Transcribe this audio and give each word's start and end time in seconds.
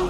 Here 0.00 0.08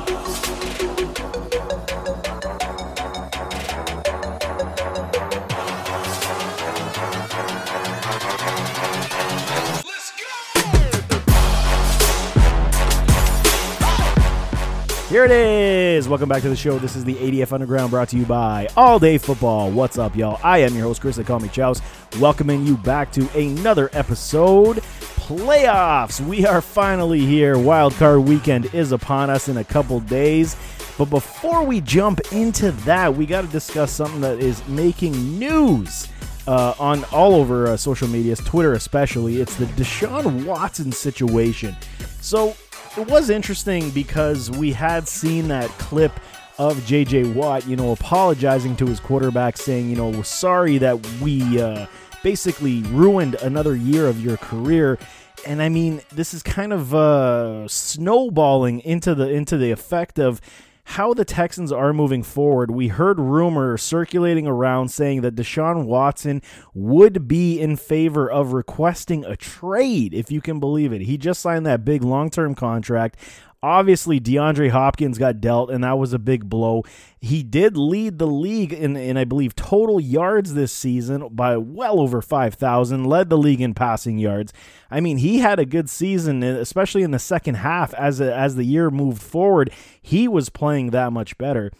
it 15.24 15.32
is. 15.32 16.08
Welcome 16.08 16.28
back 16.28 16.42
to 16.42 16.48
the 16.48 16.54
show. 16.54 16.78
This 16.78 16.94
is 16.94 17.04
the 17.04 17.16
ADF 17.16 17.52
Underground 17.52 17.90
brought 17.90 18.10
to 18.10 18.16
you 18.16 18.24
by 18.24 18.68
All 18.76 19.00
Day 19.00 19.18
Football. 19.18 19.72
What's 19.72 19.98
up, 19.98 20.14
y'all? 20.14 20.38
I 20.44 20.58
am 20.58 20.72
your 20.74 20.84
host, 20.84 21.00
Chris. 21.00 21.16
They 21.16 21.24
call 21.24 21.40
me 21.40 21.48
Chows. 21.48 21.82
Welcoming 22.20 22.64
you 22.64 22.76
back 22.76 23.10
to 23.14 23.28
another 23.36 23.90
episode. 23.92 24.84
Playoffs. 25.30 26.20
We 26.20 26.44
are 26.44 26.60
finally 26.60 27.20
here. 27.20 27.56
Wild 27.56 27.94
card 27.94 28.22
weekend 28.22 28.74
is 28.74 28.90
upon 28.90 29.30
us 29.30 29.48
in 29.48 29.58
a 29.58 29.64
couple 29.64 30.00
days. 30.00 30.56
But 30.98 31.04
before 31.04 31.62
we 31.62 31.80
jump 31.82 32.20
into 32.32 32.72
that, 32.72 33.14
we 33.14 33.26
got 33.26 33.42
to 33.42 33.46
discuss 33.46 33.92
something 33.92 34.20
that 34.22 34.40
is 34.40 34.66
making 34.66 35.38
news 35.38 36.08
uh, 36.48 36.74
on 36.80 37.04
all 37.12 37.36
over 37.36 37.68
uh, 37.68 37.76
social 37.76 38.08
medias, 38.08 38.40
Twitter 38.40 38.72
especially. 38.72 39.40
It's 39.40 39.54
the 39.54 39.66
Deshaun 39.66 40.44
Watson 40.44 40.90
situation. 40.90 41.76
So 42.20 42.56
it 42.98 43.06
was 43.06 43.30
interesting 43.30 43.90
because 43.90 44.50
we 44.50 44.72
had 44.72 45.06
seen 45.06 45.46
that 45.46 45.68
clip 45.78 46.10
of 46.58 46.76
JJ 46.78 47.34
Watt, 47.34 47.68
you 47.68 47.76
know, 47.76 47.92
apologizing 47.92 48.74
to 48.78 48.86
his 48.86 48.98
quarterback, 48.98 49.58
saying, 49.58 49.90
you 49.90 49.94
know, 49.94 50.22
sorry 50.22 50.78
that 50.78 51.00
we 51.20 51.60
uh, 51.60 51.86
basically 52.22 52.82
ruined 52.82 53.36
another 53.36 53.76
year 53.76 54.06
of 54.06 54.20
your 54.20 54.36
career. 54.38 54.98
And 55.46 55.62
I 55.62 55.68
mean, 55.68 56.02
this 56.12 56.34
is 56.34 56.42
kind 56.42 56.72
of 56.72 56.94
uh, 56.94 57.66
snowballing 57.68 58.80
into 58.80 59.14
the 59.14 59.28
into 59.28 59.56
the 59.56 59.70
effect 59.70 60.18
of 60.18 60.40
how 60.84 61.14
the 61.14 61.24
Texans 61.24 61.70
are 61.70 61.92
moving 61.92 62.22
forward. 62.22 62.70
We 62.70 62.88
heard 62.88 63.20
rumor 63.20 63.78
circulating 63.78 64.48
around 64.48 64.88
saying 64.88 65.20
that 65.20 65.36
Deshaun 65.36 65.84
Watson 65.84 66.42
would 66.74 67.28
be 67.28 67.60
in 67.60 67.76
favor 67.76 68.28
of 68.28 68.52
requesting 68.52 69.24
a 69.24 69.36
trade, 69.36 70.12
if 70.12 70.32
you 70.32 70.40
can 70.40 70.58
believe 70.58 70.92
it. 70.92 71.02
He 71.02 71.16
just 71.16 71.40
signed 71.40 71.64
that 71.66 71.84
big 71.84 72.02
long 72.02 72.28
term 72.28 72.54
contract. 72.56 73.16
Obviously, 73.62 74.18
DeAndre 74.18 74.70
Hopkins 74.70 75.18
got 75.18 75.38
dealt, 75.38 75.70
and 75.70 75.84
that 75.84 75.98
was 75.98 76.14
a 76.14 76.18
big 76.18 76.48
blow. 76.48 76.82
He 77.20 77.42
did 77.42 77.76
lead 77.76 78.18
the 78.18 78.26
league 78.26 78.72
in, 78.72 78.96
in 78.96 79.18
I 79.18 79.24
believe, 79.24 79.54
total 79.54 80.00
yards 80.00 80.54
this 80.54 80.72
season 80.72 81.28
by 81.28 81.58
well 81.58 82.00
over 82.00 82.22
5,000, 82.22 83.04
led 83.04 83.28
the 83.28 83.36
league 83.36 83.60
in 83.60 83.74
passing 83.74 84.16
yards. 84.16 84.54
I 84.90 85.00
mean, 85.00 85.18
he 85.18 85.40
had 85.40 85.58
a 85.58 85.66
good 85.66 85.90
season, 85.90 86.42
eh, 86.42 86.52
especially 86.52 87.02
in 87.02 87.10
the 87.10 87.18
second 87.18 87.56
half. 87.56 87.92
As, 87.94 88.18
a, 88.18 88.34
as 88.34 88.56
the 88.56 88.64
year 88.64 88.90
moved 88.90 89.20
forward, 89.20 89.70
he 90.00 90.26
was 90.26 90.48
playing 90.48 90.90
that 90.92 91.12
much 91.12 91.36
better. 91.36 91.70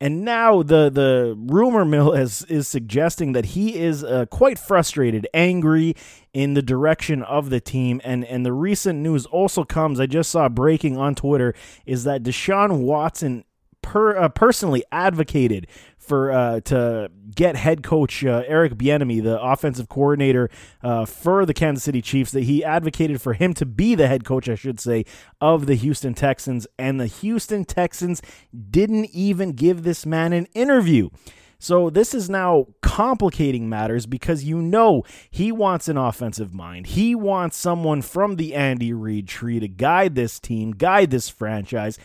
And 0.00 0.24
now 0.24 0.62
the 0.62 0.90
the 0.90 1.34
rumor 1.36 1.84
mill 1.84 2.12
is 2.12 2.44
is 2.44 2.68
suggesting 2.68 3.32
that 3.32 3.46
he 3.46 3.78
is 3.78 4.02
uh, 4.04 4.26
quite 4.26 4.58
frustrated, 4.58 5.26
angry 5.32 5.94
in 6.32 6.54
the 6.54 6.62
direction 6.62 7.22
of 7.22 7.50
the 7.50 7.60
team. 7.60 8.00
And 8.04 8.24
and 8.24 8.44
the 8.44 8.52
recent 8.52 8.98
news 8.98 9.24
also 9.26 9.64
comes. 9.64 10.00
I 10.00 10.06
just 10.06 10.30
saw 10.30 10.48
breaking 10.48 10.96
on 10.96 11.14
Twitter 11.14 11.54
is 11.86 12.04
that 12.04 12.22
Deshaun 12.22 12.80
Watson 12.80 13.44
per, 13.84 14.16
uh, 14.16 14.28
personally 14.30 14.82
advocated 14.90 15.66
for 16.04 16.30
uh, 16.30 16.60
to 16.60 17.10
get 17.34 17.56
head 17.56 17.82
coach 17.82 18.24
uh, 18.24 18.42
Eric 18.46 18.74
Bieniemy, 18.74 19.22
the 19.22 19.40
offensive 19.40 19.88
coordinator 19.88 20.50
uh, 20.82 21.04
for 21.04 21.46
the 21.46 21.54
Kansas 21.54 21.84
City 21.84 22.02
Chiefs, 22.02 22.32
that 22.32 22.44
he 22.44 22.64
advocated 22.64 23.20
for 23.20 23.32
him 23.32 23.54
to 23.54 23.66
be 23.66 23.94
the 23.94 24.06
head 24.06 24.24
coach, 24.24 24.48
I 24.48 24.54
should 24.54 24.80
say, 24.80 25.04
of 25.40 25.66
the 25.66 25.74
Houston 25.74 26.14
Texans, 26.14 26.66
and 26.78 27.00
the 27.00 27.06
Houston 27.06 27.64
Texans 27.64 28.22
didn't 28.70 29.06
even 29.06 29.52
give 29.52 29.82
this 29.82 30.04
man 30.04 30.32
an 30.32 30.46
interview. 30.54 31.10
So 31.58 31.88
this 31.88 32.12
is 32.12 32.28
now 32.28 32.66
complicating 32.82 33.70
matters 33.70 34.04
because 34.04 34.44
you 34.44 34.60
know 34.60 35.02
he 35.30 35.50
wants 35.50 35.88
an 35.88 35.96
offensive 35.96 36.52
mind. 36.52 36.88
He 36.88 37.14
wants 37.14 37.56
someone 37.56 38.02
from 38.02 38.36
the 38.36 38.54
Andy 38.54 38.92
Reid 38.92 39.28
tree 39.28 39.60
to 39.60 39.68
guide 39.68 40.14
this 40.14 40.38
team, 40.38 40.72
guide 40.72 41.10
this 41.10 41.30
franchise. 41.30 41.98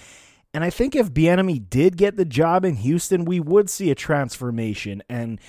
And 0.54 0.64
I 0.64 0.70
think 0.70 0.96
if 0.96 1.12
Bieniemy 1.12 1.70
did 1.70 1.98
get 1.98 2.18
the 2.18 2.26
job 2.26 2.66
in 2.66 2.76
Houston, 2.78 3.26
we 3.26 3.40
would 3.40 3.70
see 3.70 3.92
a 3.92 3.96
transformation. 3.96 5.04
And 5.08 5.40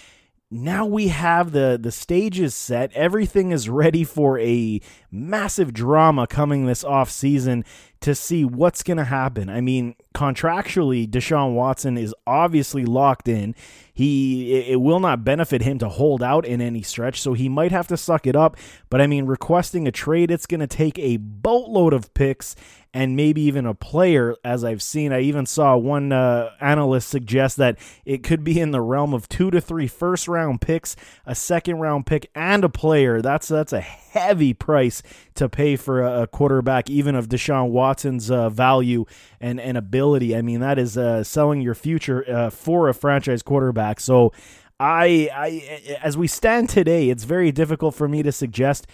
now 0.51 0.85
we 0.85 1.09
have 1.09 1.53
the 1.53 1.79
the 1.81 1.93
stages 1.93 2.55
set. 2.55 2.93
Everything 2.93 3.53
is 3.53 3.69
ready 3.69 4.03
for 4.05 4.39
a 4.41 4.81
massive 5.11 5.73
drama 5.73 6.27
coming 6.27 6.67
this 6.67 6.83
off 6.83 7.09
season 7.11 7.65
to 8.01 8.15
see 8.15 8.45
what's 8.45 8.83
going 8.83 8.97
to 8.97 9.05
happen. 9.05 9.49
I 9.49 9.61
mean, 9.61 9.95
contractually, 10.15 11.07
Deshaun 11.07 11.55
Watson 11.55 11.99
is 11.99 12.15
obviously 12.27 12.85
locked 12.85 13.29
in. 13.29 13.55
He 13.93 14.55
it 14.71 14.81
will 14.81 15.01
not 15.01 15.25
benefit 15.25 15.61
him 15.61 15.79
to 15.81 15.89
hold 15.89 16.23
out 16.23 16.47
in 16.47 16.63
any 16.63 16.81
stretch, 16.81 17.21
so 17.21 17.35
he 17.35 17.51
might 17.51 17.73
have 17.73 17.87
to 17.89 17.99
suck 17.99 18.27
it 18.27 18.35
up. 18.35 18.57
But 18.89 19.03
I 19.03 19.07
mean, 19.07 19.27
requesting 19.27 19.87
a 19.87 19.93
trade, 19.93 20.31
it's 20.31 20.47
going 20.47 20.61
to 20.61 20.67
take 20.67 20.99
a 20.99 21.19
boatload 21.19 21.93
of 21.93 22.15
picks 22.15 22.57
and 22.93 23.15
maybe 23.15 23.43
even 23.43 23.67
a 23.67 23.75
player, 23.75 24.37
as 24.43 24.65
I've 24.65 24.83
seen. 24.83 25.13
I 25.13 25.21
even 25.21 25.47
saw 25.47 25.77
one 25.77 26.13
uh, 26.13 26.51
analyst 26.61 27.09
suggest 27.09 27.57
that 27.59 27.79
it 28.05 28.23
could 28.23 28.43
be 28.43 28.59
in 28.59 28.71
the 28.71 28.81
realm 28.81 29.15
of 29.15 29.29
two 29.29 29.51
to 29.51 29.61
three 29.61 29.87
first 29.87 30.27
round 30.27 30.61
picks, 30.61 30.97
a 31.27 31.35
second 31.35 31.77
round 31.77 32.07
pick, 32.07 32.31
and 32.35 32.65
a 32.65 32.69
player. 32.69 33.21
That's 33.21 33.49
that's 33.49 33.73
a 33.73 33.81
heavy 34.11 34.53
price 34.55 35.03
to 35.35 35.49
pay 35.49 35.77
for 35.77 36.03
a, 36.03 36.27
quarterback, 36.27 36.91
even 36.91 37.15
of 37.15 37.29
Deshaun 37.29 37.71
Watson's 37.71 38.31
uh, 38.31 38.51
value 38.51 39.05
and, 39.41 39.61
and 39.61 39.77
ability. 39.77 40.37
I 40.37 40.43
mean, 40.43 40.61
that 40.61 40.79
is 40.79 40.97
uh, 40.97 41.25
selling 41.25 41.61
your 41.61 41.75
future 41.75 42.25
uh, 42.31 42.51
for 42.51 42.89
a 42.89 42.95
franchise 42.95 43.43
quarterback. 43.43 44.01
So, 44.01 44.33
I, 44.79 45.29
I, 45.35 45.99
as 46.03 46.17
we 46.17 46.27
stand 46.27 46.71
today, 46.71 47.11
it's 47.11 47.25
very 47.25 47.53
difficult 47.53 47.95
for 47.95 48.09
me 48.09 48.23
to 48.23 48.33
suggest 48.33 48.87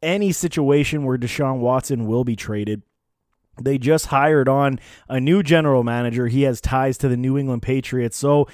any 0.00 0.30
situation 0.30 1.04
where 1.04 1.18
Deshaun 1.18 1.58
Watson 1.58 2.06
will 2.06 2.22
be 2.22 2.36
traded. 2.36 2.82
They 3.60 3.76
just 3.76 4.06
hired 4.06 4.48
on 4.48 4.78
a 5.08 5.20
new 5.20 5.42
general 5.42 5.82
manager. 5.82 6.28
He 6.28 6.42
has 6.42 6.60
ties 6.60 6.96
to 6.98 7.08
the 7.08 7.16
New 7.16 7.36
England 7.36 7.62
Patriots. 7.62 8.16
So 8.16 8.46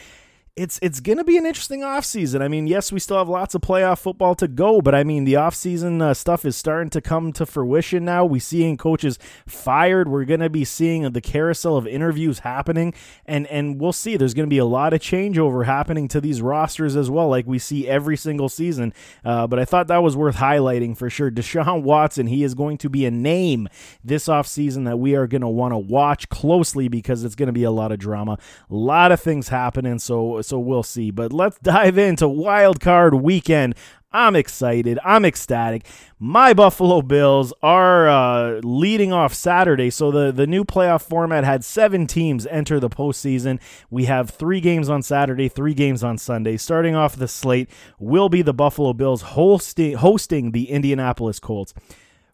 it's 0.58 0.78
it's 0.82 0.98
going 0.98 1.19
to 1.19 1.24
be 1.24 1.38
an 1.38 1.46
interesting 1.46 1.80
offseason. 1.80 2.42
I 2.42 2.48
mean, 2.48 2.66
yes, 2.66 2.91
we 2.91 2.98
still 2.98 3.19
have 3.19 3.28
lots 3.28 3.54
of 3.54 3.60
playoff 3.60 4.00
football 4.00 4.34
to 4.34 4.48
go, 4.48 4.80
but 4.80 4.94
I 4.94 5.04
mean, 5.04 5.24
the 5.24 5.34
offseason 5.34 6.02
uh, 6.02 6.14
stuff 6.14 6.44
is 6.44 6.56
starting 6.56 6.91
to 6.91 7.00
come 7.00 7.32
to 7.34 7.46
fruition 7.46 8.04
now. 8.04 8.24
We're 8.24 8.41
seeing 8.41 8.76
coaches 8.76 9.19
fired. 9.46 10.08
We're 10.08 10.24
going 10.24 10.41
to 10.41 10.50
be 10.50 10.64
seeing 10.64 11.10
the 11.12 11.20
carousel 11.20 11.76
of 11.76 11.86
interviews 11.86 12.41
happening, 12.41 12.92
and 13.24 13.46
and 13.46 13.80
we'll 13.80 13.92
see. 13.92 14.16
There's 14.16 14.34
going 14.34 14.48
to 14.48 14.50
be 14.50 14.58
a 14.58 14.64
lot 14.64 14.92
of 14.92 15.00
changeover 15.00 15.64
happening 15.64 16.08
to 16.08 16.20
these 16.20 16.42
rosters 16.42 16.96
as 16.96 17.08
well, 17.08 17.28
like 17.28 17.46
we 17.46 17.60
see 17.60 17.86
every 17.86 18.16
single 18.16 18.48
season. 18.48 18.92
Uh, 19.25 19.46
but 19.46 19.60
I 19.60 19.64
thought 19.64 19.86
that 19.86 20.02
was 20.02 20.16
worth 20.16 20.36
highlighting 20.36 20.96
for 20.96 21.08
sure. 21.08 21.30
Deshaun 21.30 21.82
Watson, 21.82 22.26
he 22.26 22.42
is 22.42 22.54
going 22.54 22.78
to 22.78 22.88
be 22.88 23.06
a 23.06 23.10
name 23.12 23.69
this 24.02 24.26
offseason 24.26 24.86
that 24.86 24.98
we 24.98 25.14
are 25.14 25.28
going 25.28 25.42
to 25.42 25.48
want 25.48 25.72
to 25.72 25.78
watch 25.78 26.28
closely 26.28 26.88
because 26.88 27.22
it's 27.22 27.36
going 27.36 27.46
to 27.46 27.52
be 27.52 27.62
a 27.62 27.70
lot 27.70 27.92
of 27.92 28.00
drama, 28.00 28.38
a 28.69 28.75
lot 28.75 29.12
of 29.12 29.20
things 29.20 29.48
happening. 29.48 30.00
So 30.00 30.42
so 30.48 30.59
we'll 30.59 30.82
see. 30.82 31.10
But 31.10 31.32
let's 31.32 31.59
dive 31.59 31.98
into 31.98 32.28
Wild 32.28 32.81
Card 32.81 33.14
Weekend. 33.14 33.75
I'm 34.10 34.34
excited. 34.34 34.98
I'm 35.04 35.26
ecstatic. 35.26 35.84
My 36.19 36.54
Buffalo 36.54 37.03
Bills 37.03 37.53
are 37.62 38.09
uh, 38.09 38.60
leading 38.64 39.12
off 39.12 39.34
Saturday. 39.34 39.91
So 39.91 40.10
the, 40.10 40.32
the 40.32 40.47
new 40.47 40.64
playoff 40.64 41.03
format 41.03 41.44
had 41.44 41.62
seven 41.62 42.06
teams 42.06 42.47
enter 42.47 42.81
the 42.81 42.88
postseason. 42.88 43.60
We 43.91 44.06
have 44.06 44.31
three 44.31 44.62
games 44.62 44.88
on 44.88 45.03
Saturday, 45.03 45.48
three 45.48 45.75
games 45.75 46.03
on 46.03 46.16
Sunday. 46.16 46.56
Starting 46.56 46.94
off 46.94 47.16
the 47.16 47.28
slate 47.28 47.69
will 47.98 48.31
be 48.31 48.41
the 48.41 48.54
Buffalo 48.54 48.94
Bills 48.94 49.20
hosting, 49.20 49.97
hosting 49.97 50.53
the 50.53 50.70
Indianapolis 50.70 51.38
Colts. 51.38 51.75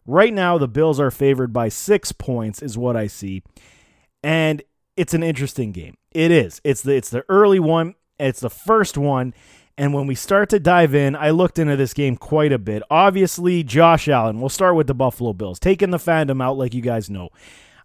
Right 0.05 0.33
now, 0.33 0.57
the 0.57 0.69
Bills 0.69 0.99
are 0.99 1.11
favored 1.11 1.51
by 1.51 1.67
six 1.67 2.13
points, 2.13 2.61
is 2.61 2.77
what 2.77 2.95
I 2.95 3.07
see. 3.07 3.43
And 4.23 4.63
it's 4.95 5.13
an 5.13 5.23
interesting 5.23 5.73
game. 5.73 5.97
It 6.11 6.31
is. 6.31 6.61
It's 6.63 6.81
the 6.81 6.93
it's 6.93 7.09
the 7.09 7.25
early 7.27 7.59
one. 7.59 7.95
It's 8.19 8.39
the 8.39 8.49
first 8.49 8.97
one. 8.97 9.33
And 9.77 9.93
when 9.93 10.07
we 10.07 10.15
start 10.15 10.49
to 10.51 10.59
dive 10.59 10.95
in, 10.95 11.15
I 11.15 11.31
looked 11.31 11.59
into 11.59 11.75
this 11.75 11.93
game 11.93 12.15
quite 12.15 12.53
a 12.53 12.57
bit. 12.57 12.81
Obviously, 12.89 13.61
Josh 13.61 14.07
Allen, 14.07 14.39
we'll 14.39 14.49
start 14.49 14.75
with 14.75 14.87
the 14.87 14.93
Buffalo 14.93 15.33
Bills, 15.33 15.59
taking 15.59 15.89
the 15.89 15.97
fandom 15.97 16.41
out 16.41 16.57
like 16.57 16.73
you 16.73 16.81
guys 16.81 17.09
know. 17.09 17.29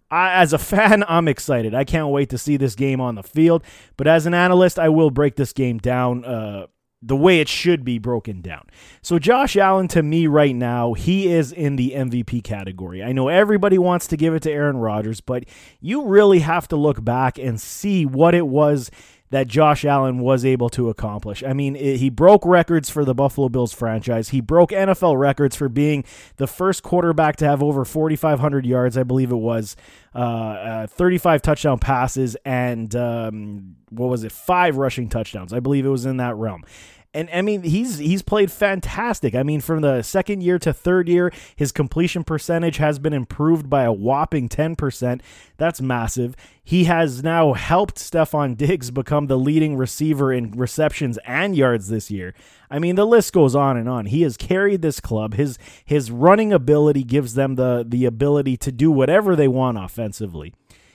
I, 0.09 0.41
as 0.41 0.53
a 0.53 0.57
fan, 0.57 1.03
I'm 1.07 1.27
excited. 1.27 1.75
I 1.75 1.83
can't 1.83 2.09
wait 2.09 2.29
to 2.29 2.37
see 2.37 2.57
this 2.57 2.75
game 2.75 3.01
on 3.01 3.15
the 3.15 3.23
field. 3.23 3.63
But 3.97 4.07
as 4.07 4.25
an 4.25 4.33
analyst, 4.33 4.79
I 4.79 4.89
will 4.89 5.11
break 5.11 5.35
this 5.35 5.51
game 5.51 5.79
down 5.79 6.23
uh, 6.23 6.67
the 7.01 7.15
way 7.15 7.39
it 7.39 7.49
should 7.49 7.83
be 7.83 7.97
broken 7.97 8.41
down. 8.41 8.67
So, 9.01 9.19
Josh 9.19 9.57
Allen, 9.57 9.89
to 9.89 10.03
me 10.03 10.27
right 10.27 10.55
now, 10.55 10.93
he 10.93 11.27
is 11.27 11.51
in 11.51 11.75
the 11.75 11.91
MVP 11.91 12.43
category. 12.43 13.03
I 13.03 13.11
know 13.11 13.27
everybody 13.27 13.77
wants 13.77 14.07
to 14.07 14.17
give 14.17 14.33
it 14.33 14.43
to 14.43 14.51
Aaron 14.51 14.77
Rodgers, 14.77 15.19
but 15.19 15.45
you 15.81 16.05
really 16.05 16.39
have 16.39 16.69
to 16.69 16.77
look 16.77 17.03
back 17.03 17.37
and 17.37 17.59
see 17.59 18.05
what 18.05 18.35
it 18.35 18.47
was 18.47 18.91
that 19.31 19.47
Josh 19.47 19.83
Allen 19.83 20.19
was 20.19 20.45
able 20.45 20.69
to 20.69 20.89
accomplish. 20.89 21.43
I 21.43 21.53
mean, 21.53 21.75
it, 21.75 21.97
he 21.97 22.09
broke 22.09 22.45
records 22.45 22.89
for 22.89 23.03
the 23.03 23.15
Buffalo 23.15 23.49
Bills 23.49 23.73
franchise. 23.73 24.29
He 24.29 24.41
broke 24.41 24.69
NFL 24.69 25.17
records 25.17 25.55
for 25.55 25.67
being 25.67 26.03
the 26.35 26.47
first 26.47 26.83
quarterback 26.83 27.37
to 27.37 27.45
have 27.45 27.63
over 27.63 27.83
4,500 27.83 28.65
yards, 28.65 28.97
I 28.97 29.03
believe 29.03 29.31
it 29.31 29.35
was, 29.35 29.75
uh, 30.13 30.19
uh, 30.19 30.87
35 30.87 31.41
touchdown 31.41 31.79
passes, 31.79 32.35
and 32.45 32.93
um, 32.95 33.77
what 33.89 34.09
was 34.09 34.23
it, 34.23 34.31
five 34.31 34.77
rushing 34.77 35.09
touchdowns. 35.09 35.53
I 35.53 35.59
believe 35.59 35.85
it 35.85 35.89
was 35.89 36.05
in 36.05 36.17
that 36.17 36.35
realm. 36.35 36.63
And 37.13 37.29
I 37.33 37.41
mean, 37.41 37.63
he's 37.63 37.97
he's 37.97 38.21
played 38.21 38.51
fantastic. 38.51 39.35
I 39.35 39.43
mean, 39.43 39.59
from 39.59 39.81
the 39.81 40.01
second 40.01 40.43
year 40.43 40.57
to 40.59 40.71
third 40.71 41.09
year, 41.09 41.33
his 41.57 41.73
completion 41.73 42.23
percentage 42.23 42.77
has 42.77 42.99
been 42.99 43.11
improved 43.11 43.69
by 43.69 43.83
a 43.83 43.91
whopping 43.91 44.47
10%. 44.47 45.21
That's 45.57 45.81
massive. 45.81 46.37
He 46.63 46.85
has 46.85 47.21
now 47.21 47.51
helped 47.51 47.97
Stefon 47.97 48.55
Diggs 48.55 48.91
become 48.91 49.27
the 49.27 49.37
leading 49.37 49.75
receiver 49.75 50.31
in 50.31 50.51
receptions 50.51 51.19
and 51.25 51.53
yards 51.53 51.89
this 51.89 52.09
year. 52.09 52.33
I 52.69 52.79
mean, 52.79 52.95
the 52.95 53.05
list 53.05 53.33
goes 53.33 53.55
on 53.55 53.75
and 53.75 53.89
on. 53.89 54.05
He 54.05 54.21
has 54.21 54.37
carried 54.37 54.81
this 54.81 55.01
club. 55.01 55.33
His 55.33 55.57
his 55.83 56.11
running 56.11 56.53
ability 56.53 57.03
gives 57.03 57.33
them 57.33 57.55
the 57.55 57.85
the 57.85 58.05
ability 58.05 58.55
to 58.57 58.71
do 58.71 58.89
whatever 58.89 59.35
they 59.35 59.49
want 59.49 59.77
offensively. 59.77 60.53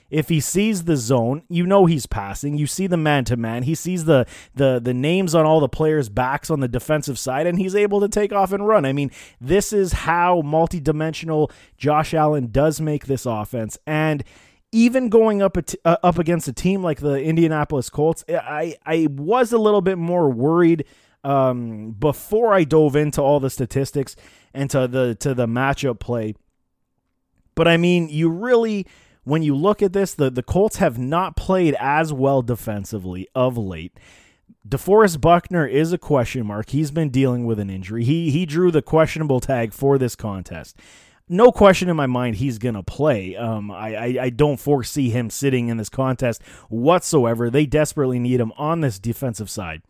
If 0.09 0.29
he 0.29 0.39
sees 0.39 0.85
the 0.85 0.95
zone, 0.95 1.43
you 1.49 1.65
know 1.65 1.85
he's 1.85 2.05
passing. 2.05 2.57
You 2.57 2.65
see 2.65 2.87
the 2.87 2.97
man 2.97 3.25
to 3.25 3.35
man. 3.35 3.63
He 3.63 3.75
sees 3.75 4.05
the 4.05 4.25
the 4.55 4.79
the 4.81 4.93
names 4.93 5.35
on 5.35 5.45
all 5.45 5.59
the 5.59 5.67
players' 5.67 6.09
backs 6.09 6.49
on 6.49 6.61
the 6.61 6.67
defensive 6.67 7.19
side, 7.19 7.45
and 7.45 7.57
he's 7.57 7.75
able 7.75 7.99
to 8.01 8.07
take 8.07 8.31
off 8.31 8.53
and 8.53 8.65
run. 8.65 8.85
I 8.85 8.93
mean, 8.93 9.11
this 9.41 9.73
is 9.73 9.91
how 9.93 10.41
multidimensional 10.43 11.51
Josh 11.77 12.13
Allen 12.13 12.47
does 12.51 12.79
make 12.79 13.05
this 13.05 13.25
offense, 13.25 13.77
and 13.85 14.23
even 14.71 15.09
going 15.09 15.41
up 15.41 15.57
uh, 15.57 15.97
up 16.03 16.17
against 16.17 16.47
a 16.47 16.53
team 16.53 16.83
like 16.83 16.99
the 16.99 17.21
Indianapolis 17.21 17.89
Colts, 17.89 18.23
I 18.29 18.75
I 18.85 19.07
was 19.11 19.51
a 19.51 19.57
little 19.57 19.81
bit 19.81 19.97
more 19.97 20.29
worried 20.29 20.85
um, 21.23 21.91
before 21.91 22.53
I 22.53 22.63
dove 22.63 22.95
into 22.95 23.21
all 23.21 23.39
the 23.39 23.49
statistics 23.49 24.15
and 24.53 24.69
to 24.69 24.87
the 24.87 25.15
to 25.15 25.33
the 25.33 25.47
matchup 25.47 25.99
play. 25.99 26.35
But 27.55 27.67
I 27.67 27.77
mean, 27.77 28.09
you 28.09 28.29
really 28.29 28.87
when 29.27 29.43
you 29.43 29.53
look 29.55 29.81
at 29.81 29.91
this, 29.91 30.13
the, 30.13 30.29
the 30.29 30.41
Colts 30.41 30.77
have 30.77 30.97
not 30.97 31.35
played 31.35 31.75
as 31.81 32.13
well 32.13 32.41
defensively 32.41 33.27
of 33.35 33.57
late. 33.57 33.99
DeForest 34.65 35.19
Buckner 35.19 35.67
is 35.67 35.91
a 35.91 35.97
question 35.97 36.45
mark. 36.45 36.69
He's 36.69 36.91
been 36.91 37.09
dealing 37.09 37.45
with 37.45 37.59
an 37.59 37.69
injury. 37.69 38.05
He 38.05 38.31
he 38.31 38.45
drew 38.45 38.71
the 38.71 38.81
questionable 38.81 39.41
tag 39.41 39.73
for 39.73 39.97
this 39.97 40.15
contest. 40.15 40.77
No 41.27 41.51
question 41.51 41.89
in 41.89 41.97
my 41.97 42.05
mind 42.05 42.37
he's 42.37 42.57
gonna 42.57 42.83
play. 42.83 43.35
Um, 43.35 43.69
I, 43.69 43.95
I, 43.95 44.17
I 44.21 44.29
don't 44.29 44.61
foresee 44.61 45.09
him 45.09 45.29
sitting 45.29 45.67
in 45.67 45.75
this 45.75 45.89
contest 45.89 46.41
whatsoever. 46.69 47.49
They 47.49 47.65
desperately 47.65 48.19
need 48.19 48.39
him 48.39 48.53
on 48.57 48.79
this 48.79 48.97
defensive 48.97 49.49
side. 49.49 49.81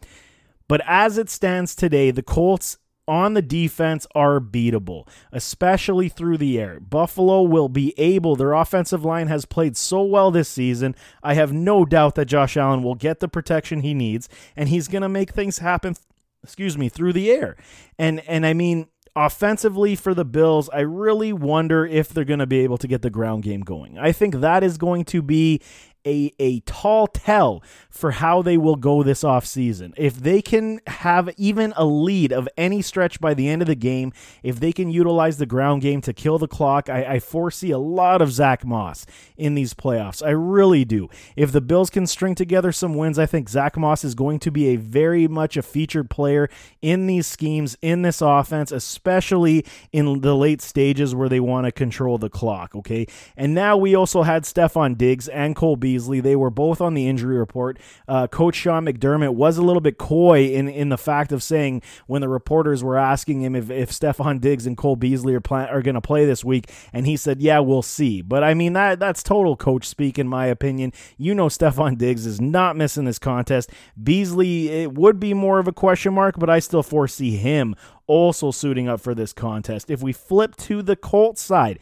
But 0.68 0.82
as 0.88 1.20
it 1.20 1.30
stands 1.30 1.76
today, 1.76 2.10
the 2.10 2.24
Colts 2.24 2.80
on 3.08 3.34
the 3.34 3.42
defense 3.42 4.06
are 4.14 4.40
beatable, 4.40 5.08
especially 5.32 6.10
through 6.10 6.38
the 6.38 6.60
air. 6.60 6.80
Buffalo 6.80 7.42
will 7.42 7.70
be 7.70 7.94
able, 7.98 8.36
their 8.36 8.54
offensive 8.54 9.06
line 9.06 9.28
has 9.28 9.46
played 9.46 9.78
so 9.78 10.04
well 10.04 10.32
this 10.32 10.50
season. 10.50 10.96
I 11.24 11.34
have 11.36 11.54
no 11.54 11.86
doubt 11.86 12.16
that 12.16 12.26
Josh 12.26 12.58
Allen 12.58 12.84
will 12.84 12.96
get 12.96 13.20
the 13.20 13.28
protection 13.28 13.82
he 13.82 13.94
needs 13.94 14.28
and 14.56 14.70
he's 14.70 14.88
going 14.88 15.02
to 15.02 15.10
make 15.10 15.32
things 15.32 15.60
happen, 15.60 15.96
excuse 16.44 16.78
me, 16.78 16.90
through 16.90 17.14
the 17.14 17.32
air. 17.32 17.56
And 17.98 18.20
and 18.28 18.46
I 18.46 18.54
mean, 18.54 18.88
offensively 19.16 19.96
for 19.96 20.14
the 20.14 20.26
Bills, 20.26 20.70
I 20.70 20.82
really 20.82 21.34
wonder 21.34 21.86
if 21.86 22.10
they're 22.10 22.24
going 22.24 22.40
to 22.40 22.48
be 22.48 22.60
able 22.60 22.78
to 22.78 22.88
get 22.88 23.02
the 23.02 23.10
ground 23.10 23.44
game 23.44 23.62
going. 23.62 23.98
I 23.98 24.12
think 24.12 24.36
that 24.36 24.64
is 24.64 24.78
going 24.78 25.06
to 25.06 25.22
be 25.22 25.62
a, 26.08 26.34
a 26.40 26.62
tall 26.62 27.08
tell 27.08 27.62
for 27.90 28.12
how 28.12 28.42
they 28.42 28.58
will 28.58 28.76
go 28.76 29.04
this 29.04 29.24
offseason. 29.24 29.94
If 29.98 30.16
they 30.16 30.42
can 30.42 30.80
have 30.88 31.30
even 31.38 31.74
a 31.76 31.84
lead 31.84 32.32
of 32.32 32.48
any 32.58 32.82
stretch 32.82 33.20
by 33.20 33.34
the 33.34 33.50
end 33.50 33.62
of 33.62 33.68
the 33.68 33.76
game, 33.76 34.14
if 34.42 34.60
they 34.60 34.72
can 34.72 34.90
utilize 34.90 35.38
the 35.38 35.46
ground 35.46 35.82
game 35.82 36.00
to 36.02 36.14
kill 36.14 36.38
the 36.38 36.48
clock, 36.48 36.90
I, 36.90 37.16
I 37.16 37.20
foresee 37.20 37.72
a 37.72 37.78
lot 37.78 38.22
of 38.22 38.32
Zach 38.32 38.66
Moss 38.66 39.06
in 39.36 39.56
these 39.56 39.74
playoffs. 39.74 40.26
I 40.26 40.30
really 40.30 40.86
do. 40.86 41.10
If 41.36 41.52
the 41.52 41.62
Bills 41.62 41.90
can 41.90 42.08
string 42.08 42.36
together 42.36 42.72
some 42.72 42.96
wins, 42.96 43.20
I 43.20 43.26
think 43.26 43.50
Zach 43.50 43.76
Moss 43.76 44.06
is 44.06 44.16
going 44.16 44.40
to 44.40 44.52
be 44.52 44.68
a 44.68 44.78
very 44.78 45.28
much 45.28 45.58
a 45.58 45.62
featured 45.62 46.10
player 46.10 46.50
in 46.82 47.08
these 47.08 47.28
schemes, 47.28 47.78
in 47.82 48.04
this 48.04 48.22
offense, 48.22 48.72
especially 48.72 49.66
in 49.92 50.22
the 50.22 50.36
late 50.36 50.62
stages 50.62 51.14
where 51.14 51.30
they 51.30 51.42
want 51.42 51.66
to 51.66 51.72
control 51.72 52.18
the 52.18 52.30
clock. 52.30 52.76
Okay. 52.76 53.08
And 53.36 53.54
now 53.54 53.76
we 53.76 53.94
also 53.94 54.24
had 54.24 54.44
Stefon 54.44 54.98
Diggs 54.98 55.28
and 55.28 55.56
Cole 55.56 55.76
Beasley. 55.76 55.97
They 56.06 56.36
were 56.36 56.50
both 56.50 56.82
on 56.82 56.94
the 56.94 57.08
injury 57.08 57.38
report. 57.38 57.80
Uh, 58.08 58.28
Coach 58.28 58.56
Sean 58.56 58.86
McDermott 58.86 59.34
was 59.34 59.58
a 59.58 59.62
little 59.62 59.82
bit 59.82 59.98
coy 59.98 60.46
in, 60.46 60.68
in 60.68 60.90
the 60.90 60.98
fact 60.98 61.32
of 61.32 61.42
saying 61.42 61.82
when 62.08 62.22
the 62.22 62.30
reporters 62.30 62.84
were 62.84 62.98
asking 62.98 63.42
him 63.42 63.56
if, 63.56 63.70
if 63.70 63.92
Stefon 63.92 64.40
Diggs 64.40 64.66
and 64.66 64.78
Cole 64.78 64.96
Beasley 64.96 65.34
are, 65.36 65.42
plan- 65.42 65.70
are 65.70 65.82
going 65.82 65.96
to 65.96 66.02
play 66.02 66.26
this 66.26 66.44
week, 66.44 66.72
and 66.94 67.06
he 67.06 67.18
said, 67.18 67.42
"Yeah, 67.42 67.60
we'll 67.60 67.82
see." 67.82 68.22
But 68.22 68.44
I 68.44 68.54
mean 68.54 68.74
that 68.74 69.00
that's 69.00 69.24
total 69.24 69.56
coach 69.56 69.88
speak, 69.88 70.20
in 70.20 70.28
my 70.28 70.46
opinion. 70.48 70.94
You 71.18 71.34
know, 71.34 71.48
Stefon 71.48 71.98
Diggs 71.98 72.26
is 72.26 72.40
not 72.40 72.76
missing 72.76 73.06
this 73.06 73.20
contest. 73.20 73.72
Beasley, 74.02 74.70
it 74.70 74.94
would 74.94 75.20
be 75.20 75.34
more 75.34 75.60
of 75.60 75.68
a 75.68 75.74
question 75.74 76.14
mark, 76.14 76.38
but 76.38 76.50
I 76.50 76.60
still 76.60 76.84
foresee 76.84 77.38
him 77.38 77.76
also 78.08 78.52
suiting 78.52 78.88
up 78.88 79.02
for 79.02 79.14
this 79.14 79.34
contest. 79.34 79.92
If 79.92 80.02
we 80.02 80.14
flip 80.14 80.56
to 80.58 80.82
the 80.82 80.96
Colts 80.96 81.42
side, 81.42 81.80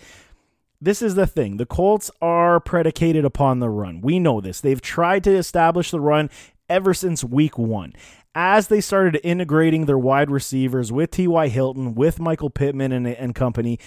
this 0.85 1.01
is 1.01 1.15
the 1.15 1.27
thing. 1.27 1.57
The 1.57 1.65
Colts 1.65 2.11
are 2.21 2.59
predicated 2.59 3.25
upon 3.25 3.59
the 3.59 3.69
run. 3.69 4.01
We 4.01 4.19
know 4.19 4.39
this. 4.39 4.61
They've 4.61 4.81
tried 4.81 5.23
to 5.25 5.35
establish 5.35 5.91
the 5.91 5.99
run 5.99 6.29
ever 6.69 6.93
since 6.93 7.23
week 7.23 7.57
one. 7.57 7.93
As 8.33 8.67
they 8.67 8.81
started 8.81 9.19
integrating 9.23 9.85
their 9.85 9.97
wide 9.97 10.29
receivers 10.29 10.91
with 10.91 11.11
T.Y. 11.11 11.47
Hilton, 11.47 11.95
with 11.95 12.19
Michael 12.19 12.49
Pittman 12.49 12.91
and, 12.91 13.07
and 13.07 13.33
company, 13.33 13.79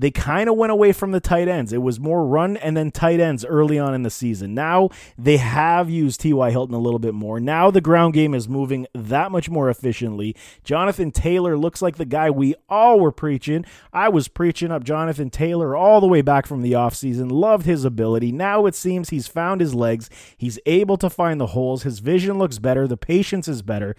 they 0.00 0.10
kind 0.10 0.48
of 0.48 0.56
went 0.56 0.72
away 0.72 0.92
from 0.92 1.12
the 1.12 1.20
tight 1.20 1.46
ends. 1.46 1.74
It 1.74 1.82
was 1.82 2.00
more 2.00 2.26
run 2.26 2.56
and 2.56 2.74
then 2.74 2.90
tight 2.90 3.20
ends 3.20 3.44
early 3.44 3.78
on 3.78 3.94
in 3.94 4.02
the 4.02 4.10
season. 4.10 4.54
Now 4.54 4.88
they 5.18 5.36
have 5.36 5.90
used 5.90 6.20
T.Y. 6.20 6.50
Hilton 6.50 6.74
a 6.74 6.78
little 6.78 6.98
bit 6.98 7.12
more. 7.12 7.38
Now 7.38 7.70
the 7.70 7.82
ground 7.82 8.14
game 8.14 8.32
is 8.32 8.48
moving 8.48 8.86
that 8.94 9.30
much 9.30 9.50
more 9.50 9.68
efficiently. 9.68 10.34
Jonathan 10.64 11.10
Taylor 11.10 11.58
looks 11.58 11.82
like 11.82 11.96
the 11.96 12.06
guy 12.06 12.30
we 12.30 12.54
all 12.70 12.98
were 12.98 13.12
preaching. 13.12 13.66
I 13.92 14.08
was 14.08 14.26
preaching 14.26 14.72
up 14.72 14.84
Jonathan 14.84 15.28
Taylor 15.28 15.76
all 15.76 16.00
the 16.00 16.08
way 16.08 16.22
back 16.22 16.46
from 16.46 16.62
the 16.62 16.72
offseason. 16.72 17.30
Loved 17.30 17.66
his 17.66 17.84
ability. 17.84 18.32
Now 18.32 18.64
it 18.64 18.74
seems 18.74 19.10
he's 19.10 19.28
found 19.28 19.60
his 19.60 19.74
legs. 19.74 20.08
He's 20.34 20.58
able 20.64 20.96
to 20.96 21.10
find 21.10 21.38
the 21.38 21.48
holes. 21.48 21.82
His 21.82 21.98
vision 21.98 22.38
looks 22.38 22.58
better. 22.58 22.88
The 22.88 22.96
patience 22.96 23.48
is 23.48 23.60
better 23.60 23.94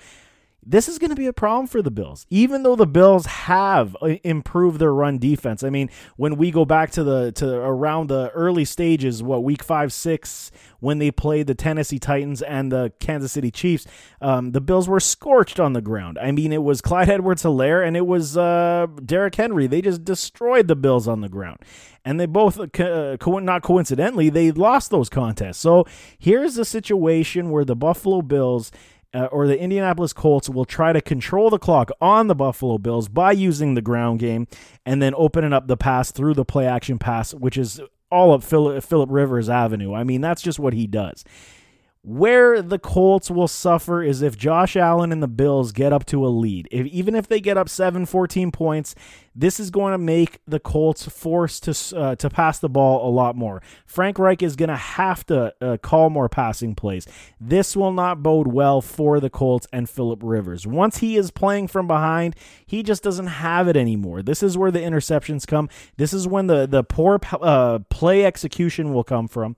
this 0.63 0.87
is 0.87 0.99
going 0.99 1.09
to 1.09 1.15
be 1.15 1.25
a 1.25 1.33
problem 1.33 1.65
for 1.65 1.81
the 1.81 1.89
Bills, 1.89 2.25
even 2.29 2.63
though 2.63 2.75
the 2.75 2.85
Bills 2.85 3.25
have 3.25 3.95
uh, 4.01 4.15
improved 4.23 4.79
their 4.79 4.93
run 4.93 5.17
defense. 5.17 5.63
I 5.63 5.69
mean, 5.69 5.89
when 6.17 6.37
we 6.37 6.51
go 6.51 6.65
back 6.65 6.91
to 6.91 7.03
the 7.03 7.31
to 7.33 7.47
around 7.49 8.07
the 8.07 8.29
early 8.31 8.65
stages, 8.65 9.23
what 9.23 9.43
week 9.43 9.63
five, 9.63 9.91
six, 9.91 10.51
when 10.79 10.99
they 10.99 11.09
played 11.09 11.47
the 11.47 11.55
Tennessee 11.55 11.99
Titans 11.99 12.41
and 12.41 12.71
the 12.71 12.93
Kansas 12.99 13.31
City 13.31 13.49
Chiefs, 13.49 13.87
um, 14.21 14.51
the 14.51 14.61
Bills 14.61 14.87
were 14.87 14.99
scorched 14.99 15.59
on 15.59 15.73
the 15.73 15.81
ground. 15.81 16.19
I 16.19 16.31
mean, 16.31 16.53
it 16.53 16.63
was 16.63 16.81
Clyde 16.81 17.09
Edwards-Helaire 17.09 17.85
and 17.85 17.97
it 17.97 18.05
was 18.05 18.37
uh, 18.37 18.87
Derrick 19.03 19.35
Henry. 19.35 19.67
They 19.67 19.81
just 19.81 20.03
destroyed 20.03 20.67
the 20.67 20.75
Bills 20.75 21.07
on 21.07 21.21
the 21.21 21.29
ground 21.29 21.59
and 22.03 22.19
they 22.19 22.25
both 22.25 22.59
uh, 22.59 22.83
uh, 22.83 23.17
co- 23.17 23.39
not 23.39 23.61
coincidentally 23.63 24.29
they 24.29 24.51
lost 24.51 24.91
those 24.91 25.09
contests. 25.09 25.57
So 25.57 25.85
here's 26.17 26.57
a 26.57 26.65
situation 26.65 27.49
where 27.49 27.65
the 27.65 27.75
Buffalo 27.75 28.21
Bills 28.21 28.71
uh, 29.13 29.25
or 29.25 29.47
the 29.47 29.59
Indianapolis 29.59 30.13
Colts 30.13 30.49
will 30.49 30.65
try 30.65 30.93
to 30.93 31.01
control 31.01 31.49
the 31.49 31.59
clock 31.59 31.91
on 31.99 32.27
the 32.27 32.35
Buffalo 32.35 32.77
Bills 32.77 33.09
by 33.09 33.31
using 33.31 33.73
the 33.73 33.81
ground 33.81 34.19
game 34.19 34.47
and 34.85 35.01
then 35.01 35.13
opening 35.15 35.53
up 35.53 35.67
the 35.67 35.77
pass 35.77 36.11
through 36.11 36.33
the 36.33 36.45
play 36.45 36.65
action 36.65 36.97
pass, 36.97 37.33
which 37.33 37.57
is 37.57 37.81
all 38.09 38.33
up 38.33 38.43
Philip, 38.43 38.83
Philip 38.83 39.09
Rivers 39.11 39.49
Avenue. 39.49 39.93
I 39.93 40.03
mean, 40.03 40.21
that's 40.21 40.41
just 40.41 40.59
what 40.59 40.73
he 40.73 40.87
does. 40.87 41.23
Where 42.03 42.63
the 42.63 42.79
Colts 42.79 43.29
will 43.29 43.47
suffer 43.47 44.01
is 44.01 44.23
if 44.23 44.35
Josh 44.35 44.75
Allen 44.75 45.11
and 45.11 45.21
the 45.21 45.27
Bills 45.27 45.71
get 45.71 45.93
up 45.93 46.03
to 46.07 46.25
a 46.25 46.29
lead. 46.29 46.67
If, 46.71 46.87
even 46.87 47.13
if 47.13 47.27
they 47.27 47.39
get 47.39 47.57
up 47.57 47.69
7, 47.69 48.07
14 48.07 48.51
points, 48.51 48.95
this 49.35 49.59
is 49.59 49.69
going 49.69 49.91
to 49.91 49.99
make 49.99 50.39
the 50.47 50.59
Colts 50.59 51.07
forced 51.07 51.63
to 51.63 51.95
uh, 51.95 52.15
to 52.15 52.27
pass 52.27 52.57
the 52.57 52.69
ball 52.69 53.07
a 53.07 53.11
lot 53.11 53.35
more. 53.35 53.61
Frank 53.85 54.17
Reich 54.17 54.41
is 54.41 54.55
going 54.55 54.69
to 54.69 54.75
have 54.75 55.23
to 55.27 55.53
uh, 55.61 55.77
call 55.77 56.09
more 56.09 56.27
passing 56.27 56.73
plays. 56.73 57.07
This 57.39 57.75
will 57.75 57.93
not 57.93 58.23
bode 58.23 58.47
well 58.47 58.81
for 58.81 59.19
the 59.19 59.29
Colts 59.29 59.67
and 59.71 59.87
Philip 59.87 60.21
Rivers. 60.23 60.65
Once 60.65 60.97
he 60.97 61.17
is 61.17 61.29
playing 61.29 61.67
from 61.67 61.87
behind, 61.87 62.35
he 62.65 62.81
just 62.81 63.03
doesn't 63.03 63.27
have 63.27 63.67
it 63.67 63.77
anymore. 63.77 64.23
This 64.23 64.41
is 64.41 64.57
where 64.57 64.71
the 64.71 64.79
interceptions 64.79 65.45
come. 65.45 65.69
This 65.97 66.13
is 66.13 66.27
when 66.27 66.47
the 66.47 66.65
the 66.65 66.83
poor 66.83 67.19
uh, 67.31 67.77
play 67.89 68.25
execution 68.25 68.91
will 68.91 69.03
come 69.03 69.27
from. 69.27 69.55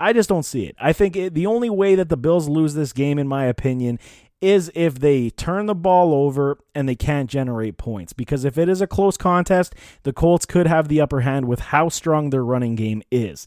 I 0.00 0.12
just 0.12 0.28
don't 0.28 0.44
see 0.44 0.64
it. 0.64 0.76
I 0.78 0.92
think 0.92 1.16
it, 1.16 1.34
the 1.34 1.46
only 1.46 1.70
way 1.70 1.94
that 1.94 2.08
the 2.08 2.16
Bills 2.16 2.48
lose 2.48 2.74
this 2.74 2.92
game, 2.92 3.18
in 3.18 3.26
my 3.26 3.46
opinion, 3.46 3.98
is 4.40 4.70
if 4.74 5.00
they 5.00 5.30
turn 5.30 5.66
the 5.66 5.74
ball 5.74 6.14
over 6.14 6.58
and 6.74 6.88
they 6.88 6.94
can't 6.94 7.28
generate 7.28 7.76
points. 7.76 8.12
Because 8.12 8.44
if 8.44 8.56
it 8.56 8.68
is 8.68 8.80
a 8.80 8.86
close 8.86 9.16
contest, 9.16 9.74
the 10.04 10.12
Colts 10.12 10.46
could 10.46 10.66
have 10.66 10.88
the 10.88 11.00
upper 11.00 11.22
hand 11.22 11.48
with 11.48 11.60
how 11.60 11.88
strong 11.88 12.30
their 12.30 12.44
running 12.44 12.76
game 12.76 13.02
is. 13.10 13.46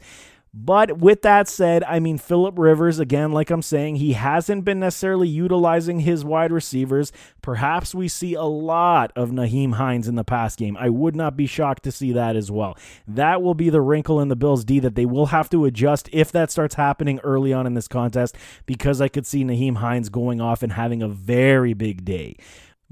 But 0.53 0.97
with 0.97 1.21
that 1.21 1.47
said, 1.47 1.81
I 1.85 2.01
mean, 2.01 2.17
Philip 2.17 2.59
Rivers, 2.59 2.99
again, 2.99 3.31
like 3.31 3.49
I'm 3.49 3.61
saying, 3.61 3.95
he 3.95 4.11
hasn't 4.13 4.65
been 4.65 4.81
necessarily 4.81 5.29
utilizing 5.29 6.01
his 6.01 6.25
wide 6.25 6.51
receivers. 6.51 7.13
Perhaps 7.41 7.95
we 7.95 8.09
see 8.09 8.33
a 8.33 8.43
lot 8.43 9.13
of 9.15 9.29
Nyheim 9.29 9.75
Hines 9.75 10.09
in 10.09 10.15
the 10.15 10.25
pass 10.25 10.57
game. 10.57 10.75
I 10.75 10.89
would 10.89 11.15
not 11.15 11.37
be 11.37 11.45
shocked 11.45 11.83
to 11.83 11.91
see 11.91 12.11
that 12.11 12.35
as 12.35 12.51
well. 12.51 12.77
That 13.07 13.41
will 13.41 13.53
be 13.53 13.69
the 13.69 13.79
wrinkle 13.79 14.19
in 14.19 14.27
the 14.27 14.35
Bills' 14.35 14.65
D 14.65 14.79
that 14.79 14.95
they 14.95 15.05
will 15.05 15.27
have 15.27 15.49
to 15.51 15.63
adjust 15.63 16.09
if 16.11 16.33
that 16.33 16.51
starts 16.51 16.75
happening 16.75 17.21
early 17.23 17.53
on 17.53 17.65
in 17.65 17.73
this 17.73 17.87
contest, 17.87 18.35
because 18.65 18.99
I 18.99 19.07
could 19.07 19.25
see 19.25 19.45
Nyheim 19.45 19.77
Hines 19.77 20.09
going 20.09 20.41
off 20.41 20.63
and 20.63 20.73
having 20.73 21.01
a 21.01 21.07
very 21.07 21.73
big 21.73 22.03
day. 22.03 22.35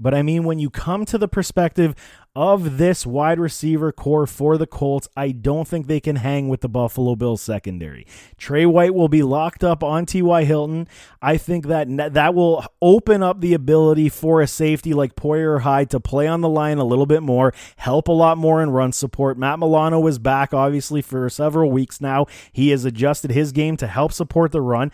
But 0.02 0.14
I 0.14 0.24
mean, 0.24 0.46
when 0.46 0.60
you 0.60 0.70
come 0.70 1.06
to 1.06 1.18
the 1.18 1.28
perspective 1.28 1.94
of 2.36 2.78
this 2.78 3.06
wide 3.06 3.40
receiver 3.40 3.92
core 3.92 4.26
for 4.26 4.58
the 4.58 4.66
Colts, 4.68 5.10
I 5.18 5.32
don't 5.32 5.68
think 5.68 5.88
they 5.88 6.00
can 6.00 6.16
hang 6.18 6.48
with 6.48 6.62
the 6.62 6.70
Buffalo 6.70 7.16
Bills 7.16 7.42
secondary. 7.42 8.08
Tre 8.38 8.66
White 8.66 8.94
will 8.94 9.10
be 9.10 9.24
locked 9.24 9.64
up 9.64 9.84
on 9.84 10.06
T.Y. 10.06 10.46
Hilton. 10.46 10.88
I 11.22 11.36
think 11.36 11.68
that 11.68 12.14
that 12.14 12.34
will 12.34 12.66
open 12.82 13.22
up 13.22 13.42
the 13.42 13.54
ability 13.54 14.08
for 14.08 14.42
a 14.42 14.48
safety 14.48 14.94
like 14.94 15.16
Poyer 15.16 15.62
Hyde 15.62 15.90
to 15.90 16.00
play 16.00 16.28
on 16.28 16.40
the 16.40 16.50
line 16.50 16.78
a 16.78 16.86
little 16.86 17.06
bit 17.06 17.24
more, 17.24 17.54
help 17.76 18.08
a 18.08 18.14
lot 18.14 18.38
more 18.38 18.64
in 18.64 18.70
run 18.70 18.94
support. 18.94 19.38
Matt 19.38 19.60
Milano 19.60 20.06
is 20.08 20.18
back, 20.18 20.54
obviously, 20.54 21.02
for 21.02 21.30
several 21.30 21.72
weeks 21.72 22.00
now. 22.00 22.26
He 22.54 22.70
has 22.70 22.86
adjusted 22.86 23.32
his 23.32 23.52
game 23.52 23.76
to 23.78 23.88
help 23.88 24.14
support 24.14 24.54
the 24.54 24.62
run 24.62 24.92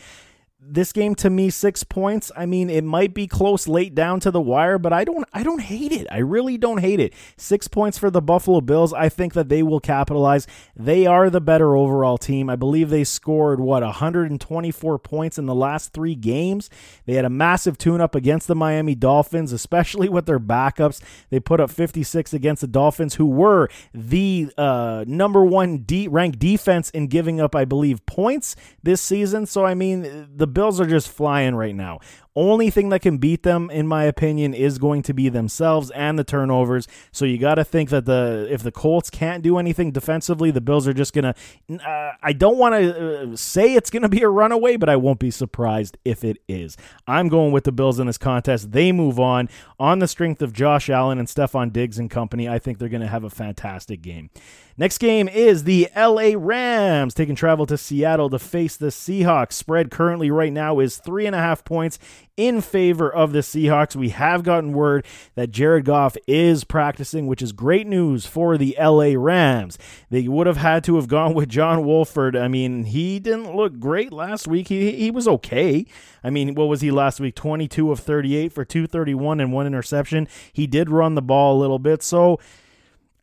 this 0.67 0.91
game 0.91 1.15
to 1.15 1.29
me 1.29 1.49
six 1.49 1.83
points. 1.83 2.31
I 2.35 2.45
mean 2.45 2.69
it 2.69 2.83
might 2.83 3.13
be 3.13 3.27
close 3.27 3.67
late 3.67 3.93
down 3.93 4.19
to 4.21 4.31
the 4.31 4.41
wire 4.41 4.77
but 4.77 4.91
i 4.91 5.03
don't 5.03 5.27
i 5.33 5.43
don't 5.43 5.61
hate 5.61 5.91
it. 5.91 6.07
I 6.09 6.17
really 6.19 6.57
don't 6.57 6.79
hate 6.79 6.99
it. 6.99 7.13
Six 7.37 7.67
points 7.67 7.97
for 7.97 8.09
the 8.09 8.21
buffalo 8.21 8.61
bills. 8.61 8.93
I 8.93 9.09
think 9.09 9.33
that 9.33 9.49
they 9.49 9.63
will 9.63 9.79
capitalize. 9.79 10.47
They 10.75 11.05
are 11.05 11.29
the 11.29 11.41
better 11.41 11.75
overall 11.75 12.17
team. 12.17 12.49
I 12.49 12.55
believe 12.55 12.89
they 12.89 13.03
scored 13.03 13.59
what 13.59 13.83
124 13.83 14.99
points 14.99 15.37
in 15.37 15.45
the 15.45 15.55
last 15.55 15.93
three 15.93 16.15
games. 16.15 16.69
They 17.05 17.13
had 17.13 17.25
a 17.25 17.29
massive 17.29 17.77
tune 17.77 18.01
up 18.01 18.15
against 18.15 18.47
the 18.47 18.55
miami 18.55 18.95
dolphins 18.95 19.51
especially 19.51 20.09
with 20.15 20.25
their 20.25 20.39
backups. 20.39 21.01
They 21.29 21.39
put 21.39 21.59
up 21.59 21.69
56 21.69 22.33
against 22.33 22.61
the 22.61 22.67
dolphins 22.67 23.15
who 23.15 23.27
were 23.27 23.69
the 23.93 24.51
uh, 24.57 25.05
number 25.07 25.43
one 25.43 25.79
D- 25.79 26.07
ranked 26.07 26.39
defense 26.39 26.89
in 26.89 27.07
giving 27.07 27.39
up 27.39 27.55
i 27.55 27.65
believe 27.65 28.05
points 28.05 28.55
this 28.81 29.01
season. 29.01 29.45
So 29.45 29.65
i 29.65 29.73
mean 29.73 30.27
the 30.35 30.47
Bills 30.55 30.79
are 30.79 30.85
just 30.87 31.09
flying 31.09 31.53
right 31.53 31.75
now. 31.75 31.99
Only 32.35 32.69
thing 32.69 32.89
that 32.89 33.01
can 33.01 33.17
beat 33.17 33.43
them, 33.43 33.69
in 33.69 33.87
my 33.87 34.03
opinion, 34.03 34.53
is 34.53 34.77
going 34.77 35.03
to 35.03 35.13
be 35.13 35.29
themselves 35.29 35.89
and 35.91 36.19
the 36.19 36.23
turnovers. 36.25 36.85
So 37.11 37.23
you 37.23 37.37
got 37.37 37.55
to 37.55 37.63
think 37.63 37.89
that 37.91 38.05
the 38.05 38.47
if 38.49 38.61
the 38.61 38.71
Colts 38.71 39.09
can't 39.09 39.41
do 39.41 39.57
anything 39.57 39.91
defensively, 39.91 40.51
the 40.51 40.59
Bills 40.59 40.85
are 40.85 40.93
just 40.93 41.13
gonna. 41.13 41.33
Uh, 41.69 42.11
I 42.21 42.33
don't 42.33 42.57
want 42.57 42.75
to 42.75 43.31
uh, 43.31 43.35
say 43.37 43.73
it's 43.73 43.89
gonna 43.89 44.09
be 44.09 44.21
a 44.21 44.29
runaway, 44.29 44.75
but 44.75 44.89
I 44.89 44.97
won't 44.97 45.19
be 45.19 45.31
surprised 45.31 45.97
if 46.03 46.25
it 46.25 46.37
is. 46.49 46.75
I'm 47.07 47.29
going 47.29 47.53
with 47.53 47.63
the 47.63 47.71
Bills 47.71 47.99
in 47.99 48.07
this 48.07 48.17
contest. 48.17 48.73
They 48.73 48.91
move 48.91 49.17
on 49.19 49.47
on 49.79 49.99
the 49.99 50.07
strength 50.07 50.41
of 50.41 50.51
Josh 50.51 50.89
Allen 50.89 51.19
and 51.19 51.27
Stefon 51.29 51.71
Diggs 51.71 51.97
and 51.97 52.11
company. 52.11 52.49
I 52.49 52.59
think 52.59 52.79
they're 52.79 52.89
gonna 52.89 53.07
have 53.07 53.23
a 53.23 53.29
fantastic 53.29 54.01
game. 54.01 54.29
Next 54.77 54.97
game 54.97 55.29
is 55.29 55.63
the 55.63 55.87
LA 55.95 56.31
Rams 56.35 57.13
taking 57.13 57.35
travel 57.35 57.65
to 57.65 57.77
Seattle 57.77 58.29
to 58.29 58.37
face 58.37 58.75
the 58.75 58.87
Seahawks. 58.87 59.53
Spread 59.53 59.89
currently 59.89 60.29
right 60.29 60.51
now 60.51 60.79
is 60.79 60.97
three 60.97 61.25
and 61.25 61.33
a 61.33 61.39
half 61.39 61.63
points 61.63 61.97
in 62.37 62.61
favor 62.61 63.13
of 63.13 63.31
the 63.31 63.39
Seahawks. 63.39 63.95
We 63.95 64.09
have 64.09 64.43
gotten 64.43 64.73
word 64.73 65.05
that 65.35 65.51
Jared 65.51 65.85
Goff 65.85 66.17
is 66.27 66.63
practicing, 66.63 67.27
which 67.27 67.41
is 67.41 67.51
great 67.51 67.87
news 67.87 68.25
for 68.25 68.57
the 68.57 68.75
LA 68.79 69.13
Rams. 69.15 69.77
They 70.09 70.27
would 70.27 70.47
have 70.47 70.57
had 70.57 70.83
to 70.85 70.95
have 70.97 71.07
gone 71.07 71.33
with 71.33 71.49
John 71.49 71.85
Wolford. 71.85 72.35
I 72.35 72.47
mean, 72.47 72.85
he 72.85 73.19
didn't 73.19 73.55
look 73.55 73.79
great 73.79 74.11
last 74.11 74.47
week. 74.47 74.67
He, 74.67 74.91
he 74.91 75.11
was 75.11 75.27
okay. 75.27 75.85
I 76.23 76.29
mean, 76.29 76.55
what 76.55 76.65
was 76.65 76.81
he 76.81 76.91
last 76.91 77.19
week? 77.19 77.35
22 77.35 77.91
of 77.91 77.99
38 77.99 78.51
for 78.51 78.65
231 78.65 79.39
and 79.39 79.53
one 79.53 79.67
interception. 79.67 80.27
He 80.51 80.67
did 80.67 80.89
run 80.89 81.15
the 81.15 81.21
ball 81.21 81.57
a 81.57 81.59
little 81.59 81.79
bit. 81.79 82.03
So, 82.03 82.39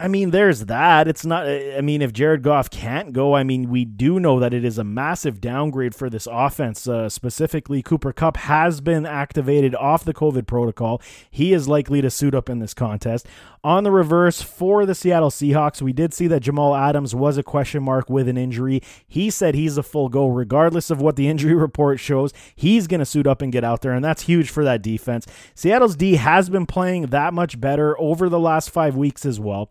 I 0.03 0.09
mean, 0.09 0.31
there's 0.33 0.65
that. 0.65 1.07
It's 1.07 1.25
not, 1.25 1.47
I 1.47 1.81
mean, 1.81 2.03
if 2.03 2.13
Jared 2.13 2.43
Goff 2.43 2.69
can't 2.71 3.13
go, 3.13 3.37
I 3.37 3.45
mean, 3.45 3.71
we 3.71 3.85
do 3.85 4.19
know 4.19 4.41
that 4.41 4.53
it 4.53 4.65
is 4.65 4.77
a 4.77 4.83
massive 4.83 5.41
downgrade 5.41 5.95
for 5.95 6.11
this 6.11 6.27
offense. 6.29 6.89
Uh, 6.89 7.09
specifically, 7.09 7.85
Cooper 7.85 8.13
Kupp 8.13 8.37
has 8.39 8.81
been 8.81 9.07
activated 9.07 9.77
off 9.77 10.05
the 10.05 10.13
COVID 10.13 10.49
protocol. 10.49 11.01
He 11.31 11.53
is 11.53 11.69
likely 11.69 12.01
to 12.01 12.11
suit 12.11 12.35
up 12.35 12.51
in 12.51 12.59
this 12.59 12.75
contest. 12.75 13.29
On 13.63 13.85
the 13.85 13.93
reverse, 13.93 14.43
for 14.43 14.85
the 14.85 14.95
Seattle 14.97 15.31
Seahawks, 15.31 15.81
we 15.81 15.93
did 15.93 16.13
see 16.13 16.27
that 16.27 16.41
Jamal 16.41 16.75
Adams 16.75 17.15
was 17.15 17.39
a 17.39 17.45
question 17.45 17.85
mark 17.85 18.11
with 18.11 18.27
an 18.27 18.37
injury. 18.37 18.83
He 19.07 19.31
said 19.31 19.55
he's 19.55 19.79
a 19.79 19.85
full 19.85 20.09
go, 20.09 20.27
regardless 20.27 20.91
of 20.91 21.01
what 21.01 21.15
the 21.15 21.29
injury 21.33 21.55
report 21.55 22.01
shows. 22.01 22.33
He's 22.57 22.89
going 22.89 22.99
to 22.99 23.07
suit 23.07 23.29
up 23.29 23.41
and 23.41 23.53
get 23.53 23.63
out 23.63 23.83
there, 23.83 23.93
and 23.93 24.05
that's 24.05 24.23
huge 24.23 24.51
for 24.51 24.65
that 24.65 24.83
defense. 24.83 25.29
Seattle's 25.55 25.95
D 25.95 26.17
has 26.17 26.49
been 26.49 26.67
playing 26.67 27.07
that 27.07 27.33
much 27.33 27.61
better 27.61 27.97
over 28.01 28.29
the 28.29 28.41
last 28.41 28.69
five 28.69 28.97
weeks 28.97 29.25
as 29.25 29.39
well. 29.39 29.71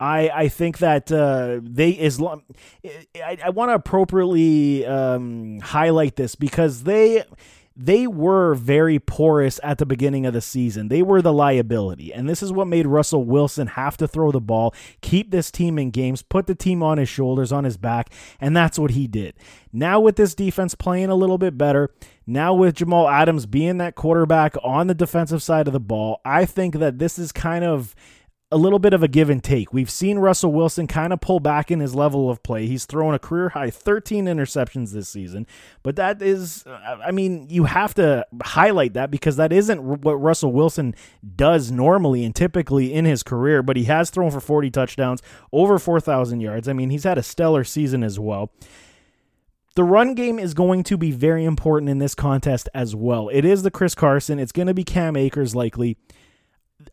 I, 0.00 0.30
I 0.30 0.48
think 0.48 0.78
that 0.78 1.12
uh, 1.12 1.60
they 1.62 1.90
is 1.90 2.20
I, 2.22 3.38
I 3.44 3.50
want 3.50 3.68
to 3.68 3.74
appropriately 3.74 4.86
um, 4.86 5.60
highlight 5.60 6.16
this 6.16 6.34
because 6.34 6.84
they 6.84 7.22
they 7.76 8.06
were 8.06 8.54
very 8.54 8.98
porous 8.98 9.60
at 9.62 9.78
the 9.78 9.86
beginning 9.86 10.26
of 10.26 10.34
the 10.34 10.40
season. 10.40 10.88
They 10.88 11.02
were 11.02 11.22
the 11.22 11.32
liability. 11.32 12.12
And 12.12 12.28
this 12.28 12.42
is 12.42 12.52
what 12.52 12.66
made 12.66 12.86
Russell 12.86 13.24
Wilson 13.24 13.68
have 13.68 13.96
to 13.98 14.08
throw 14.08 14.32
the 14.32 14.40
ball, 14.40 14.74
keep 15.00 15.30
this 15.30 15.50
team 15.50 15.78
in 15.78 15.90
games, 15.90 16.20
put 16.20 16.46
the 16.46 16.54
team 16.54 16.82
on 16.82 16.98
his 16.98 17.08
shoulders, 17.08 17.52
on 17.52 17.64
his 17.64 17.78
back. 17.78 18.10
And 18.38 18.54
that's 18.54 18.78
what 18.78 18.90
he 18.90 19.06
did. 19.06 19.34
Now, 19.72 19.98
with 20.00 20.16
this 20.16 20.34
defense 20.34 20.74
playing 20.74 21.08
a 21.08 21.14
little 21.14 21.38
bit 21.38 21.56
better, 21.56 21.90
now 22.26 22.52
with 22.52 22.74
Jamal 22.74 23.08
Adams 23.08 23.46
being 23.46 23.78
that 23.78 23.94
quarterback 23.94 24.56
on 24.62 24.86
the 24.88 24.94
defensive 24.94 25.42
side 25.42 25.66
of 25.66 25.72
the 25.72 25.80
ball, 25.80 26.20
I 26.24 26.44
think 26.44 26.74
that 26.76 26.98
this 26.98 27.18
is 27.18 27.32
kind 27.32 27.64
of 27.64 27.94
a 28.52 28.56
little 28.56 28.80
bit 28.80 28.92
of 28.92 29.02
a 29.02 29.08
give 29.08 29.30
and 29.30 29.42
take. 29.44 29.72
We've 29.72 29.90
seen 29.90 30.18
Russell 30.18 30.52
Wilson 30.52 30.88
kind 30.88 31.12
of 31.12 31.20
pull 31.20 31.38
back 31.38 31.70
in 31.70 31.78
his 31.78 31.94
level 31.94 32.28
of 32.28 32.42
play. 32.42 32.66
He's 32.66 32.84
thrown 32.84 33.14
a 33.14 33.18
career 33.18 33.50
high 33.50 33.70
13 33.70 34.24
interceptions 34.26 34.90
this 34.90 35.08
season, 35.08 35.46
but 35.84 35.94
that 35.96 36.20
is, 36.20 36.66
uh, 36.66 36.98
I 37.04 37.12
mean, 37.12 37.46
you 37.48 37.64
have 37.64 37.94
to 37.94 38.26
highlight 38.42 38.94
that 38.94 39.10
because 39.10 39.36
that 39.36 39.52
isn't 39.52 39.82
what 39.82 40.14
Russell 40.14 40.52
Wilson 40.52 40.96
does 41.36 41.70
normally 41.70 42.24
and 42.24 42.34
typically 42.34 42.92
in 42.92 43.04
his 43.04 43.22
career, 43.22 43.62
but 43.62 43.76
he 43.76 43.84
has 43.84 44.10
thrown 44.10 44.32
for 44.32 44.40
40 44.40 44.70
touchdowns, 44.70 45.22
over 45.52 45.78
4,000 45.78 46.40
yards. 46.40 46.68
I 46.68 46.72
mean, 46.72 46.90
he's 46.90 47.04
had 47.04 47.18
a 47.18 47.22
stellar 47.22 47.62
season 47.62 48.02
as 48.02 48.18
well. 48.18 48.50
The 49.76 49.84
run 49.84 50.14
game 50.14 50.40
is 50.40 50.54
going 50.54 50.82
to 50.84 50.96
be 50.96 51.12
very 51.12 51.44
important 51.44 51.88
in 51.88 51.98
this 51.98 52.16
contest 52.16 52.68
as 52.74 52.96
well. 52.96 53.28
It 53.28 53.44
is 53.44 53.62
the 53.62 53.70
Chris 53.70 53.94
Carson. 53.94 54.40
It's 54.40 54.50
going 54.50 54.66
to 54.66 54.74
be 54.74 54.82
Cam 54.82 55.14
Akers 55.14 55.54
likely. 55.54 55.96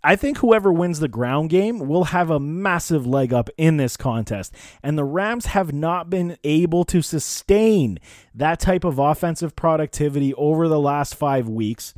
I 0.03 0.15
think 0.15 0.37
whoever 0.37 0.71
wins 0.71 0.99
the 0.99 1.07
ground 1.07 1.49
game 1.49 1.79
will 1.79 2.05
have 2.05 2.29
a 2.29 2.39
massive 2.39 3.05
leg 3.05 3.33
up 3.33 3.49
in 3.57 3.77
this 3.77 3.97
contest. 3.97 4.53
And 4.83 4.97
the 4.97 5.03
Rams 5.03 5.47
have 5.47 5.73
not 5.73 6.09
been 6.09 6.37
able 6.43 6.83
to 6.85 7.01
sustain 7.01 7.99
that 8.33 8.59
type 8.59 8.83
of 8.83 8.99
offensive 8.99 9.55
productivity 9.55 10.33
over 10.35 10.67
the 10.67 10.79
last 10.79 11.15
five 11.15 11.47
weeks. 11.49 11.93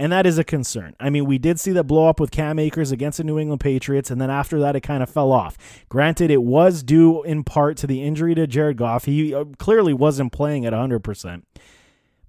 And 0.00 0.12
that 0.12 0.26
is 0.26 0.38
a 0.38 0.44
concern. 0.44 0.94
I 1.00 1.10
mean, 1.10 1.24
we 1.24 1.38
did 1.38 1.58
see 1.58 1.72
that 1.72 1.84
blow 1.84 2.08
up 2.08 2.20
with 2.20 2.30
Cam 2.30 2.58
Akers 2.60 2.92
against 2.92 3.18
the 3.18 3.24
New 3.24 3.36
England 3.38 3.60
Patriots, 3.60 4.12
and 4.12 4.20
then 4.20 4.30
after 4.30 4.60
that, 4.60 4.76
it 4.76 4.82
kind 4.82 5.02
of 5.02 5.10
fell 5.10 5.32
off. 5.32 5.56
Granted, 5.88 6.30
it 6.30 6.42
was 6.42 6.84
due 6.84 7.24
in 7.24 7.42
part 7.42 7.76
to 7.78 7.88
the 7.88 8.04
injury 8.04 8.36
to 8.36 8.46
Jared 8.46 8.76
Goff. 8.76 9.06
He 9.06 9.34
uh, 9.34 9.44
clearly 9.58 9.92
wasn't 9.92 10.32
playing 10.32 10.64
at 10.64 10.72
100%. 10.72 11.42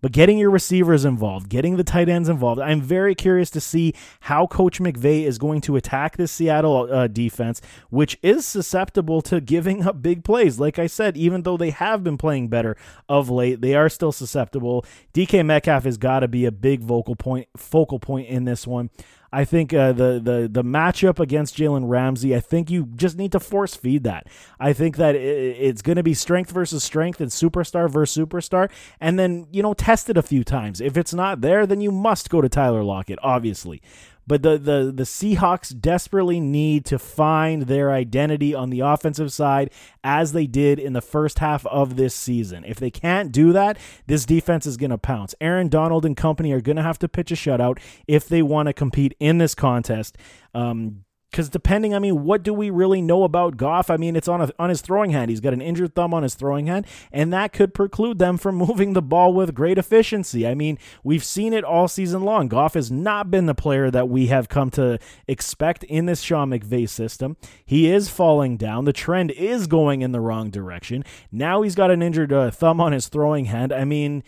But 0.01 0.12
getting 0.12 0.38
your 0.38 0.50
receivers 0.50 1.06
involved, 1.06 1.50
getting 1.50 1.77
the 1.77 1.84
tight 1.84 2.10
ends 2.10 2.29
involved, 2.29 2.62
I'm 2.62 2.82
very 2.82 3.15
curious 3.15 3.50
to 3.51 3.62
see 3.62 3.94
how 4.22 4.48
Coach 4.48 4.79
McVay 4.79 5.24
is 5.24 5.38
going 5.38 5.62
to 5.62 5.75
attack 5.75 6.18
this 6.18 6.32
Seattle 6.32 6.91
uh, 6.91 7.08
defense, 7.08 7.62
which 7.89 8.18
is 8.22 8.46
susceptible 8.46 9.22
to 9.24 9.41
giving 9.41 9.86
up 9.86 10.01
big 10.01 10.24
plays. 10.24 10.60
Like 10.60 10.79
I 10.79 10.88
said, 10.88 11.18
even 11.18 11.44
though 11.44 11.58
they 11.58 11.72
have 11.72 12.03
been 12.03 12.18
playing 12.18 12.48
better 12.50 12.77
of 13.08 13.29
late, 13.29 13.62
they 13.62 13.75
are 13.75 13.89
still 13.89 14.12
susceptible. 14.12 14.86
DK 15.13 15.46
Metcalf 15.46 15.84
has 15.84 15.98
got 15.98 16.22
to 16.22 16.27
be 16.27 16.46
a 16.46 16.51
big 16.51 16.82
vocal 16.82 17.15
point, 17.15 17.48
focal 17.58 18.00
point 18.00 18.27
in 18.27 18.46
this 18.46 18.65
one. 18.65 18.89
I 19.31 19.45
think 19.45 19.74
uh, 19.74 19.91
the 19.93 20.19
the 20.24 20.50
the 20.51 20.63
matchup 20.63 21.19
against 21.19 21.55
Jalen 21.55 21.88
Ramsey, 21.88 22.36
I 22.36 22.39
think 22.39 22.69
you 22.69 22.89
just 22.95 23.17
need 23.17 23.31
to 23.33 23.39
force 23.39 23.75
feed 23.75 24.03
that. 24.03 24.27
I 24.59 24.74
think 24.74 24.98
that 24.98 25.15
it's 25.15 25.81
going 25.81 25.98
to 25.98 26.03
be 26.03 26.13
strength 26.13 26.51
versus 26.51 26.83
strength 26.83 27.21
and 27.21 27.29
superstar 27.29 27.89
versus 27.89 28.25
superstar, 28.25 28.69
and 29.00 29.19
then 29.19 29.48
you 29.51 29.62
know 29.62 29.74
test 29.74 30.09
it 30.09 30.17
a 30.17 30.24
few 30.24 30.43
times. 30.43 30.81
If 30.81 30.98
it's 30.98 31.13
not 31.13 31.41
there, 31.41 31.67
then 31.67 31.81
you 31.81 31.91
must 31.91 32.29
go 32.29 32.41
to 32.41 32.50
Tyler 32.50 32.83
Lockett, 32.83 33.19
obviously. 33.21 33.81
But 34.29 34.43
the, 34.43 34.59
the, 34.59 34.91
the 34.95 35.03
Seahawks 35.03 35.77
desperately 35.77 36.39
need 36.39 36.86
to 36.86 37.00
find 37.00 37.63
their 37.63 37.91
identity 37.91 38.53
on 38.53 38.69
the 38.69 38.81
offensive 38.81 39.33
side 39.33 39.71
as 40.03 40.33
they 40.33 40.45
did 40.45 40.77
in 40.77 40.93
the 40.93 41.01
first 41.01 41.39
half 41.39 41.65
of 41.65 41.95
this 41.95 42.13
season. 42.13 42.63
If 42.63 42.79
they 42.79 42.91
can't 42.91 43.31
do 43.31 43.51
that, 43.53 43.79
this 44.05 44.27
defense 44.27 44.67
is 44.67 44.77
going 44.77 44.91
to 44.91 45.00
pounce. 45.00 45.33
Aaron 45.41 45.67
Donald 45.67 46.05
and 46.05 46.15
company 46.15 46.51
are 46.51 46.62
going 46.62 46.75
to 46.75 46.83
have 46.83 47.00
to 47.00 47.09
pitch 47.09 47.31
a 47.31 47.36
shutout 47.36 47.79
if 48.07 48.29
they 48.29 48.43
want 48.43 48.67
to 48.67 48.74
compete 48.74 49.15
in 49.19 49.39
this 49.39 49.55
contest. 49.55 50.15
Um, 50.53 51.05
because 51.29 51.50
depending, 51.50 51.93
I 51.93 52.00
mean, 52.00 52.24
what 52.24 52.43
do 52.43 52.53
we 52.53 52.69
really 52.69 53.01
know 53.01 53.24
about 53.24 53.57
Goff? 53.57 53.89
I 53.89 53.98
mean, 53.98 54.15
it's 54.15 54.27
on 54.27 54.41
a, 54.41 54.51
on 54.57 54.69
his 54.69 54.81
throwing 54.81 55.12
hand. 55.12 55.29
He's 55.29 55.39
got 55.39 55.53
an 55.53 55.62
injured 55.62 55.93
thumb 55.93 56.13
on 56.13 56.24
his 56.24 56.33
throwing 56.33 56.67
hand, 56.67 56.88
and 57.12 57.31
that 57.33 57.53
could 57.53 57.74
preclude 57.74 58.17
them 58.17 58.38
from 58.38 58.55
moving 58.69 58.93
the 58.93 59.01
ball 59.01 59.33
with 59.33 59.53
great 59.53 59.77
efficiency. 59.77 60.48
I 60.48 60.55
mean, 60.55 60.77
we've 61.03 61.24
seen 61.24 61.53
it 61.53 61.63
all 61.63 61.88
season 61.88 62.24
long. 62.24 62.48
Goff 62.48 62.74
has 62.74 62.91
not 62.91 63.29
been 63.29 63.45
the 63.45 63.55
player 63.55 63.91
that 63.91 64.09
we 64.09 64.27
have 64.27 64.50
come 64.50 64.69
to 64.71 64.98
expect 65.27 65.83
in 65.83 66.05
this 66.05 66.21
Sean 66.21 66.50
McVay 66.50 66.89
system. 66.89 67.38
He 67.63 67.89
is 67.89 68.09
falling 68.09 68.57
down. 68.57 68.86
The 68.86 68.93
trend 68.93 69.31
is 69.31 69.67
going 69.67 70.01
in 70.01 70.12
the 70.12 70.21
wrong 70.21 70.50
direction. 70.50 71.03
Now 71.31 71.62
he's 71.62 71.75
got 71.75 71.91
an 71.91 72.01
injured 72.01 72.33
uh, 72.33 72.51
thumb 72.51 72.81
on 72.81 72.91
his 72.91 73.07
throwing 73.07 73.45
hand. 73.45 73.71
I 73.71 73.86
mean 73.86 74.24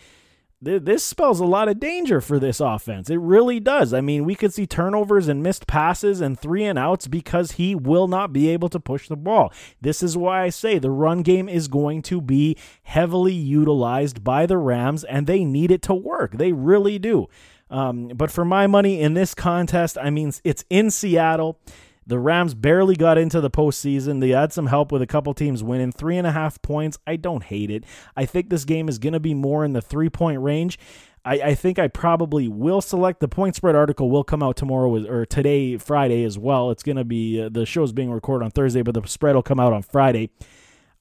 this 0.62 1.04
spells 1.04 1.40
a 1.40 1.44
lot 1.44 1.68
of 1.68 1.80
danger 1.80 2.20
for 2.20 2.38
this 2.38 2.60
offense. 2.60 3.10
It 3.10 3.18
really 3.18 3.58
does. 3.58 3.92
I 3.92 4.00
mean, 4.00 4.24
we 4.24 4.36
could 4.36 4.54
see 4.54 4.66
turnovers 4.66 5.26
and 5.26 5.42
missed 5.42 5.66
passes 5.66 6.20
and 6.20 6.38
three 6.38 6.64
and 6.64 6.78
outs 6.78 7.08
because 7.08 7.52
he 7.52 7.74
will 7.74 8.06
not 8.06 8.32
be 8.32 8.48
able 8.50 8.68
to 8.68 8.78
push 8.78 9.08
the 9.08 9.16
ball. 9.16 9.52
This 9.80 10.04
is 10.04 10.16
why 10.16 10.42
I 10.42 10.50
say 10.50 10.78
the 10.78 10.90
run 10.90 11.22
game 11.22 11.48
is 11.48 11.66
going 11.66 12.02
to 12.02 12.20
be 12.20 12.56
heavily 12.84 13.34
utilized 13.34 14.22
by 14.22 14.46
the 14.46 14.56
Rams, 14.56 15.02
and 15.02 15.26
they 15.26 15.44
need 15.44 15.72
it 15.72 15.82
to 15.82 15.94
work. 15.94 16.38
They 16.38 16.52
really 16.52 16.98
do. 16.98 17.28
Um, 17.68 18.08
but 18.08 18.30
for 18.30 18.44
my 18.44 18.68
money 18.68 19.00
in 19.00 19.14
this 19.14 19.34
contest, 19.34 19.98
I 20.00 20.10
mean, 20.10 20.32
it's 20.44 20.64
in 20.70 20.90
Seattle. 20.90 21.58
The 22.06 22.18
Rams 22.18 22.54
barely 22.54 22.96
got 22.96 23.18
into 23.18 23.40
the 23.40 23.50
postseason. 23.50 24.20
They 24.20 24.30
had 24.30 24.52
some 24.52 24.66
help 24.66 24.90
with 24.90 25.02
a 25.02 25.06
couple 25.06 25.34
teams 25.34 25.62
winning. 25.62 25.92
Three 25.92 26.16
and 26.16 26.26
a 26.26 26.32
half 26.32 26.60
points. 26.62 26.98
I 27.06 27.16
don't 27.16 27.44
hate 27.44 27.70
it. 27.70 27.84
I 28.16 28.26
think 28.26 28.50
this 28.50 28.64
game 28.64 28.88
is 28.88 28.98
going 28.98 29.12
to 29.12 29.20
be 29.20 29.34
more 29.34 29.64
in 29.64 29.72
the 29.72 29.82
three 29.82 30.10
point 30.10 30.40
range. 30.40 30.78
I, 31.24 31.34
I, 31.34 31.54
think 31.54 31.78
I 31.78 31.86
probably 31.86 32.48
will 32.48 32.80
select 32.80 33.20
the 33.20 33.28
point 33.28 33.54
spread 33.54 33.76
article 33.76 34.10
will 34.10 34.24
come 34.24 34.42
out 34.42 34.56
tomorrow 34.56 35.06
or 35.06 35.24
today 35.24 35.76
Friday 35.76 36.24
as 36.24 36.36
well. 36.36 36.72
It's 36.72 36.82
going 36.82 36.96
to 36.96 37.04
be 37.04 37.40
uh, 37.40 37.48
the 37.48 37.64
show's 37.64 37.92
being 37.92 38.10
recorded 38.10 38.44
on 38.44 38.50
Thursday, 38.50 38.82
but 38.82 38.94
the 38.94 39.06
spread 39.06 39.36
will 39.36 39.42
come 39.42 39.60
out 39.60 39.72
on 39.72 39.82
Friday. 39.82 40.30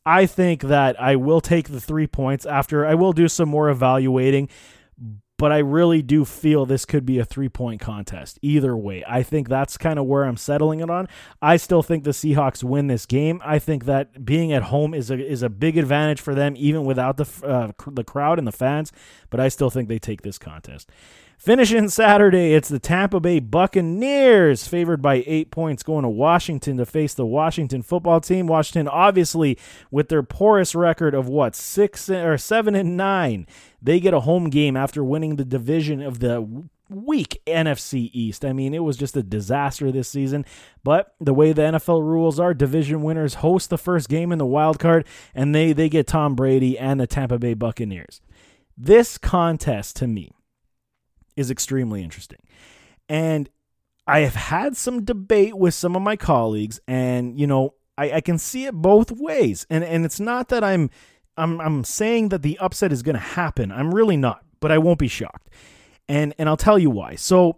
I 0.05 0.27
think 0.27 0.63
that 0.63 0.99
I 1.01 1.15
will 1.15 1.41
take 1.41 1.69
the 1.69 1.81
three 1.81 2.07
points 2.07 2.45
after 2.45 2.85
I 2.85 2.95
will 2.95 3.13
do 3.13 3.27
some 3.27 3.49
more 3.49 3.69
evaluating 3.69 4.49
but 5.41 5.51
I 5.51 5.57
really 5.57 6.03
do 6.03 6.23
feel 6.23 6.67
this 6.67 6.85
could 6.85 7.03
be 7.03 7.17
a 7.17 7.25
three 7.25 7.49
point 7.49 7.81
contest. 7.81 8.37
Either 8.43 8.77
way, 8.77 9.03
I 9.07 9.23
think 9.23 9.49
that's 9.49 9.75
kind 9.75 9.97
of 9.97 10.05
where 10.05 10.23
I'm 10.23 10.37
settling 10.37 10.81
it 10.81 10.89
on. 10.91 11.07
I 11.41 11.57
still 11.57 11.81
think 11.81 12.03
the 12.03 12.11
Seahawks 12.11 12.63
win 12.63 12.85
this 12.85 13.07
game. 13.07 13.41
I 13.43 13.57
think 13.57 13.85
that 13.85 14.23
being 14.23 14.53
at 14.53 14.61
home 14.61 14.93
is 14.93 15.09
a 15.09 15.17
is 15.19 15.41
a 15.41 15.49
big 15.49 15.79
advantage 15.79 16.21
for 16.21 16.35
them, 16.35 16.53
even 16.57 16.85
without 16.85 17.17
the 17.17 17.25
uh, 17.43 17.71
the 17.87 18.03
crowd 18.03 18.37
and 18.37 18.47
the 18.47 18.51
fans. 18.51 18.91
But 19.31 19.39
I 19.39 19.47
still 19.47 19.71
think 19.71 19.89
they 19.89 19.97
take 19.97 20.21
this 20.21 20.37
contest. 20.37 20.91
Finishing 21.41 21.89
Saturday, 21.89 22.53
it's 22.53 22.69
the 22.69 22.77
Tampa 22.77 23.19
Bay 23.19 23.39
Buccaneers, 23.39 24.67
favored 24.67 25.01
by 25.01 25.23
eight 25.25 25.49
points, 25.49 25.81
going 25.81 26.03
to 26.03 26.09
Washington 26.09 26.77
to 26.77 26.85
face 26.85 27.15
the 27.15 27.25
Washington 27.25 27.81
football 27.81 28.21
team. 28.21 28.45
Washington, 28.45 28.87
obviously, 28.87 29.57
with 29.89 30.09
their 30.09 30.21
porous 30.21 30.75
record 30.75 31.15
of 31.15 31.27
what 31.27 31.55
six 31.55 32.11
or 32.11 32.37
seven 32.37 32.75
and 32.75 32.95
nine, 32.95 33.47
they 33.81 33.99
get 33.99 34.13
a 34.13 34.21
home 34.21 34.49
game 34.49 34.77
after 34.77 35.03
winning 35.03 35.35
the 35.35 35.45
division 35.45 36.01
of 36.01 36.19
the 36.19 36.67
weak 36.89 37.41
NFC 37.47 38.09
East. 38.13 38.43
I 38.43 38.53
mean, 38.53 38.73
it 38.73 38.83
was 38.83 38.97
just 38.97 39.17
a 39.17 39.23
disaster 39.23 39.91
this 39.91 40.09
season. 40.09 40.45
But 40.83 41.15
the 41.19 41.33
way 41.33 41.53
the 41.53 41.63
NFL 41.63 42.03
rules 42.03 42.39
are, 42.39 42.53
division 42.53 43.01
winners 43.01 43.35
host 43.35 43.69
the 43.69 43.77
first 43.77 44.09
game 44.09 44.31
in 44.31 44.37
the 44.37 44.45
wild 44.45 44.79
card, 44.79 45.05
and 45.33 45.55
they 45.55 45.73
they 45.73 45.89
get 45.89 46.07
Tom 46.07 46.35
Brady 46.35 46.77
and 46.77 46.99
the 46.99 47.07
Tampa 47.07 47.39
Bay 47.39 47.53
Buccaneers. 47.53 48.21
This 48.77 49.17
contest 49.17 49.95
to 49.97 50.07
me 50.07 50.31
is 51.35 51.51
extremely 51.51 52.03
interesting. 52.03 52.39
And 53.07 53.49
I 54.07 54.19
have 54.19 54.35
had 54.35 54.75
some 54.75 55.03
debate 55.05 55.57
with 55.57 55.73
some 55.73 55.95
of 55.95 56.01
my 56.01 56.15
colleagues, 56.15 56.79
and 56.87 57.39
you 57.39 57.47
know, 57.47 57.75
I, 57.97 58.11
I 58.13 58.21
can 58.21 58.37
see 58.37 58.65
it 58.65 58.73
both 58.73 59.11
ways. 59.11 59.65
And 59.69 59.83
and 59.83 60.05
it's 60.05 60.19
not 60.19 60.49
that 60.49 60.63
I'm 60.63 60.89
I'm 61.41 61.59
I'm 61.59 61.83
saying 61.83 62.29
that 62.29 62.43
the 62.43 62.57
upset 62.59 62.91
is 62.91 63.01
gonna 63.03 63.19
happen. 63.19 63.71
I'm 63.71 63.93
really 63.93 64.17
not, 64.17 64.45
but 64.59 64.71
I 64.71 64.77
won't 64.77 64.99
be 64.99 65.07
shocked. 65.07 65.49
And 66.07 66.33
and 66.37 66.47
I'll 66.47 66.57
tell 66.57 66.77
you 66.77 66.89
why. 66.89 67.15
So 67.15 67.57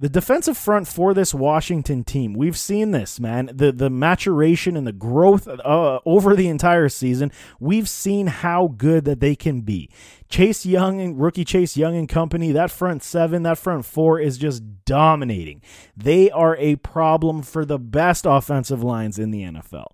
the 0.00 0.08
defensive 0.08 0.58
front 0.58 0.88
for 0.88 1.14
this 1.14 1.32
Washington 1.32 2.02
team, 2.02 2.34
we've 2.34 2.58
seen 2.58 2.90
this, 2.90 3.20
man. 3.20 3.48
The 3.54 3.70
the 3.70 3.88
maturation 3.88 4.76
and 4.76 4.84
the 4.84 4.92
growth 4.92 5.46
uh, 5.46 6.00
over 6.04 6.34
the 6.34 6.48
entire 6.48 6.88
season. 6.88 7.30
We've 7.60 7.88
seen 7.88 8.26
how 8.26 8.74
good 8.76 9.04
that 9.04 9.20
they 9.20 9.36
can 9.36 9.60
be. 9.60 9.88
Chase 10.28 10.66
Young 10.66 11.00
and 11.00 11.20
rookie 11.20 11.44
Chase 11.44 11.76
Young 11.76 11.96
and 11.96 12.08
company, 12.08 12.50
that 12.50 12.72
front 12.72 13.04
seven, 13.04 13.44
that 13.44 13.56
front 13.56 13.86
four 13.86 14.18
is 14.18 14.36
just 14.36 14.84
dominating. 14.84 15.62
They 15.96 16.28
are 16.32 16.56
a 16.56 16.76
problem 16.76 17.42
for 17.42 17.64
the 17.64 17.78
best 17.78 18.26
offensive 18.26 18.82
lines 18.82 19.20
in 19.20 19.30
the 19.30 19.42
NFL. 19.42 19.86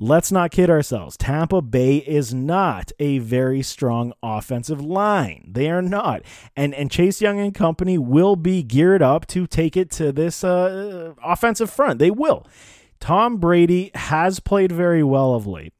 Let's 0.00 0.32
not 0.32 0.50
kid 0.50 0.70
ourselves. 0.70 1.16
Tampa 1.16 1.60
Bay 1.60 1.98
is 1.98 2.32
not 2.32 2.92
a 2.98 3.18
very 3.18 3.62
strong 3.62 4.12
offensive 4.22 4.80
line. 4.80 5.48
They 5.50 5.70
are 5.70 5.82
not. 5.82 6.22
And 6.56 6.74
and 6.74 6.90
Chase 6.90 7.20
Young 7.20 7.38
and 7.38 7.54
company 7.54 7.98
will 7.98 8.36
be 8.36 8.62
geared 8.62 9.02
up 9.02 9.26
to 9.28 9.46
take 9.46 9.76
it 9.76 9.90
to 9.92 10.10
this 10.12 10.42
uh, 10.42 11.14
offensive 11.22 11.70
front. 11.70 11.98
They 11.98 12.10
will. 12.10 12.46
Tom 13.00 13.38
Brady 13.38 13.90
has 13.94 14.40
played 14.40 14.72
very 14.72 15.02
well 15.02 15.34
of 15.34 15.46
late. 15.46 15.72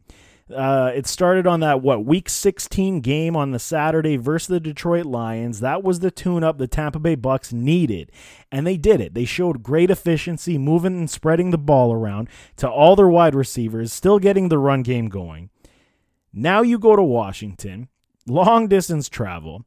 Uh, 0.53 0.93
it 0.95 1.07
started 1.07 1.47
on 1.47 1.61
that 1.61 1.83
what 1.83 2.05
week 2.05 2.29
16 2.29 3.01
game 3.01 3.35
on 3.37 3.51
the 3.51 3.59
Saturday 3.59 4.17
versus 4.17 4.49
the 4.49 4.61
Detroit 4.61 5.07
Lions. 5.07 5.61
That 5.61 5.83
was 5.83 6.01
the 6.01 6.11
tune-up 6.11 6.59
the 6.59 6.67
Tampa 6.67 6.99
Bay 6.99 7.15
Bucks 7.15 7.53
needed, 7.53 8.11
and 8.51 8.67
they 8.67 8.77
did 8.77 9.01
it. 9.01 9.15
They 9.15 9.25
showed 9.25 9.63
great 9.63 9.91
efficiency, 9.91 10.59
moving 10.59 10.99
and 10.99 11.11
spreading 11.11 11.51
the 11.51 11.59
ball 11.59 11.93
around 11.93 12.29
to 12.57 12.69
all 12.69 12.97
their 12.97 13.09
wide 13.09 13.35
receivers, 13.35 13.93
still 13.93 14.19
getting 14.19 14.49
the 14.49 14.59
run 14.59 14.83
game 14.83 15.09
going. 15.09 15.51
Now 16.33 16.63
you 16.63 16.79
go 16.79 16.97
to 16.97 17.03
Washington, 17.03 17.89
long 18.27 18.69
distance 18.69 19.09
travel. 19.09 19.65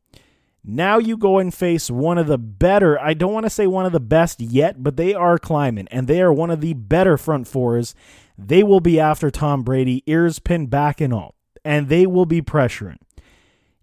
Now 0.68 0.98
you 0.98 1.16
go 1.16 1.38
and 1.38 1.54
face 1.54 1.92
one 1.92 2.18
of 2.18 2.26
the 2.26 2.40
better, 2.40 3.00
I 3.00 3.14
don't 3.14 3.34
want 3.34 3.46
to 3.46 3.52
say 3.52 3.68
one 3.68 3.86
of 3.86 3.92
the 3.92 4.00
best 4.00 4.42
yet, 4.42 4.82
but 4.82 4.98
they 4.98 5.14
are 5.14 5.38
climbing, 5.38 5.88
and 5.90 6.08
they 6.08 6.22
are 6.22 6.34
one 6.34 6.50
of 6.50 6.60
the 6.60 6.74
better 6.74 7.18
front 7.18 7.48
fours 7.48 7.94
they 8.38 8.64
will 8.64 8.80
be 8.80 9.00
after 9.00 9.32
Tom 9.32 9.64
Brady, 9.64 10.04
ears 10.06 10.40
pinned 10.40 10.70
back 10.70 11.00
and 11.00 11.14
all, 11.14 11.36
and 11.64 11.90
they 11.90 12.06
will 12.06 12.26
be 12.26 12.42
pressuring. 12.42 12.98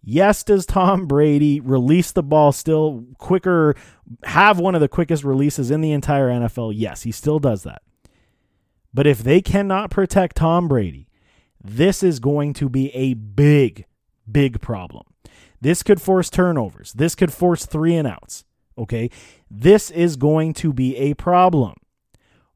Yes, 0.04 0.42
does 0.42 0.66
Tom 0.66 1.06
Brady 1.06 1.60
release 1.60 2.10
the 2.10 2.24
ball 2.24 2.50
still 2.52 3.04
quicker, 3.18 3.76
have 4.24 4.58
one 4.58 4.74
of 4.74 4.80
the 4.80 4.88
quickest 4.88 5.22
releases 5.22 5.70
in 5.70 5.80
the 5.80 5.92
entire 5.92 6.28
NFL? 6.28 6.72
Yes, 6.74 7.02
he 7.02 7.12
still 7.12 7.38
does 7.38 7.62
that. 7.62 7.82
But 8.92 9.06
if 9.06 9.22
they 9.22 9.40
cannot 9.40 9.90
protect 9.90 10.36
Tom 10.36 10.68
Brady, 10.68 11.08
this 11.62 12.02
is 12.02 12.18
going 12.18 12.52
to 12.54 12.68
be 12.68 12.90
a 12.90 13.14
big, 13.14 13.86
big 14.30 14.60
problem. 14.60 15.04
This 15.60 15.84
could 15.84 16.02
force 16.02 16.28
turnovers. 16.28 16.92
This 16.92 17.14
could 17.14 17.32
force 17.32 17.64
three 17.64 17.94
and 17.94 18.08
outs. 18.08 18.44
Okay. 18.76 19.10
This 19.48 19.90
is 19.90 20.16
going 20.16 20.54
to 20.54 20.72
be 20.72 20.96
a 20.96 21.14
problem 21.14 21.74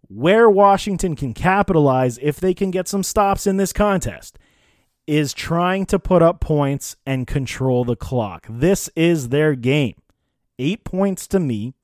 where 0.09 0.49
Washington 0.49 1.16
can 1.16 1.35
capitalize 1.35 2.19
if 2.23 2.38
they 2.38 2.55
can 2.55 2.71
get 2.71 2.88
some 2.88 3.03
stops 3.03 3.47
in 3.47 3.57
this 3.57 3.73
contest 3.73 4.38
is 5.07 5.33
trying 5.33 5.87
to 5.87 5.99
put 5.99 6.23
up 6.23 6.40
points 6.40 6.97
and 7.07 7.27
control 7.27 7.85
the 7.85 7.97
clock. 7.97 8.47
This 8.49 8.88
is 8.97 9.29
their 9.29 9.55
game. 9.55 9.95
Eight 10.59 10.85
points 10.85 11.27
to 11.29 11.38
me. 11.38 11.75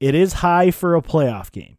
It 0.00 0.14
is 0.14 0.34
high 0.34 0.70
for 0.70 0.94
a 0.94 1.02
playoff 1.02 1.52
game. 1.52 1.76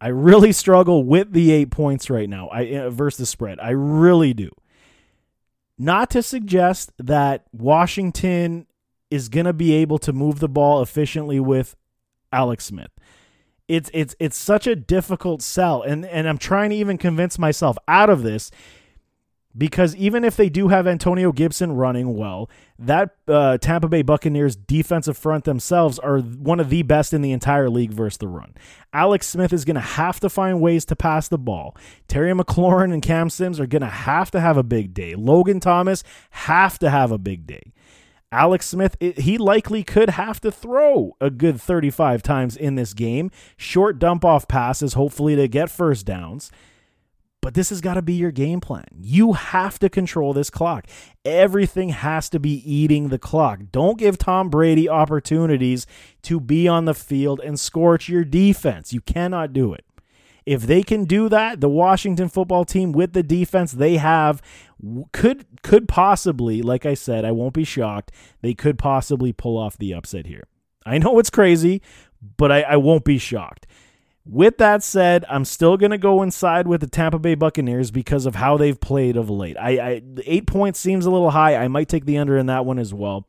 I 0.00 0.08
really 0.08 0.52
struggle 0.64 1.04
with 1.04 1.32
the 1.32 1.52
eight 1.52 1.70
points 1.70 2.10
right 2.10 2.28
now 2.28 2.48
I, 2.48 2.76
uh, 2.76 2.90
versus 2.90 3.18
the 3.18 3.26
spread. 3.26 3.58
I 3.60 3.70
really 3.70 4.34
do. 4.34 4.50
Not 5.78 6.10
to 6.10 6.22
suggest 6.22 6.92
that 6.98 7.46
Washington 7.52 8.66
is 9.10 9.28
going 9.28 9.46
to 9.46 9.52
be 9.52 9.72
able 9.74 9.98
to 9.98 10.12
move 10.12 10.38
the 10.38 10.48
ball 10.48 10.82
efficiently 10.82 11.40
with 11.40 11.74
Alex 12.32 12.66
Smith 12.66 12.90
it's 13.68 13.90
it's 13.94 14.14
it's 14.18 14.36
such 14.36 14.66
a 14.66 14.76
difficult 14.76 15.42
sell 15.42 15.82
and 15.82 16.04
and 16.06 16.28
I'm 16.28 16.38
trying 16.38 16.70
to 16.70 16.76
even 16.76 16.98
convince 16.98 17.38
myself 17.38 17.76
out 17.88 18.10
of 18.10 18.22
this 18.22 18.50
because 19.56 19.94
even 19.94 20.24
if 20.24 20.36
they 20.36 20.48
do 20.48 20.68
have 20.68 20.86
Antonio 20.86 21.30
Gibson 21.30 21.72
running 21.72 22.16
well, 22.16 22.50
that 22.78 23.16
uh, 23.28 23.56
Tampa 23.58 23.88
Bay 23.88 24.02
Buccaneers 24.02 24.56
defensive 24.56 25.16
front 25.16 25.44
themselves 25.44 25.98
are 26.00 26.18
one 26.18 26.58
of 26.58 26.70
the 26.70 26.82
best 26.82 27.12
in 27.12 27.22
the 27.22 27.30
entire 27.30 27.70
league 27.70 27.92
versus 27.92 28.18
the 28.18 28.26
run. 28.26 28.54
Alex 28.92 29.28
Smith 29.28 29.52
is 29.52 29.64
going 29.64 29.76
to 29.76 29.80
have 29.80 30.18
to 30.20 30.28
find 30.28 30.60
ways 30.60 30.84
to 30.86 30.96
pass 30.96 31.28
the 31.28 31.38
ball. 31.38 31.76
Terry 32.08 32.32
McLaurin 32.32 32.92
and 32.92 33.02
Cam 33.02 33.30
Sims 33.30 33.60
are 33.60 33.66
going 33.66 33.82
to 33.82 33.86
have 33.86 34.30
to 34.32 34.40
have 34.40 34.56
a 34.56 34.64
big 34.64 34.92
day. 34.92 35.14
Logan 35.14 35.60
Thomas 35.60 36.02
have 36.30 36.78
to 36.80 36.90
have 36.90 37.12
a 37.12 37.18
big 37.18 37.46
day. 37.46 37.72
Alex 38.34 38.66
Smith, 38.66 38.96
he 39.00 39.38
likely 39.38 39.84
could 39.84 40.10
have 40.10 40.40
to 40.40 40.50
throw 40.50 41.16
a 41.20 41.30
good 41.30 41.60
35 41.60 42.22
times 42.22 42.56
in 42.56 42.74
this 42.74 42.92
game. 42.92 43.30
Short 43.56 43.98
dump 43.98 44.24
off 44.24 44.48
passes, 44.48 44.94
hopefully 44.94 45.36
to 45.36 45.46
get 45.46 45.70
first 45.70 46.04
downs. 46.04 46.50
But 47.40 47.54
this 47.54 47.68
has 47.68 47.80
got 47.82 47.94
to 47.94 48.02
be 48.02 48.14
your 48.14 48.32
game 48.32 48.60
plan. 48.60 48.86
You 49.00 49.34
have 49.34 49.78
to 49.80 49.90
control 49.90 50.32
this 50.32 50.48
clock. 50.48 50.86
Everything 51.26 51.90
has 51.90 52.30
to 52.30 52.40
be 52.40 52.54
eating 52.70 53.08
the 53.08 53.18
clock. 53.18 53.60
Don't 53.70 53.98
give 53.98 54.16
Tom 54.16 54.48
Brady 54.48 54.88
opportunities 54.88 55.86
to 56.22 56.40
be 56.40 56.66
on 56.66 56.86
the 56.86 56.94
field 56.94 57.40
and 57.44 57.60
scorch 57.60 58.08
your 58.08 58.24
defense. 58.24 58.94
You 58.94 59.02
cannot 59.02 59.52
do 59.52 59.74
it. 59.74 59.84
If 60.46 60.62
they 60.62 60.82
can 60.82 61.04
do 61.04 61.28
that, 61.30 61.60
the 61.60 61.68
Washington 61.68 62.28
football 62.28 62.64
team 62.64 62.92
with 62.92 63.14
the 63.14 63.22
defense 63.22 63.72
they 63.72 63.96
have 63.96 64.42
could 65.12 65.46
could 65.62 65.88
possibly, 65.88 66.60
like 66.60 66.84
I 66.84 66.94
said, 66.94 67.24
I 67.24 67.32
won't 67.32 67.54
be 67.54 67.64
shocked. 67.64 68.12
They 68.42 68.54
could 68.54 68.78
possibly 68.78 69.32
pull 69.32 69.56
off 69.56 69.78
the 69.78 69.94
upset 69.94 70.26
here. 70.26 70.44
I 70.84 70.98
know 70.98 71.18
it's 71.18 71.30
crazy, 71.30 71.80
but 72.36 72.52
I, 72.52 72.62
I 72.62 72.76
won't 72.76 73.04
be 73.04 73.16
shocked. 73.18 73.66
With 74.26 74.56
that 74.56 74.82
said, 74.82 75.24
I'm 75.28 75.44
still 75.44 75.76
going 75.76 75.90
to 75.90 75.98
go 75.98 76.22
inside 76.22 76.66
with 76.66 76.80
the 76.80 76.86
Tampa 76.86 77.18
Bay 77.18 77.34
Buccaneers 77.34 77.90
because 77.90 78.24
of 78.24 78.34
how 78.34 78.56
they've 78.56 78.80
played 78.80 79.16
of 79.16 79.28
late. 79.28 79.56
I, 79.58 79.70
I 79.78 80.02
eight 80.24 80.46
points 80.46 80.80
seems 80.80 81.04
a 81.04 81.10
little 81.10 81.30
high. 81.30 81.56
I 81.56 81.68
might 81.68 81.88
take 81.88 82.06
the 82.06 82.16
under 82.16 82.38
in 82.38 82.46
that 82.46 82.64
one 82.64 82.78
as 82.78 82.94
well, 82.94 83.26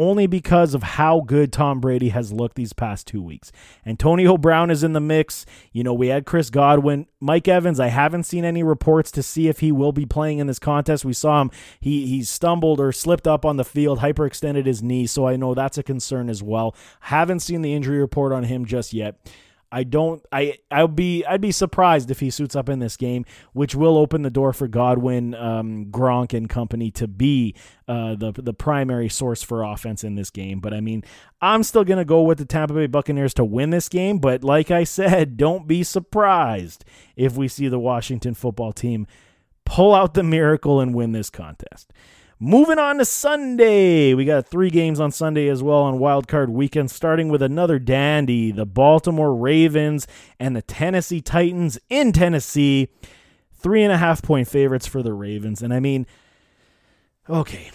only 0.00 0.26
because 0.26 0.72
of 0.72 0.82
how 0.82 1.20
good 1.20 1.52
Tom 1.52 1.78
Brady 1.78 2.08
has 2.08 2.32
looked 2.32 2.56
these 2.56 2.72
past 2.72 3.06
two 3.06 3.22
weeks. 3.22 3.52
Antonio 3.84 4.38
Brown 4.38 4.70
is 4.70 4.82
in 4.82 4.94
the 4.94 5.00
mix. 5.00 5.44
You 5.72 5.84
know, 5.84 5.92
we 5.92 6.08
had 6.08 6.24
Chris 6.24 6.48
Godwin, 6.48 7.06
Mike 7.20 7.46
Evans. 7.46 7.78
I 7.78 7.88
haven't 7.88 8.22
seen 8.24 8.46
any 8.46 8.62
reports 8.62 9.10
to 9.12 9.22
see 9.22 9.48
if 9.48 9.60
he 9.60 9.70
will 9.70 9.92
be 9.92 10.06
playing 10.06 10.38
in 10.38 10.46
this 10.46 10.58
contest. 10.58 11.04
We 11.04 11.12
saw 11.12 11.42
him; 11.42 11.50
he 11.80 12.06
he 12.06 12.24
stumbled 12.24 12.80
or 12.80 12.92
slipped 12.92 13.26
up 13.26 13.44
on 13.44 13.58
the 13.58 13.64
field, 13.64 13.98
hyperextended 13.98 14.64
his 14.64 14.82
knee, 14.82 15.06
so 15.06 15.28
I 15.28 15.36
know 15.36 15.52
that's 15.52 15.76
a 15.76 15.82
concern 15.82 16.30
as 16.30 16.42
well. 16.42 16.74
Haven't 17.00 17.40
seen 17.40 17.60
the 17.60 17.74
injury 17.74 17.98
report 17.98 18.32
on 18.32 18.44
him 18.44 18.64
just 18.64 18.94
yet. 18.94 19.16
I 19.72 19.84
don't 19.84 20.24
I 20.32 20.58
I'll 20.70 20.88
be 20.88 21.24
I'd 21.24 21.40
be 21.40 21.52
surprised 21.52 22.10
if 22.10 22.20
he 22.20 22.30
suits 22.30 22.56
up 22.56 22.68
in 22.68 22.80
this 22.80 22.96
game, 22.96 23.24
which 23.52 23.74
will 23.74 23.96
open 23.96 24.22
the 24.22 24.30
door 24.30 24.52
for 24.52 24.66
Godwin, 24.66 25.34
um, 25.34 25.86
Gronk 25.86 26.34
and 26.34 26.48
company 26.48 26.90
to 26.92 27.06
be 27.06 27.54
uh, 27.86 28.16
the 28.16 28.32
the 28.32 28.52
primary 28.52 29.08
source 29.08 29.42
for 29.42 29.62
offense 29.62 30.02
in 30.02 30.16
this 30.16 30.30
game. 30.30 30.60
But 30.60 30.74
I 30.74 30.80
mean, 30.80 31.04
I'm 31.40 31.62
still 31.62 31.84
gonna 31.84 32.04
go 32.04 32.22
with 32.22 32.38
the 32.38 32.44
Tampa 32.44 32.74
Bay 32.74 32.86
Buccaneers 32.86 33.34
to 33.34 33.44
win 33.44 33.70
this 33.70 33.88
game. 33.88 34.18
But 34.18 34.42
like 34.42 34.70
I 34.70 34.84
said, 34.84 35.36
don't 35.36 35.66
be 35.66 35.82
surprised 35.82 36.84
if 37.16 37.36
we 37.36 37.46
see 37.46 37.68
the 37.68 37.78
Washington 37.78 38.34
football 38.34 38.72
team 38.72 39.06
pull 39.64 39.94
out 39.94 40.14
the 40.14 40.24
miracle 40.24 40.80
and 40.80 40.94
win 40.94 41.12
this 41.12 41.30
contest. 41.30 41.92
Moving 42.42 42.78
on 42.78 42.96
to 42.96 43.04
Sunday. 43.04 44.14
We 44.14 44.24
got 44.24 44.46
three 44.46 44.70
games 44.70 44.98
on 44.98 45.12
Sunday 45.12 45.46
as 45.48 45.62
well 45.62 45.82
on 45.82 45.98
Wild 45.98 46.26
Card 46.26 46.48
Weekend, 46.48 46.90
starting 46.90 47.28
with 47.28 47.42
another 47.42 47.78
dandy 47.78 48.50
the 48.50 48.64
Baltimore 48.64 49.34
Ravens 49.34 50.06
and 50.38 50.56
the 50.56 50.62
Tennessee 50.62 51.20
Titans 51.20 51.78
in 51.90 52.12
Tennessee. 52.12 52.88
Three 53.52 53.82
and 53.82 53.92
a 53.92 53.98
half 53.98 54.22
point 54.22 54.48
favorites 54.48 54.86
for 54.86 55.02
the 55.02 55.12
Ravens. 55.12 55.60
And 55.60 55.74
I 55.74 55.80
mean, 55.80 56.06
okay. 57.28 57.70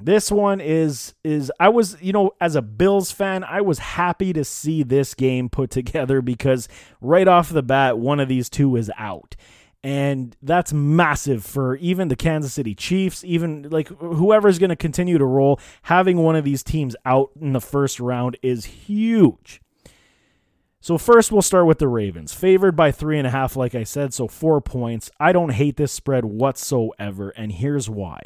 This 0.00 0.32
one 0.32 0.62
is 0.62 1.12
is 1.22 1.52
I 1.60 1.68
was, 1.68 2.00
you 2.00 2.14
know, 2.14 2.30
as 2.40 2.56
a 2.56 2.62
Bills 2.62 3.12
fan, 3.12 3.44
I 3.44 3.60
was 3.60 3.78
happy 3.78 4.32
to 4.32 4.42
see 4.42 4.82
this 4.82 5.12
game 5.12 5.50
put 5.50 5.70
together 5.70 6.22
because 6.22 6.66
right 7.02 7.28
off 7.28 7.50
the 7.50 7.62
bat 7.62 7.98
one 7.98 8.20
of 8.20 8.28
these 8.28 8.48
two 8.48 8.74
is 8.76 8.90
out. 8.96 9.36
And 9.84 10.36
that's 10.42 10.72
massive 10.72 11.44
for 11.44 11.76
even 11.76 12.08
the 12.08 12.16
Kansas 12.16 12.52
City 12.52 12.74
Chiefs, 12.74 13.22
even 13.24 13.68
like 13.70 13.88
whoever's 13.88 14.58
going 14.58 14.70
to 14.70 14.76
continue 14.76 15.18
to 15.18 15.24
roll. 15.24 15.60
Having 15.82 16.18
one 16.18 16.34
of 16.34 16.44
these 16.44 16.64
teams 16.64 16.96
out 17.04 17.30
in 17.40 17.52
the 17.52 17.60
first 17.60 18.00
round 18.00 18.36
is 18.42 18.64
huge. 18.64 19.60
So, 20.80 20.96
first, 20.96 21.32
we'll 21.32 21.42
start 21.42 21.66
with 21.66 21.78
the 21.78 21.88
Ravens. 21.88 22.32
Favored 22.32 22.76
by 22.76 22.92
three 22.92 23.18
and 23.18 23.26
a 23.26 23.30
half, 23.30 23.56
like 23.56 23.74
I 23.74 23.82
said, 23.82 24.14
so 24.14 24.28
four 24.28 24.60
points. 24.60 25.10
I 25.18 25.32
don't 25.32 25.50
hate 25.50 25.76
this 25.76 25.92
spread 25.92 26.24
whatsoever, 26.24 27.30
and 27.30 27.50
here's 27.52 27.90
why. 27.90 28.22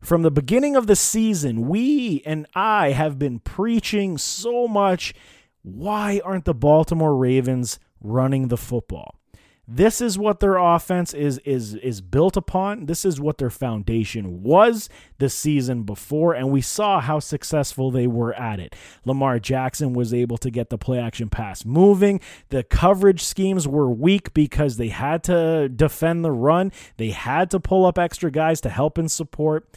From 0.00 0.22
the 0.22 0.30
beginning 0.30 0.74
of 0.74 0.86
the 0.86 0.96
season, 0.96 1.68
we 1.68 2.22
and 2.26 2.46
I 2.54 2.90
have 2.90 3.18
been 3.18 3.38
preaching 3.38 4.18
so 4.18 4.66
much. 4.66 5.14
Why 5.62 6.20
aren't 6.24 6.44
the 6.44 6.54
Baltimore 6.54 7.14
Ravens 7.14 7.78
running 8.00 8.48
the 8.48 8.56
football? 8.56 9.21
This 9.68 10.00
is 10.00 10.18
what 10.18 10.40
their 10.40 10.56
offense 10.56 11.14
is 11.14 11.38
is 11.38 11.74
is 11.76 12.00
built 12.00 12.36
upon. 12.36 12.86
This 12.86 13.04
is 13.04 13.20
what 13.20 13.38
their 13.38 13.48
foundation 13.48 14.42
was 14.42 14.88
the 15.18 15.28
season 15.28 15.84
before 15.84 16.34
and 16.34 16.50
we 16.50 16.60
saw 16.60 17.00
how 17.00 17.20
successful 17.20 17.92
they 17.92 18.08
were 18.08 18.34
at 18.34 18.58
it. 18.58 18.74
Lamar 19.04 19.38
Jackson 19.38 19.92
was 19.92 20.12
able 20.12 20.36
to 20.38 20.50
get 20.50 20.68
the 20.68 20.78
play 20.78 20.98
action 20.98 21.28
pass 21.28 21.64
moving. 21.64 22.20
The 22.48 22.64
coverage 22.64 23.22
schemes 23.22 23.68
were 23.68 23.88
weak 23.88 24.34
because 24.34 24.78
they 24.78 24.88
had 24.88 25.22
to 25.24 25.68
defend 25.68 26.24
the 26.24 26.32
run. 26.32 26.72
They 26.96 27.10
had 27.10 27.48
to 27.52 27.60
pull 27.60 27.86
up 27.86 27.98
extra 27.98 28.32
guys 28.32 28.60
to 28.62 28.68
help 28.68 28.98
and 28.98 29.10
support. 29.10 29.68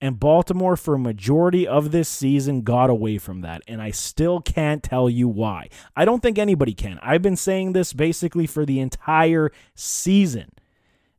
And 0.00 0.18
Baltimore, 0.18 0.76
for 0.76 0.94
a 0.94 0.98
majority 0.98 1.68
of 1.68 1.90
this 1.90 2.08
season, 2.08 2.62
got 2.62 2.88
away 2.88 3.18
from 3.18 3.42
that. 3.42 3.62
And 3.68 3.82
I 3.82 3.90
still 3.90 4.40
can't 4.40 4.82
tell 4.82 5.10
you 5.10 5.28
why. 5.28 5.68
I 5.94 6.06
don't 6.06 6.22
think 6.22 6.38
anybody 6.38 6.72
can. 6.72 6.98
I've 7.02 7.22
been 7.22 7.36
saying 7.36 7.72
this 7.72 7.92
basically 7.92 8.46
for 8.46 8.64
the 8.64 8.80
entire 8.80 9.50
season. 9.74 10.52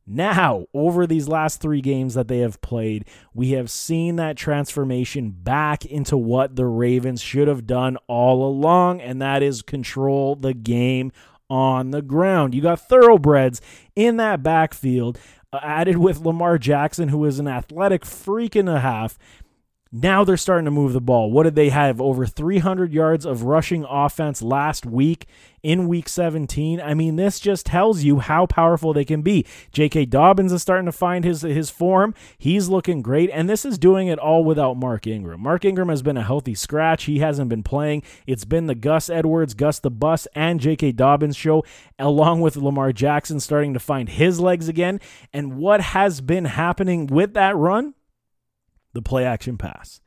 Now, 0.04 0.66
over 0.74 1.06
these 1.06 1.28
last 1.28 1.60
three 1.60 1.80
games 1.80 2.14
that 2.14 2.26
they 2.26 2.38
have 2.38 2.60
played, 2.60 3.04
we 3.32 3.52
have 3.52 3.70
seen 3.70 4.16
that 4.16 4.36
transformation 4.36 5.30
back 5.30 5.84
into 5.84 6.16
what 6.16 6.56
the 6.56 6.66
Ravens 6.66 7.22
should 7.22 7.46
have 7.46 7.68
done 7.68 7.96
all 8.08 8.44
along, 8.44 9.00
and 9.00 9.22
that 9.22 9.44
is 9.44 9.62
control 9.62 10.34
the 10.34 10.54
game 10.54 11.12
on 11.48 11.92
the 11.92 12.02
ground. 12.02 12.52
You 12.52 12.62
got 12.62 12.88
thoroughbreds 12.88 13.60
in 13.94 14.16
that 14.16 14.42
backfield 14.42 15.20
added 15.60 15.98
with 15.98 16.20
Lamar 16.20 16.56
Jackson, 16.56 17.08
who 17.08 17.24
is 17.24 17.38
an 17.38 17.46
athletic 17.46 18.06
freak 18.06 18.56
and 18.56 18.68
a 18.68 18.80
half. 18.80 19.18
Now 19.94 20.24
they're 20.24 20.38
starting 20.38 20.64
to 20.64 20.70
move 20.70 20.94
the 20.94 21.02
ball. 21.02 21.30
What 21.30 21.42
did 21.42 21.54
they 21.54 21.68
have? 21.68 22.00
Over 22.00 22.24
300 22.24 22.94
yards 22.94 23.26
of 23.26 23.42
rushing 23.42 23.84
offense 23.84 24.40
last 24.40 24.86
week 24.86 25.26
in 25.62 25.86
week 25.86 26.08
17. 26.08 26.80
I 26.80 26.94
mean, 26.94 27.16
this 27.16 27.38
just 27.38 27.66
tells 27.66 28.02
you 28.02 28.20
how 28.20 28.46
powerful 28.46 28.94
they 28.94 29.04
can 29.04 29.20
be. 29.20 29.44
J.K. 29.70 30.06
Dobbins 30.06 30.50
is 30.50 30.62
starting 30.62 30.86
to 30.86 30.92
find 30.92 31.26
his 31.26 31.42
his 31.42 31.68
form. 31.68 32.14
He's 32.38 32.70
looking 32.70 33.02
great, 33.02 33.28
and 33.34 33.50
this 33.50 33.66
is 33.66 33.76
doing 33.76 34.08
it 34.08 34.18
all 34.18 34.44
without 34.44 34.78
Mark 34.78 35.06
Ingram. 35.06 35.42
Mark 35.42 35.62
Ingram 35.66 35.90
has 35.90 36.02
been 36.02 36.16
a 36.16 36.24
healthy 36.24 36.54
scratch. 36.54 37.04
He 37.04 37.18
hasn't 37.18 37.50
been 37.50 37.62
playing. 37.62 38.02
It's 38.26 38.46
been 38.46 38.68
the 38.68 38.74
Gus 38.74 39.10
Edwards, 39.10 39.52
Gus 39.52 39.78
the 39.78 39.90
Bus, 39.90 40.26
and 40.34 40.58
J.K. 40.58 40.92
Dobbins 40.92 41.36
show, 41.36 41.64
along 41.98 42.40
with 42.40 42.56
Lamar 42.56 42.92
Jackson 42.92 43.40
starting 43.40 43.74
to 43.74 43.78
find 43.78 44.08
his 44.08 44.40
legs 44.40 44.68
again. 44.68 45.00
And 45.34 45.58
what 45.58 45.82
has 45.82 46.22
been 46.22 46.46
happening 46.46 47.08
with 47.08 47.34
that 47.34 47.54
run? 47.56 47.92
The 48.92 49.02
play 49.02 49.24
action 49.24 49.58
pass. 49.58 50.00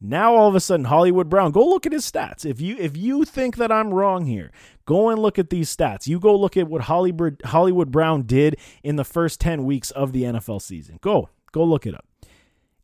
Now 0.00 0.34
all 0.34 0.48
of 0.48 0.54
a 0.54 0.60
sudden 0.60 0.84
Hollywood 0.84 1.30
Brown, 1.30 1.50
go 1.50 1.66
look 1.66 1.86
at 1.86 1.92
his 1.92 2.10
stats. 2.10 2.44
If 2.44 2.60
you 2.60 2.76
if 2.78 2.96
you 2.96 3.24
think 3.24 3.56
that 3.56 3.72
I'm 3.72 3.92
wrong 3.92 4.26
here, 4.26 4.50
go 4.84 5.08
and 5.08 5.20
look 5.20 5.38
at 5.38 5.50
these 5.50 5.74
stats. 5.74 6.06
You 6.06 6.20
go 6.20 6.36
look 6.36 6.56
at 6.56 6.68
what 6.68 6.82
Hollywood 6.82 7.40
Hollywood 7.44 7.90
Brown 7.90 8.22
did 8.24 8.56
in 8.82 8.96
the 8.96 9.04
first 9.04 9.40
10 9.40 9.64
weeks 9.64 9.90
of 9.92 10.12
the 10.12 10.24
NFL 10.24 10.60
season. 10.60 10.98
Go. 11.00 11.30
Go 11.52 11.64
look 11.64 11.86
it 11.86 11.94
up. 11.94 12.04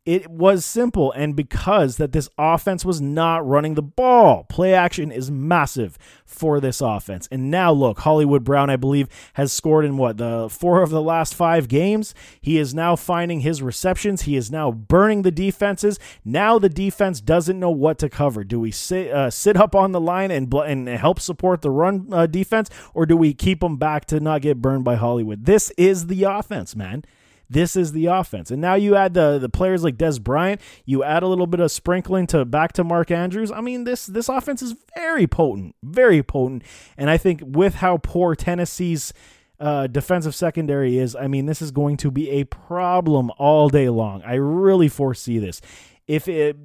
It 0.03 0.31
was 0.31 0.65
simple, 0.65 1.11
and 1.11 1.35
because 1.35 1.97
that 1.97 2.11
this 2.11 2.27
offense 2.35 2.83
was 2.83 2.99
not 2.99 3.47
running 3.47 3.75
the 3.75 3.83
ball. 3.83 4.45
Play 4.49 4.73
action 4.73 5.11
is 5.11 5.29
massive 5.29 5.95
for 6.25 6.59
this 6.59 6.81
offense. 6.81 7.27
And 7.31 7.51
now 7.51 7.71
look, 7.71 7.99
Hollywood 7.99 8.43
Brown, 8.43 8.71
I 8.71 8.77
believe, 8.77 9.07
has 9.33 9.53
scored 9.53 9.85
in 9.85 9.97
what 9.97 10.17
the 10.17 10.47
four 10.49 10.81
of 10.81 10.89
the 10.89 11.03
last 11.03 11.35
five 11.35 11.67
games. 11.67 12.15
He 12.41 12.57
is 12.57 12.73
now 12.73 12.95
finding 12.95 13.41
his 13.41 13.61
receptions. 13.61 14.23
He 14.23 14.35
is 14.35 14.49
now 14.49 14.71
burning 14.71 15.21
the 15.21 15.29
defenses. 15.29 15.99
Now 16.25 16.57
the 16.57 16.69
defense 16.69 17.21
doesn't 17.21 17.59
know 17.59 17.69
what 17.69 17.99
to 17.99 18.09
cover. 18.09 18.43
Do 18.43 18.59
we 18.59 18.71
sit 18.71 19.11
uh, 19.11 19.29
sit 19.29 19.55
up 19.55 19.75
on 19.75 19.91
the 19.91 20.01
line 20.01 20.31
and 20.31 20.51
and 20.51 20.89
help 20.89 21.19
support 21.19 21.61
the 21.61 21.69
run 21.69 22.07
uh, 22.11 22.25
defense, 22.25 22.71
or 22.95 23.05
do 23.05 23.15
we 23.15 23.35
keep 23.35 23.59
them 23.59 23.77
back 23.77 24.05
to 24.05 24.19
not 24.19 24.41
get 24.41 24.63
burned 24.63 24.83
by 24.83 24.95
Hollywood? 24.95 25.45
This 25.45 25.69
is 25.77 26.07
the 26.07 26.23
offense, 26.23 26.75
man. 26.75 27.03
This 27.51 27.75
is 27.75 27.91
the 27.91 28.05
offense. 28.05 28.49
And 28.49 28.61
now 28.61 28.75
you 28.75 28.95
add 28.95 29.13
the 29.13 29.37
the 29.37 29.49
players 29.49 29.83
like 29.83 29.97
Dez 29.97 30.21
Bryant, 30.21 30.61
you 30.85 31.03
add 31.03 31.21
a 31.21 31.27
little 31.27 31.47
bit 31.47 31.59
of 31.59 31.69
sprinkling 31.69 32.25
to 32.27 32.45
back 32.45 32.71
to 32.73 32.83
Mark 32.85 33.11
Andrews. 33.11 33.51
I 33.51 33.59
mean, 33.59 33.83
this 33.83 34.05
this 34.05 34.29
offense 34.29 34.61
is 34.61 34.73
very 34.95 35.27
potent, 35.27 35.75
very 35.83 36.23
potent. 36.23 36.63
And 36.97 37.09
I 37.09 37.17
think 37.17 37.41
with 37.43 37.75
how 37.75 37.97
poor 37.97 38.35
Tennessee's 38.35 39.11
uh, 39.59 39.87
defensive 39.87 40.33
secondary 40.33 40.97
is, 40.97 41.13
I 41.13 41.27
mean, 41.27 41.45
this 41.45 41.61
is 41.61 41.71
going 41.71 41.97
to 41.97 42.09
be 42.09 42.29
a 42.29 42.45
problem 42.45 43.31
all 43.37 43.67
day 43.67 43.89
long. 43.89 44.23
I 44.23 44.35
really 44.35 44.87
foresee 44.87 45.37
this. 45.37 45.59
If 46.07 46.29
it 46.29 46.55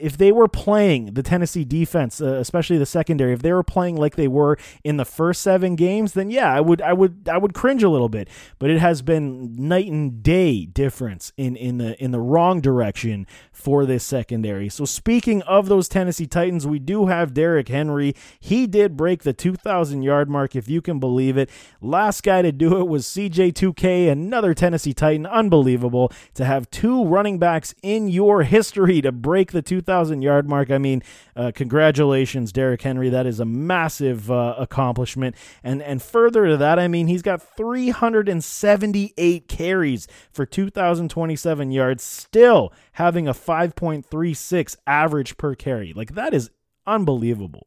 if 0.00 0.16
they 0.16 0.32
were 0.32 0.48
playing 0.48 1.14
the 1.14 1.22
Tennessee 1.22 1.64
defense, 1.64 2.20
uh, 2.20 2.34
especially 2.34 2.78
the 2.78 2.86
secondary, 2.86 3.32
if 3.32 3.42
they 3.42 3.52
were 3.52 3.62
playing 3.62 3.96
like 3.96 4.16
they 4.16 4.28
were 4.28 4.58
in 4.84 4.96
the 4.96 5.04
first 5.04 5.42
seven 5.42 5.76
games, 5.76 6.12
then 6.12 6.30
yeah, 6.30 6.52
I 6.52 6.60
would 6.60 6.82
I 6.82 6.92
would 6.92 7.28
I 7.30 7.38
would 7.38 7.54
cringe 7.54 7.82
a 7.82 7.88
little 7.88 8.08
bit. 8.08 8.28
But 8.58 8.70
it 8.70 8.78
has 8.78 9.02
been 9.02 9.54
night 9.56 9.86
and 9.90 10.22
day 10.22 10.66
difference 10.66 11.32
in 11.36 11.56
in 11.56 11.78
the 11.78 12.02
in 12.02 12.10
the 12.10 12.20
wrong 12.20 12.60
direction 12.60 13.26
for 13.52 13.86
this 13.86 14.04
secondary. 14.04 14.68
So 14.68 14.84
speaking 14.84 15.42
of 15.42 15.68
those 15.68 15.88
Tennessee 15.88 16.26
Titans, 16.26 16.66
we 16.66 16.78
do 16.78 17.06
have 17.06 17.34
Derrick 17.34 17.68
Henry. 17.68 18.14
He 18.38 18.66
did 18.66 18.96
break 18.96 19.22
the 19.22 19.32
2,000 19.32 20.02
yard 20.02 20.28
mark, 20.28 20.54
if 20.54 20.68
you 20.68 20.80
can 20.80 20.98
believe 20.98 21.36
it. 21.36 21.50
Last 21.80 22.22
guy 22.22 22.42
to 22.42 22.52
do 22.52 22.78
it 22.78 22.88
was 22.88 23.06
CJ2K, 23.06 24.10
another 24.10 24.54
Tennessee 24.54 24.92
Titan. 24.92 25.26
Unbelievable 25.26 26.12
to 26.34 26.44
have 26.44 26.70
two 26.70 27.04
running 27.04 27.38
backs 27.38 27.74
in 27.82 28.08
your 28.08 28.42
history 28.42 29.00
to 29.00 29.10
break 29.10 29.52
the 29.52 29.62
2,000 29.62 29.85
yard 29.86 30.48
mark. 30.48 30.70
I 30.70 30.78
mean, 30.78 31.02
uh, 31.34 31.52
congratulations, 31.54 32.52
Derrick 32.52 32.82
Henry. 32.82 33.08
That 33.08 33.26
is 33.26 33.40
a 33.40 33.44
massive 33.44 34.30
uh, 34.30 34.54
accomplishment. 34.58 35.36
And 35.62 35.82
and 35.82 36.02
further 36.02 36.46
to 36.46 36.56
that, 36.56 36.78
I 36.78 36.88
mean, 36.88 37.06
he's 37.06 37.22
got 37.22 37.42
378 37.56 39.48
carries 39.48 40.08
for 40.32 40.44
2,027 40.46 41.70
yards, 41.70 42.02
still 42.02 42.72
having 42.92 43.28
a 43.28 43.34
5.36 43.34 44.76
average 44.86 45.36
per 45.36 45.54
carry. 45.54 45.92
Like 45.92 46.14
that 46.14 46.34
is 46.34 46.50
unbelievable. 46.86 47.66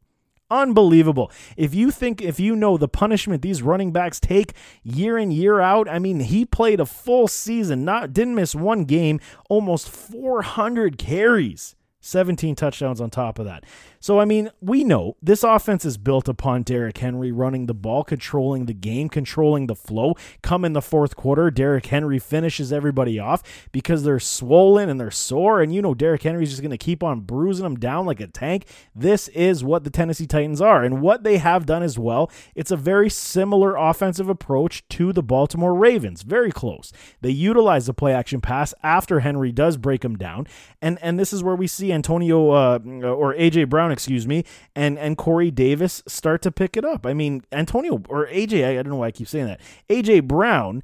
Unbelievable. 0.50 1.30
If 1.56 1.74
you 1.76 1.92
think, 1.92 2.20
if 2.20 2.40
you 2.40 2.56
know 2.56 2.76
the 2.76 2.88
punishment 2.88 3.40
these 3.40 3.62
running 3.62 3.92
backs 3.92 4.18
take 4.18 4.54
year 4.82 5.16
in, 5.16 5.30
year 5.30 5.60
out, 5.60 5.88
I 5.88 6.00
mean, 6.00 6.18
he 6.20 6.44
played 6.44 6.80
a 6.80 6.86
full 6.86 7.28
season, 7.28 7.84
not 7.84 8.12
didn't 8.12 8.34
miss 8.34 8.54
one 8.54 8.84
game, 8.84 9.20
almost 9.48 9.88
400 9.88 10.98
carries. 10.98 11.76
17 12.00 12.54
touchdowns 12.54 13.00
on 13.00 13.10
top 13.10 13.38
of 13.38 13.44
that. 13.44 13.64
So, 14.02 14.18
I 14.18 14.24
mean, 14.24 14.50
we 14.62 14.82
know 14.82 15.16
this 15.22 15.44
offense 15.44 15.84
is 15.84 15.98
built 15.98 16.26
upon 16.26 16.62
Derrick 16.62 16.96
Henry 16.96 17.30
running 17.30 17.66
the 17.66 17.74
ball, 17.74 18.02
controlling 18.02 18.64
the 18.64 18.72
game, 18.72 19.10
controlling 19.10 19.66
the 19.66 19.74
flow. 19.74 20.14
Come 20.42 20.64
in 20.64 20.72
the 20.72 20.80
fourth 20.80 21.16
quarter, 21.16 21.50
Derrick 21.50 21.84
Henry 21.84 22.18
finishes 22.18 22.72
everybody 22.72 23.18
off 23.18 23.42
because 23.72 24.02
they're 24.02 24.18
swollen 24.18 24.88
and 24.88 24.98
they're 24.98 25.10
sore. 25.10 25.60
And 25.60 25.74
you 25.74 25.82
know, 25.82 25.92
Derrick 25.92 26.22
Henry's 26.22 26.48
just 26.48 26.62
going 26.62 26.70
to 26.70 26.78
keep 26.78 27.02
on 27.02 27.20
bruising 27.20 27.64
them 27.64 27.76
down 27.76 28.06
like 28.06 28.20
a 28.20 28.26
tank. 28.26 28.64
This 28.94 29.28
is 29.28 29.62
what 29.62 29.84
the 29.84 29.90
Tennessee 29.90 30.26
Titans 30.26 30.62
are. 30.62 30.82
And 30.82 31.02
what 31.02 31.22
they 31.22 31.36
have 31.36 31.66
done 31.66 31.82
as 31.82 31.98
well, 31.98 32.30
it's 32.54 32.70
a 32.70 32.76
very 32.76 33.10
similar 33.10 33.76
offensive 33.76 34.30
approach 34.30 34.88
to 34.88 35.12
the 35.12 35.22
Baltimore 35.22 35.74
Ravens. 35.74 36.22
Very 36.22 36.50
close. 36.50 36.90
They 37.20 37.30
utilize 37.30 37.84
the 37.84 37.92
play 37.92 38.14
action 38.14 38.40
pass 38.40 38.72
after 38.82 39.20
Henry 39.20 39.52
does 39.52 39.76
break 39.76 40.00
them 40.00 40.16
down. 40.16 40.46
And, 40.80 40.98
and 41.02 41.18
this 41.18 41.34
is 41.34 41.42
where 41.42 41.56
we 41.56 41.66
see 41.66 41.89
Antonio 41.92 42.50
uh, 42.50 42.78
or 43.02 43.34
A.J. 43.34 43.64
Brown 43.64 43.92
excuse 43.92 44.26
me, 44.26 44.44
and 44.74 44.98
and 44.98 45.16
Corey 45.16 45.50
Davis 45.50 46.02
start 46.06 46.42
to 46.42 46.50
pick 46.50 46.76
it 46.76 46.84
up. 46.84 47.06
I 47.06 47.14
mean, 47.14 47.42
Antonio 47.52 48.02
or 48.08 48.26
AJ, 48.26 48.64
I, 48.64 48.70
I 48.78 48.82
don't 48.82 48.90
know 48.90 48.96
why 48.96 49.08
I 49.08 49.10
keep 49.10 49.28
saying 49.28 49.46
that. 49.46 49.60
AJ 49.88 50.24
Brown, 50.24 50.82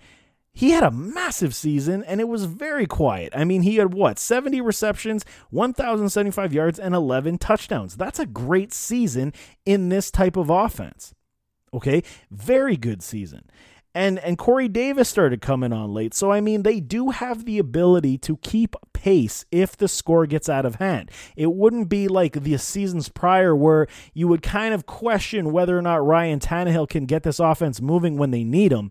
he 0.52 0.70
had 0.70 0.82
a 0.82 0.90
massive 0.90 1.54
season 1.54 2.02
and 2.04 2.20
it 2.20 2.28
was 2.28 2.46
very 2.46 2.86
quiet. 2.86 3.32
I 3.36 3.44
mean, 3.44 3.62
he 3.62 3.76
had 3.76 3.92
what, 3.92 4.18
70 4.18 4.60
receptions, 4.60 5.24
1,075 5.50 6.52
yards, 6.52 6.78
and 6.78 6.94
11 6.94 7.38
touchdowns. 7.38 7.96
That's 7.96 8.18
a 8.18 8.26
great 8.26 8.72
season 8.72 9.32
in 9.64 9.90
this 9.90 10.10
type 10.10 10.36
of 10.36 10.48
offense. 10.50 11.14
Okay, 11.74 12.02
very 12.30 12.76
good 12.76 13.02
season 13.02 13.50
and 13.96 14.18
and 14.18 14.36
Corey 14.36 14.68
Davis 14.68 15.08
started 15.08 15.40
coming 15.40 15.72
on 15.72 15.92
late. 15.92 16.12
So 16.12 16.30
I 16.30 16.40
mean, 16.42 16.62
they 16.62 16.80
do 16.80 17.10
have 17.10 17.46
the 17.46 17.58
ability 17.58 18.18
to 18.18 18.36
keep 18.36 18.76
pace 19.06 19.44
if 19.52 19.76
the 19.76 19.86
score 19.86 20.26
gets 20.26 20.48
out 20.48 20.66
of 20.66 20.76
hand. 20.76 21.12
It 21.36 21.52
wouldn't 21.52 21.88
be 21.88 22.08
like 22.08 22.42
the 22.42 22.56
seasons 22.58 23.08
prior 23.08 23.54
where 23.54 23.86
you 24.14 24.26
would 24.26 24.42
kind 24.42 24.74
of 24.74 24.84
question 24.84 25.52
whether 25.52 25.78
or 25.78 25.82
not 25.82 26.04
Ryan 26.04 26.40
Tannehill 26.40 26.88
can 26.88 27.06
get 27.06 27.22
this 27.22 27.38
offense 27.38 27.80
moving 27.80 28.16
when 28.16 28.32
they 28.32 28.42
need 28.42 28.72
him. 28.72 28.90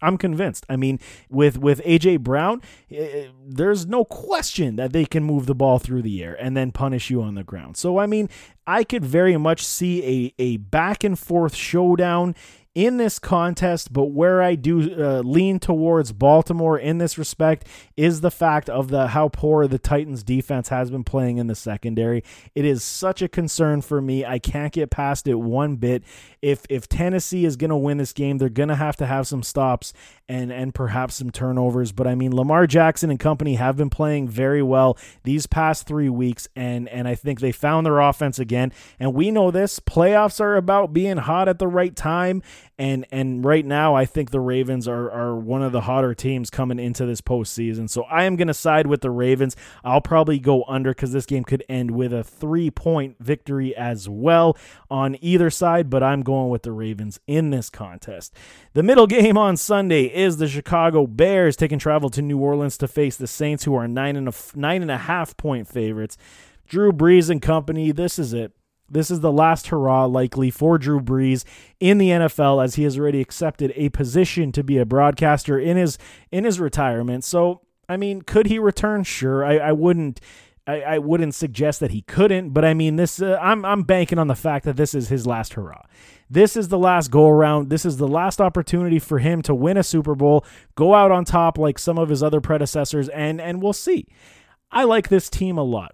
I'm 0.00 0.18
convinced. 0.18 0.64
I 0.68 0.76
mean, 0.76 1.00
with 1.28 1.58
with 1.58 1.82
AJ 1.82 2.20
Brown, 2.20 2.60
uh, 2.96 3.32
there's 3.44 3.86
no 3.86 4.04
question 4.04 4.76
that 4.76 4.92
they 4.92 5.04
can 5.04 5.24
move 5.24 5.46
the 5.46 5.54
ball 5.54 5.80
through 5.80 6.02
the 6.02 6.22
air 6.22 6.36
and 6.38 6.56
then 6.56 6.70
punish 6.70 7.10
you 7.10 7.20
on 7.22 7.34
the 7.34 7.42
ground. 7.42 7.76
So 7.76 7.98
I 7.98 8.06
mean, 8.06 8.28
I 8.68 8.84
could 8.84 9.04
very 9.04 9.36
much 9.36 9.64
see 9.64 10.32
a 10.38 10.42
a 10.42 10.56
back 10.58 11.02
and 11.02 11.18
forth 11.18 11.56
showdown 11.56 12.36
in 12.76 12.98
this 12.98 13.18
contest, 13.18 13.90
but 13.90 14.10
where 14.10 14.42
I 14.42 14.54
do 14.54 15.02
uh, 15.02 15.20
lean 15.20 15.58
towards 15.58 16.12
Baltimore 16.12 16.78
in 16.78 16.98
this 16.98 17.16
respect 17.16 17.66
is 17.96 18.20
the 18.20 18.30
fact 18.30 18.68
of 18.68 18.88
the 18.88 19.08
how 19.08 19.30
poor 19.30 19.66
the 19.66 19.78
Titans 19.78 20.22
defense 20.22 20.68
has 20.68 20.90
been 20.90 21.02
playing 21.02 21.38
in 21.38 21.46
the 21.46 21.54
secondary. 21.54 22.22
It 22.54 22.66
is 22.66 22.84
such 22.84 23.22
a 23.22 23.28
concern 23.28 23.80
for 23.80 24.02
me. 24.02 24.26
I 24.26 24.38
can't 24.38 24.74
get 24.74 24.90
past 24.90 25.26
it 25.26 25.36
one 25.36 25.76
bit. 25.76 26.02
If 26.42 26.66
if 26.68 26.86
Tennessee 26.86 27.46
is 27.46 27.56
going 27.56 27.70
to 27.70 27.76
win 27.76 27.96
this 27.96 28.12
game, 28.12 28.36
they're 28.36 28.50
going 28.50 28.68
to 28.68 28.74
have 28.74 28.96
to 28.96 29.06
have 29.06 29.26
some 29.26 29.42
stops 29.42 29.94
and 30.28 30.52
and 30.52 30.74
perhaps 30.74 31.14
some 31.14 31.30
turnovers, 31.30 31.92
but 31.92 32.06
I 32.06 32.14
mean 32.14 32.36
Lamar 32.36 32.66
Jackson 32.66 33.08
and 33.08 33.18
company 33.18 33.54
have 33.54 33.78
been 33.78 33.88
playing 33.88 34.28
very 34.28 34.62
well 34.62 34.98
these 35.24 35.46
past 35.46 35.86
3 35.86 36.10
weeks 36.10 36.46
and 36.54 36.90
and 36.90 37.08
I 37.08 37.14
think 37.14 37.40
they 37.40 37.52
found 37.52 37.86
their 37.86 38.00
offense 38.00 38.38
again. 38.38 38.70
And 39.00 39.14
we 39.14 39.30
know 39.30 39.50
this, 39.50 39.80
playoffs 39.80 40.40
are 40.40 40.56
about 40.56 40.92
being 40.92 41.16
hot 41.16 41.48
at 41.48 41.58
the 41.58 41.68
right 41.68 41.96
time 41.96 42.42
and 42.78 43.06
and 43.10 43.44
right 43.44 43.64
now 43.64 43.94
I 43.94 44.04
think 44.04 44.30
the 44.30 44.40
Ravens 44.40 44.86
are 44.86 45.10
are 45.10 45.36
one 45.36 45.62
of 45.62 45.72
the 45.72 45.82
hotter 45.82 46.14
teams 46.14 46.50
coming 46.50 46.78
into 46.78 47.06
this 47.06 47.20
postseason. 47.20 47.88
So 47.88 48.02
I 48.04 48.24
am 48.24 48.36
going 48.36 48.48
to 48.48 48.54
side 48.54 48.86
with 48.86 49.00
the 49.00 49.10
Ravens. 49.10 49.56
I'll 49.84 50.00
probably 50.00 50.38
go 50.38 50.64
under 50.68 50.90
because 50.90 51.12
this 51.12 51.26
game 51.26 51.44
could 51.44 51.64
end 51.68 51.90
with 51.92 52.12
a 52.12 52.22
three 52.22 52.70
point 52.70 53.16
victory 53.18 53.74
as 53.76 54.08
well 54.08 54.56
on 54.90 55.16
either 55.20 55.50
side. 55.50 55.88
But 55.88 56.02
I'm 56.02 56.22
going 56.22 56.50
with 56.50 56.62
the 56.62 56.72
Ravens 56.72 57.18
in 57.26 57.50
this 57.50 57.70
contest. 57.70 58.34
The 58.74 58.82
middle 58.82 59.06
game 59.06 59.38
on 59.38 59.56
Sunday 59.56 60.04
is 60.04 60.36
the 60.36 60.48
Chicago 60.48 61.06
Bears 61.06 61.56
taking 61.56 61.78
travel 61.78 62.10
to 62.10 62.22
New 62.22 62.38
Orleans 62.38 62.76
to 62.78 62.88
face 62.88 63.16
the 63.16 63.26
Saints, 63.26 63.64
who 63.64 63.74
are 63.74 63.88
nine 63.88 64.16
and 64.16 64.28
a 64.28 64.34
nine 64.54 64.82
and 64.82 64.90
a 64.90 64.98
half 64.98 65.36
point 65.36 65.68
favorites. 65.68 66.16
Drew 66.66 66.92
Brees 66.92 67.30
and 67.30 67.40
company. 67.40 67.92
This 67.92 68.18
is 68.18 68.32
it. 68.32 68.52
This 68.88 69.10
is 69.10 69.20
the 69.20 69.32
last 69.32 69.68
hurrah 69.68 70.06
likely 70.06 70.50
for 70.50 70.78
Drew 70.78 71.00
Brees 71.00 71.44
in 71.80 71.98
the 71.98 72.10
NFL 72.10 72.62
as 72.62 72.76
he 72.76 72.84
has 72.84 72.98
already 72.98 73.20
accepted 73.20 73.72
a 73.74 73.88
position 73.90 74.52
to 74.52 74.62
be 74.62 74.78
a 74.78 74.86
broadcaster 74.86 75.58
in 75.58 75.76
his 75.76 75.98
in 76.30 76.44
his 76.44 76.60
retirement. 76.60 77.24
So, 77.24 77.62
I 77.88 77.96
mean, 77.96 78.22
could 78.22 78.46
he 78.46 78.58
return? 78.58 79.04
Sure. 79.04 79.44
I, 79.44 79.56
I 79.58 79.72
wouldn't 79.72 80.20
I, 80.66 80.80
I 80.82 80.98
wouldn't 80.98 81.34
suggest 81.34 81.78
that 81.80 81.92
he 81.92 82.02
couldn't, 82.02 82.50
but 82.50 82.64
I 82.64 82.74
mean 82.74 82.96
this 82.96 83.22
uh, 83.22 83.38
I'm 83.40 83.64
I'm 83.64 83.82
banking 83.82 84.18
on 84.18 84.26
the 84.26 84.34
fact 84.34 84.64
that 84.64 84.76
this 84.76 84.94
is 84.94 85.08
his 85.08 85.26
last 85.26 85.54
hurrah. 85.54 85.82
This 86.28 86.56
is 86.56 86.68
the 86.68 86.78
last 86.78 87.10
go 87.10 87.28
around. 87.28 87.70
This 87.70 87.84
is 87.84 87.98
the 87.98 88.08
last 88.08 88.40
opportunity 88.40 88.98
for 88.98 89.20
him 89.20 89.42
to 89.42 89.54
win 89.54 89.76
a 89.76 89.84
Super 89.84 90.16
Bowl, 90.16 90.44
go 90.74 90.94
out 90.94 91.12
on 91.12 91.24
top 91.24 91.56
like 91.56 91.78
some 91.78 91.98
of 91.98 92.08
his 92.08 92.22
other 92.22 92.40
predecessors 92.40 93.08
and 93.10 93.40
and 93.40 93.62
we'll 93.62 93.72
see. 93.72 94.06
I 94.72 94.84
like 94.84 95.08
this 95.08 95.30
team 95.30 95.56
a 95.56 95.62
lot. 95.62 95.92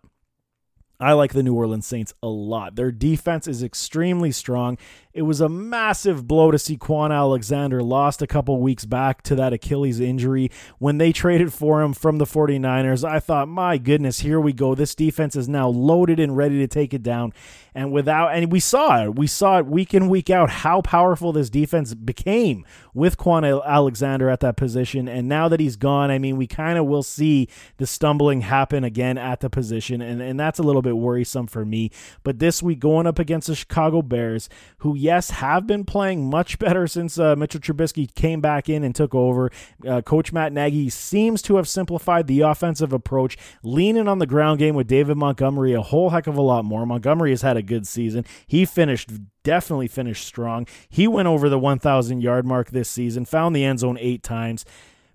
I 1.02 1.14
like 1.14 1.32
the 1.32 1.42
New 1.42 1.54
Orleans 1.54 1.84
Saints 1.84 2.14
a 2.22 2.28
lot. 2.28 2.76
Their 2.76 2.92
defense 2.92 3.48
is 3.48 3.62
extremely 3.62 4.30
strong. 4.30 4.78
It 5.14 5.22
was 5.22 5.42
a 5.42 5.48
massive 5.48 6.26
blow 6.26 6.50
to 6.50 6.58
see 6.58 6.78
Kwon 6.78 7.12
Alexander 7.12 7.82
lost 7.82 8.22
a 8.22 8.26
couple 8.26 8.58
weeks 8.60 8.86
back 8.86 9.22
to 9.24 9.34
that 9.34 9.52
Achilles 9.52 10.00
injury. 10.00 10.50
When 10.78 10.96
they 10.96 11.12
traded 11.12 11.52
for 11.52 11.82
him 11.82 11.92
from 11.92 12.16
the 12.16 12.24
49ers, 12.24 13.06
I 13.06 13.20
thought, 13.20 13.46
my 13.46 13.76
goodness, 13.76 14.20
here 14.20 14.40
we 14.40 14.54
go. 14.54 14.74
This 14.74 14.94
defense 14.94 15.36
is 15.36 15.48
now 15.48 15.68
loaded 15.68 16.18
and 16.18 16.34
ready 16.34 16.58
to 16.60 16.66
take 16.66 16.94
it 16.94 17.02
down. 17.02 17.34
And 17.74 17.92
without, 17.92 18.34
and 18.34 18.50
we 18.52 18.60
saw 18.60 19.04
it. 19.04 19.16
We 19.16 19.26
saw 19.26 19.58
it 19.58 19.66
week 19.66 19.94
in, 19.94 20.08
week 20.08 20.30
out, 20.30 20.50
how 20.50 20.82
powerful 20.82 21.32
this 21.32 21.48
defense 21.50 21.94
became 21.94 22.66
with 22.94 23.16
Kwon 23.16 23.64
Alexander 23.64 24.28
at 24.28 24.40
that 24.40 24.56
position. 24.56 25.08
And 25.08 25.28
now 25.28 25.48
that 25.48 25.60
he's 25.60 25.76
gone, 25.76 26.10
I 26.10 26.18
mean, 26.18 26.36
we 26.36 26.46
kind 26.46 26.78
of 26.78 26.86
will 26.86 27.02
see 27.02 27.48
the 27.78 27.86
stumbling 27.86 28.42
happen 28.42 28.84
again 28.84 29.16
at 29.16 29.40
the 29.40 29.48
position. 29.48 30.02
And, 30.02 30.20
and 30.20 30.38
that's 30.38 30.58
a 30.58 30.62
little 30.62 30.82
bit 30.82 30.96
worrisome 30.96 31.46
for 31.46 31.64
me. 31.64 31.90
But 32.22 32.38
this 32.38 32.62
week, 32.62 32.78
going 32.78 33.06
up 33.06 33.18
against 33.18 33.46
the 33.46 33.54
Chicago 33.54 34.02
Bears, 34.02 34.50
who 34.78 34.94
yes, 35.02 35.30
have 35.30 35.66
been 35.66 35.84
playing 35.84 36.30
much 36.30 36.58
better 36.58 36.86
since 36.86 37.18
uh, 37.18 37.36
Mitchell 37.36 37.60
Trubisky 37.60 38.12
came 38.14 38.40
back 38.40 38.68
in 38.68 38.84
and 38.84 38.94
took 38.94 39.14
over. 39.14 39.50
Uh, 39.86 40.00
Coach 40.00 40.32
Matt 40.32 40.52
Nagy 40.52 40.88
seems 40.88 41.42
to 41.42 41.56
have 41.56 41.68
simplified 41.68 42.26
the 42.26 42.40
offensive 42.40 42.92
approach, 42.92 43.36
leaning 43.62 44.08
on 44.08 44.18
the 44.18 44.26
ground 44.26 44.60
game 44.60 44.74
with 44.74 44.86
David 44.86 45.16
Montgomery 45.16 45.72
a 45.72 45.82
whole 45.82 46.10
heck 46.10 46.26
of 46.26 46.36
a 46.36 46.42
lot 46.42 46.64
more. 46.64 46.86
Montgomery 46.86 47.30
has 47.30 47.42
had 47.42 47.56
a 47.56 47.62
good 47.62 47.86
season. 47.86 48.24
He 48.46 48.64
finished 48.64 49.10
definitely 49.42 49.88
finished 49.88 50.24
strong. 50.24 50.66
He 50.88 51.08
went 51.08 51.26
over 51.26 51.48
the 51.48 51.58
1,000 51.58 52.20
yard 52.20 52.46
mark 52.46 52.70
this 52.70 52.88
season, 52.88 53.24
found 53.24 53.56
the 53.56 53.64
end 53.64 53.80
zone 53.80 53.98
eight 54.00 54.22
times. 54.22 54.64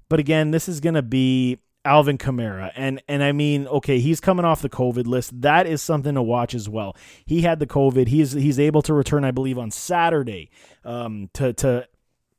But 0.10 0.20
again, 0.20 0.52
this 0.52 0.68
is 0.68 0.80
going 0.80 0.96
to 0.96 1.02
be 1.02 1.60
Alvin 1.88 2.18
Kamara. 2.18 2.72
And 2.76 3.02
and 3.08 3.24
I 3.24 3.32
mean, 3.32 3.68
okay, 3.68 4.00
he's 4.00 4.20
coming 4.20 4.46
off 4.46 4.62
the 4.62 4.70
COVID 4.70 5.08
list. 5.08 5.42
That 5.42 5.66
is 5.66 5.82
something 5.82 6.16
to 6.16 6.22
watch 6.22 6.54
as 6.54 6.68
well. 6.68 6.96
He 7.26 7.42
had 7.42 7.60
the 7.60 7.68
COVID. 7.68 8.08
He's 8.08 8.34
he's 8.34 8.60
able 8.60 8.82
to 8.84 8.94
return, 8.94 9.24
I 9.24 9.32
believe, 9.32 9.58
on 9.58 9.72
Saturday 9.72 10.52
um, 10.84 11.30
to 11.34 11.54
to 11.54 11.88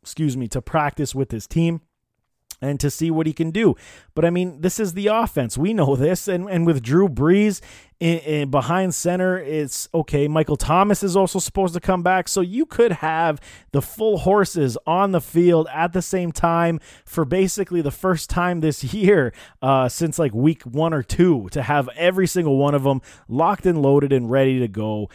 excuse 0.02 0.36
me 0.36 0.48
to 0.48 0.62
practice 0.62 1.14
with 1.14 1.30
his 1.30 1.46
team. 1.46 1.80
And 2.60 2.80
to 2.80 2.90
see 2.90 3.10
what 3.10 3.26
he 3.26 3.32
can 3.32 3.50
do. 3.50 3.76
But 4.14 4.24
I 4.24 4.30
mean, 4.30 4.60
this 4.60 4.80
is 4.80 4.94
the 4.94 5.06
offense. 5.08 5.56
We 5.56 5.72
know 5.72 5.96
this. 5.96 6.28
And, 6.28 6.48
and 6.48 6.66
with 6.66 6.82
Drew 6.82 7.08
Brees 7.08 7.60
in, 8.00 8.18
in 8.18 8.50
behind 8.50 8.94
center, 8.94 9.38
it's 9.38 9.88
okay. 9.94 10.28
Michael 10.28 10.56
Thomas 10.56 11.02
is 11.02 11.16
also 11.16 11.38
supposed 11.38 11.74
to 11.74 11.80
come 11.80 12.02
back. 12.02 12.28
So 12.28 12.40
you 12.40 12.66
could 12.66 12.92
have 12.92 13.40
the 13.72 13.82
full 13.82 14.18
horses 14.18 14.76
on 14.86 15.12
the 15.12 15.20
field 15.20 15.68
at 15.72 15.92
the 15.92 16.02
same 16.02 16.32
time 16.32 16.80
for 17.04 17.24
basically 17.24 17.80
the 17.80 17.90
first 17.90 18.30
time 18.30 18.60
this 18.60 18.82
year 18.84 19.32
uh, 19.62 19.88
since 19.88 20.18
like 20.18 20.34
week 20.34 20.62
one 20.62 20.92
or 20.92 21.02
two 21.02 21.48
to 21.52 21.62
have 21.62 21.88
every 21.96 22.26
single 22.26 22.56
one 22.56 22.74
of 22.74 22.82
them 22.82 23.00
locked 23.28 23.66
and 23.66 23.80
loaded 23.80 24.12
and 24.12 24.30
ready 24.30 24.58
to 24.58 24.68
go. 24.68 25.08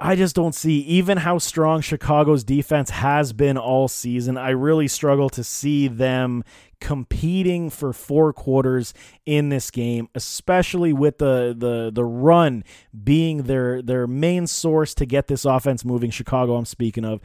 I 0.00 0.14
just 0.14 0.36
don't 0.36 0.54
see 0.54 0.78
even 0.80 1.18
how 1.18 1.38
strong 1.38 1.80
Chicago's 1.80 2.44
defense 2.44 2.90
has 2.90 3.32
been 3.32 3.58
all 3.58 3.88
season. 3.88 4.36
I 4.38 4.50
really 4.50 4.86
struggle 4.86 5.28
to 5.30 5.42
see 5.42 5.88
them 5.88 6.44
competing 6.80 7.68
for 7.68 7.92
four 7.92 8.32
quarters 8.32 8.94
in 9.26 9.48
this 9.48 9.72
game, 9.72 10.08
especially 10.14 10.92
with 10.92 11.18
the 11.18 11.52
the 11.56 11.90
the 11.92 12.04
run 12.04 12.62
being 13.02 13.44
their 13.44 13.82
their 13.82 14.06
main 14.06 14.46
source 14.46 14.94
to 14.94 15.06
get 15.06 15.26
this 15.26 15.44
offense 15.44 15.84
moving. 15.84 16.10
Chicago, 16.10 16.54
I'm 16.54 16.64
speaking 16.64 17.04
of 17.04 17.20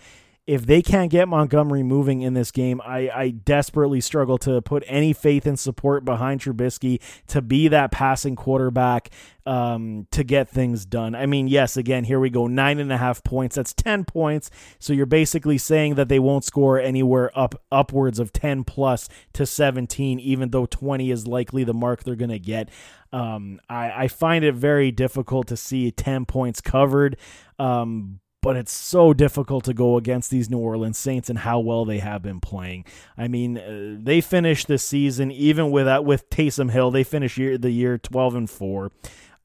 if 0.46 0.66
they 0.66 0.82
can't 0.82 1.10
get 1.10 1.30
Montgomery 1.30 1.84
moving 1.84 2.22
in 2.22 2.34
this 2.34 2.52
game, 2.52 2.82
I, 2.84 3.10
I 3.10 3.30
desperately 3.30 4.02
struggle 4.02 4.38
to 4.40 4.62
put 4.62 4.84
any 4.88 5.14
faith 5.14 5.46
and 5.46 5.58
support 5.58 6.04
behind 6.04 6.42
Trubisky 6.42 7.02
to 7.28 7.42
be 7.42 7.70
that 7.70 7.92
passing 7.92 8.36
quarterback 8.36 9.10
um, 9.46 10.06
to 10.12 10.22
get 10.26 10.50
things 10.50 10.86
done. 10.86 11.16
I 11.16 11.28
mean, 11.28 11.48
yes, 11.48 11.78
again, 11.78 12.04
here 12.04 12.20
we 12.20 12.30
go. 12.30 12.48
Nine 12.48 12.80
and 12.80 12.92
a 12.92 12.98
half 12.98 13.24
points. 13.24 13.56
That's 13.56 13.74
10 13.74 14.04
points. 14.04 14.52
So 14.80 14.92
you're 14.92 15.06
basically 15.06 15.58
saying 15.58 15.96
that 15.96 16.10
they 16.10 16.20
won't 16.20 16.44
score 16.44 16.78
anywhere 16.78 17.32
up 17.40 17.56
upwards 17.72 18.20
of 18.20 18.34
10 18.34 18.66
plus 18.66 19.08
to 19.34 19.46
17, 19.46 20.20
even 20.20 20.50
though 20.50 20.66
20 20.66 21.10
is 21.10 21.26
likely 21.26 21.64
the 21.64 21.74
mark 21.74 22.04
they're 22.04 22.16
going 22.16 22.30
to 22.32 22.40
get. 22.40 22.68
Um, 23.14 23.62
I, 23.70 24.04
I 24.04 24.08
find 24.10 24.44
it 24.44 24.56
very 24.56 24.92
difficult 24.92 25.48
to 25.48 25.56
see 25.56 25.90
10 25.90 26.26
points 26.26 26.60
covered. 26.60 27.16
Um, 27.60 28.20
but 28.44 28.58
it's 28.58 28.74
so 28.74 29.14
difficult 29.14 29.64
to 29.64 29.74
go 29.74 29.96
against 29.96 30.30
these 30.30 30.50
New 30.50 30.60
Orleans 30.60 30.98
Saints 30.98 31.30
and 31.30 31.40
how 31.40 31.60
well 31.60 31.86
they 31.86 32.00
have 32.00 32.22
been 32.22 32.42
playing. 32.42 32.86
I 33.18 33.30
mean, 33.30 33.58
uh, 33.58 33.98
they 34.04 34.20
finished 34.20 34.68
the 34.68 34.78
season 34.78 35.32
even 35.32 35.72
without 35.72 36.04
with 36.04 36.30
Taysom 36.30 36.70
Hill. 36.70 36.92
They 36.92 37.06
finished 37.06 37.38
year, 37.38 37.58
the 37.58 37.72
year 37.72 37.98
twelve 37.98 38.36
and 38.36 38.50
four. 38.50 38.92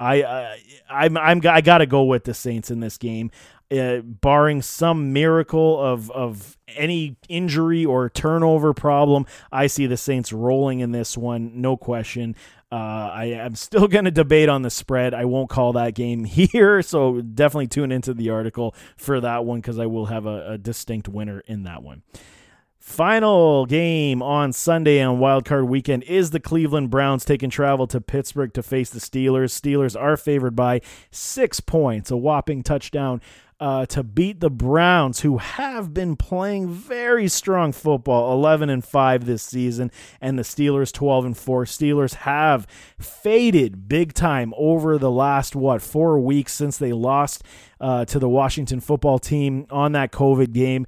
I 0.00 0.22
uh, 0.22 0.56
I'm 0.90 1.16
I'm 1.16 1.40
I 1.46 1.60
got 1.60 1.78
to 1.78 1.86
go 1.86 2.02
with 2.02 2.24
the 2.24 2.34
Saints 2.34 2.70
in 2.70 2.80
this 2.80 2.98
game. 2.98 3.30
Uh, 3.70 3.98
barring 3.98 4.62
some 4.62 5.12
miracle 5.12 5.78
of 5.78 6.10
of 6.10 6.56
any 6.68 7.16
injury 7.28 7.84
or 7.84 8.08
turnover 8.08 8.74
problem, 8.74 9.26
I 9.52 9.68
see 9.68 9.86
the 9.86 9.96
Saints 9.96 10.32
rolling 10.32 10.80
in 10.80 10.90
this 10.90 11.16
one, 11.16 11.60
no 11.60 11.76
question. 11.76 12.34
Uh, 12.70 13.10
I 13.12 13.24
am 13.26 13.54
still 13.54 13.88
going 13.88 14.04
to 14.04 14.10
debate 14.10 14.48
on 14.48 14.62
the 14.62 14.70
spread. 14.70 15.14
I 15.14 15.24
won't 15.24 15.50
call 15.50 15.72
that 15.74 15.94
game 15.94 16.24
here, 16.24 16.82
so 16.82 17.20
definitely 17.20 17.68
tune 17.68 17.92
into 17.92 18.14
the 18.14 18.30
article 18.30 18.74
for 18.96 19.20
that 19.20 19.44
one 19.44 19.60
because 19.60 19.78
I 19.78 19.86
will 19.86 20.06
have 20.06 20.26
a, 20.26 20.52
a 20.52 20.58
distinct 20.58 21.08
winner 21.08 21.40
in 21.46 21.64
that 21.64 21.82
one. 21.82 22.02
Final 22.88 23.66
game 23.66 24.22
on 24.22 24.50
Sunday 24.50 25.02
on 25.02 25.18
Wildcard 25.18 25.68
Weekend 25.68 26.04
is 26.04 26.30
the 26.30 26.40
Cleveland 26.40 26.88
Browns 26.88 27.22
taking 27.22 27.50
travel 27.50 27.86
to 27.86 28.00
Pittsburgh 28.00 28.54
to 28.54 28.62
face 28.62 28.88
the 28.88 28.98
Steelers. 28.98 29.52
Steelers 29.52 30.00
are 30.00 30.16
favored 30.16 30.56
by 30.56 30.80
six 31.10 31.60
points, 31.60 32.10
a 32.10 32.16
whopping 32.16 32.62
touchdown 32.62 33.20
uh, 33.60 33.86
to 33.86 34.02
beat 34.02 34.40
the 34.40 34.50
Browns, 34.50 35.20
who 35.20 35.38
have 35.38 35.92
been 35.92 36.16
playing 36.16 36.68
very 36.68 37.28
strong 37.28 37.72
football, 37.72 38.32
11 38.32 38.70
and 38.70 38.84
5 38.84 39.24
this 39.24 39.42
season, 39.42 39.90
and 40.20 40.38
the 40.38 40.42
Steelers 40.42 40.92
12 40.92 41.24
and 41.24 41.36
4. 41.36 41.64
Steelers 41.64 42.14
have 42.14 42.66
faded 42.98 43.88
big 43.88 44.14
time 44.14 44.54
over 44.56 44.98
the 44.98 45.10
last 45.10 45.56
what 45.56 45.82
four 45.82 46.18
weeks 46.20 46.52
since 46.52 46.78
they 46.78 46.92
lost 46.92 47.42
uh, 47.80 48.04
to 48.04 48.18
the 48.18 48.28
Washington 48.28 48.80
football 48.80 49.18
team 49.18 49.66
on 49.70 49.92
that 49.92 50.12
COVID 50.12 50.52
game 50.52 50.86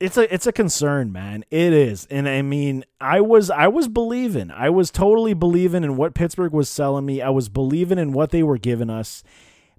it's 0.00 0.16
a 0.16 0.32
it's 0.32 0.46
a 0.46 0.52
concern, 0.52 1.12
man. 1.12 1.44
It 1.50 1.74
is. 1.74 2.06
And 2.10 2.26
I 2.26 2.40
mean, 2.40 2.84
I 3.00 3.20
was 3.20 3.50
I 3.50 3.68
was 3.68 3.86
believing. 3.86 4.50
I 4.50 4.70
was 4.70 4.90
totally 4.90 5.34
believing 5.34 5.84
in 5.84 5.96
what 5.96 6.14
Pittsburgh 6.14 6.52
was 6.52 6.70
selling 6.70 7.04
me. 7.04 7.20
I 7.20 7.28
was 7.28 7.50
believing 7.50 7.98
in 7.98 8.12
what 8.12 8.30
they 8.30 8.42
were 8.42 8.56
giving 8.56 8.88
us. 8.88 9.22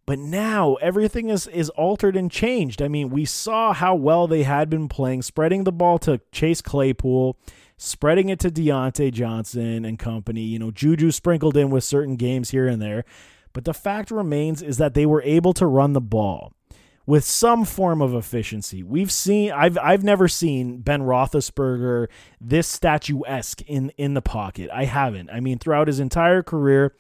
But 0.06 0.20
now 0.20 0.76
everything 0.76 1.30
is, 1.30 1.48
is 1.48 1.70
altered 1.72 2.16
and 2.16 2.30
changed. 2.30 2.82
I 2.82 2.88
mean, 2.88 3.10
we 3.10 3.26
saw 3.26 3.74
how 3.74 3.96
well 3.96 4.28
they 4.28 4.44
had 4.44 4.70
been 4.70 4.88
playing, 4.88 5.22
spreading 5.22 5.64
the 5.64 5.72
ball 5.72 6.00
to 6.00 6.22
Chase 6.32 6.62
Claypool, 6.62 7.38
spreading 7.78 8.30
it 8.30 8.40
to 8.40 8.50
Diontae 8.50 9.12
Johnson 9.12 9.86
and 9.86 10.00
company. 10.00 10.42
You 10.42 10.60
know, 10.60 10.72
Juju 10.72 11.12
sprinkled 11.12 11.56
in 11.56 11.70
with 11.70 11.84
certain 11.84 12.16
games 12.16 12.50
here 12.50 12.68
and 12.68 12.82
there. 12.82 13.06
But 13.54 13.66
the 13.66 13.74
fact 13.74 14.12
remains 14.12 14.62
is 14.62 14.78
that 14.78 14.94
they 14.94 15.06
were 15.06 15.22
able 15.24 15.54
to 15.54 15.66
run 15.66 15.94
the 15.94 16.02
ball 16.02 16.54
with 17.06 17.26
some 17.26 17.66
form 17.66 18.02
of 18.02 18.14
efficiency. 18.14 18.84
We've 18.84 19.12
seen 19.12 19.52
I've 19.52 19.78
I've 19.78 20.04
never 20.04 20.28
seen 20.28 20.78
Ben 20.78 21.02
Roethlisberger 21.02 22.08
this 22.40 22.68
statuesque 22.68 23.62
in 23.64 23.92
in 23.98 24.14
the 24.14 24.22
pocket. 24.22 24.70
I 24.74 24.86
haven't. 24.86 25.30
I 25.30 25.40
mean, 25.40 25.58
throughout 25.58 25.88
his 25.88 26.00
entire 26.00 26.44
career, 26.44 26.96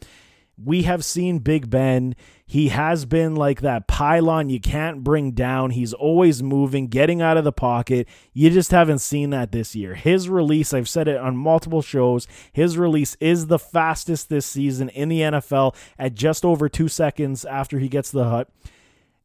we 0.64 0.84
have 0.84 1.04
seen 1.04 1.40
Big 1.40 1.70
Ben. 1.70 2.16
He 2.46 2.70
has 2.70 3.06
been 3.06 3.36
like 3.36 3.62
that 3.62 3.88
pylon 3.88 4.50
you 4.50 4.60
can't 4.60 5.04
bring 5.04 5.32
down. 5.32 5.72
He's 5.72 5.94
always 5.94 6.44
moving, 6.44 6.88
getting 6.88 7.22
out 7.22 7.38
of 7.38 7.44
the 7.44 7.52
pocket. 7.52 8.08
You 8.34 8.50
just 8.50 8.72
haven't 8.72 9.00
seen 9.00 9.30
that 9.30 9.52
this 9.52 9.76
year. 9.76 9.96
His 9.96 10.28
release, 10.28 10.74
I've 10.74 10.90
said 10.90 11.08
it 11.08 11.18
on 11.18 11.38
multiple 11.38 11.82
shows, 11.82 12.28
his 12.52 12.78
release 12.78 13.16
is 13.20 13.48
the 13.48 13.60
fastest 13.60 14.30
this 14.30 14.46
season 14.46 14.90
in 14.90 15.10
the 15.10 15.22
NFL 15.22 15.76
at 15.98 16.14
just 16.14 16.44
over 16.44 16.68
two 16.68 16.88
seconds 16.88 17.46
after 17.46 17.80
he 17.80 17.88
gets 17.88 18.12
the 18.12 18.26
hut. 18.26 18.50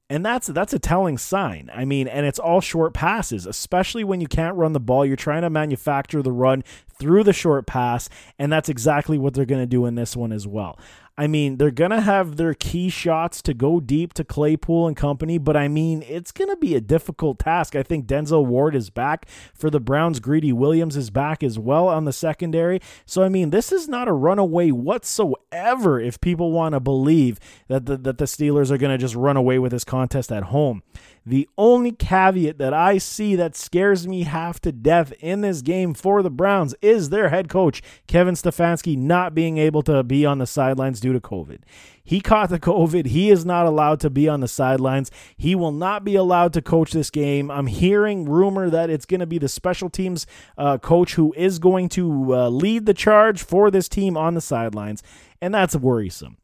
And 0.09 0.25
that's 0.25 0.47
that's 0.47 0.73
a 0.73 0.79
telling 0.79 1.19
sign. 1.19 1.69
I 1.75 1.85
mean, 1.85 2.07
and 2.07 2.25
it's 2.27 2.39
all 2.39 2.61
short 2.61 2.95
passes, 2.95 3.45
especially 3.45 4.05
when 4.05 4.21
you 4.21 4.29
can't 4.29 4.57
run 4.57 4.73
the 4.73 4.79
ball. 4.79 5.05
You're 5.05 5.17
trying 5.17 5.43
to 5.43 5.51
manufacture 5.51 6.23
the 6.23 6.31
run 6.31 6.63
through 6.97 7.25
the 7.25 7.33
short 7.33 7.67
pass, 7.67 8.09
and 8.39 8.53
that's 8.53 8.69
exactly 8.69 9.19
what 9.19 9.35
they're 9.35 9.45
going 9.45 9.63
to 9.63 9.67
do 9.67 9.85
in 9.85 9.97
this 9.97 10.17
one 10.17 10.31
as 10.31 10.47
well. 10.47 10.79
I 11.19 11.27
mean, 11.27 11.57
they're 11.57 11.71
going 11.71 11.93
to 11.93 12.01
have 12.03 12.37
their 12.37 12.53
key 12.53 12.91
shots 12.91 13.41
to 13.43 13.55
go 13.55 13.81
deep 13.81 14.13
to 14.15 14.25
Claypool 14.25 14.87
and 14.87 14.95
company, 14.95 15.39
but 15.39 15.57
I 15.57 15.67
mean, 15.67 16.05
it's 16.07 16.31
going 16.31 16.51
to 16.51 16.57
be 16.57 16.75
a 16.75 16.81
difficult 16.81 17.39
task. 17.39 17.75
I 17.75 17.83
think 17.83 18.07
Denzel 18.07 18.45
Ward 18.45 18.75
is 18.75 18.91
back 18.91 19.27
for 19.55 19.71
the 19.71 19.81
Browns. 19.81 20.21
Greedy 20.21 20.53
Williams 20.53 20.95
is 20.95 21.09
back 21.09 21.43
as 21.43 21.59
well 21.59 21.89
on 21.89 22.05
the 22.05 22.13
secondary. 22.13 22.81
So, 23.07 23.23
I 23.23 23.31
mean, 23.31 23.49
this 23.49 23.73
is 23.73 23.89
not 23.89 24.09
a 24.09 24.13
runaway 24.13 24.71
whatsoever 24.71 25.99
if 25.99 26.21
people 26.21 26.53
want 26.53 26.75
to 26.75 26.81
believe 26.81 27.41
that 27.69 27.87
the, 27.87 27.97
that 27.97 28.19
the 28.19 28.27
Steelers 28.27 28.71
are 28.71 28.79
going 28.79 28.93
to 28.93 28.99
just 28.99 29.15
run 29.15 29.39
away 29.39 29.59
with 29.59 29.73
this 29.73 29.85
contest 29.85 30.31
at 30.31 30.45
home. 30.45 30.83
The 31.25 31.49
only 31.59 31.91
caveat 31.91 32.59
that 32.59 32.73
I 32.73 32.99
see 32.99 33.35
that 33.35 33.57
scares 33.57 34.07
me 34.07 34.23
half 34.23 34.61
to 34.61 34.71
death 34.71 35.13
in 35.19 35.41
this 35.41 35.61
game 35.61 35.93
for 35.93 36.23
the 36.23 36.31
Browns 36.31 36.75
is 36.81 37.09
their 37.09 37.31
head 37.31 37.49
coach, 37.49 37.83
Kevin 38.07 38.35
Stefanski, 38.35 38.97
not 38.97 39.35
being 39.35 39.59
able 39.59 39.83
to 39.83 40.05
be 40.05 40.25
on 40.25 40.39
the 40.39 40.47
sidelines 40.47 41.01
due 41.07 41.13
to 41.13 41.21
COVID. 41.21 41.61
He 42.03 42.21
caught 42.21 42.51
the 42.51 42.59
COVID. 42.59 43.07
He 43.07 43.31
is 43.31 43.45
not 43.45 43.65
allowed 43.65 44.01
to 44.01 44.11
be 44.11 44.29
on 44.29 44.41
the 44.41 44.49
sidelines. 44.49 45.11
He 45.37 45.55
will 45.55 45.71
not 45.71 46.03
be 46.03 46.17
allowed 46.17 46.53
to 46.55 46.63
coach 46.63 46.91
this 46.91 47.11
game. 47.11 47.49
I'm 47.49 47.69
hearing 47.69 48.25
rumor 48.25 48.69
that 48.71 48.91
it's 48.91 49.07
going 49.07 49.21
to 49.21 49.27
be 49.27 49.39
the 49.39 49.49
special 49.49 49.89
teams 49.89 50.27
uh, 50.59 50.79
coach 50.79 51.15
who 51.15 51.33
is 51.37 51.61
going 51.61 51.89
to 51.91 52.35
uh, 52.35 52.49
lead 52.49 52.87
the 52.87 52.95
charge 52.95 53.43
for 53.43 53.71
this 53.71 53.89
team 53.89 54.17
on 54.17 54.35
the 54.35 54.41
sidelines, 54.41 55.05
and 55.41 55.55
that's 55.55 55.77
worrisome. 55.77 56.39